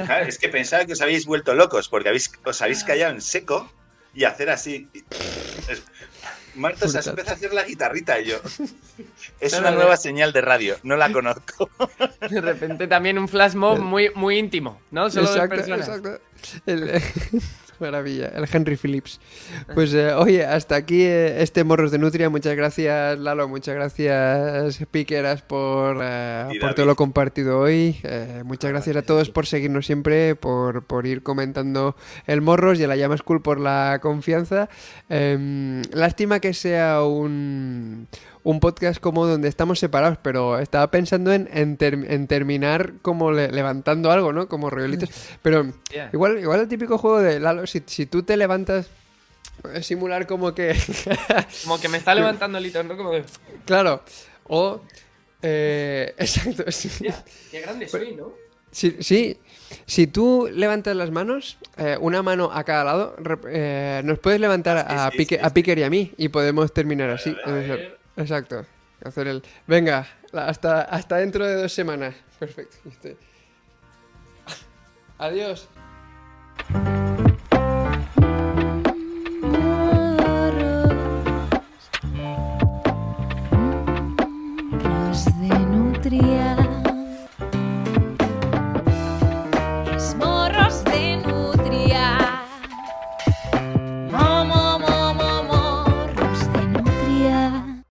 [0.05, 3.21] Claro, es que pensaba que os habéis vuelto locos porque habéis, os habéis callado en
[3.21, 3.44] seco
[4.13, 4.89] y hacer así.
[5.67, 5.83] Es-
[6.55, 8.37] Marta se empezado a hacer la guitarrita y yo.
[9.41, 11.69] Es una nueva señal de radio, no la conozco.
[12.29, 15.09] De repente también un flash mob muy, muy íntimo, ¿no?
[15.09, 15.87] Solo de exacto, personas.
[15.89, 16.21] exacto.
[16.65, 17.01] El-
[17.79, 19.19] maravilla, el Henry Phillips.
[19.73, 22.29] Pues eh, oye, hasta aquí eh, este Morros de Nutria.
[22.29, 23.47] Muchas gracias, Lalo.
[23.47, 27.97] Muchas gracias, Piqueras, por, eh, por todo lo compartido hoy.
[28.43, 31.95] Muchas gracias a todos por seguirnos siempre, por, por ir comentando
[32.27, 34.69] el Morros y a la Llama School por la confianza.
[35.09, 38.07] Em, lástima que sea un,
[38.45, 43.31] un podcast como donde estamos separados, pero estaba pensando en, en, ter- en terminar como
[43.31, 44.47] le- levantando algo, ¿no?
[44.47, 45.09] Como reolitos.
[45.41, 46.09] Pero Yeah.
[46.13, 48.87] igual, igual el típico juego de Lalo, si, si tú te levantas,
[49.81, 50.75] simular como que...
[51.63, 52.95] Como que me está levantando el hito, ¿no?
[52.95, 53.23] Como de,
[53.65, 54.03] claro,
[54.47, 54.79] o...
[55.41, 56.87] eh, exacto, sí.
[56.89, 58.31] "Hostia, qué grande soy, ¿no?
[58.71, 59.37] Sí, sí.
[59.87, 63.15] Si tú levantas las manos, eh, una mano a cada lado,
[63.47, 65.49] eh, nos puedes levantar a, sí, Pique- a.
[65.51, 67.35] Piquer y a mí y podemos terminar así.
[67.45, 67.97] ver.
[68.17, 68.65] Exacto.
[69.03, 69.43] Hacer el.
[69.67, 72.15] Venga, hasta, hasta dentro de dos semanas.
[72.39, 72.77] Perfecto.
[75.17, 75.67] Adiós.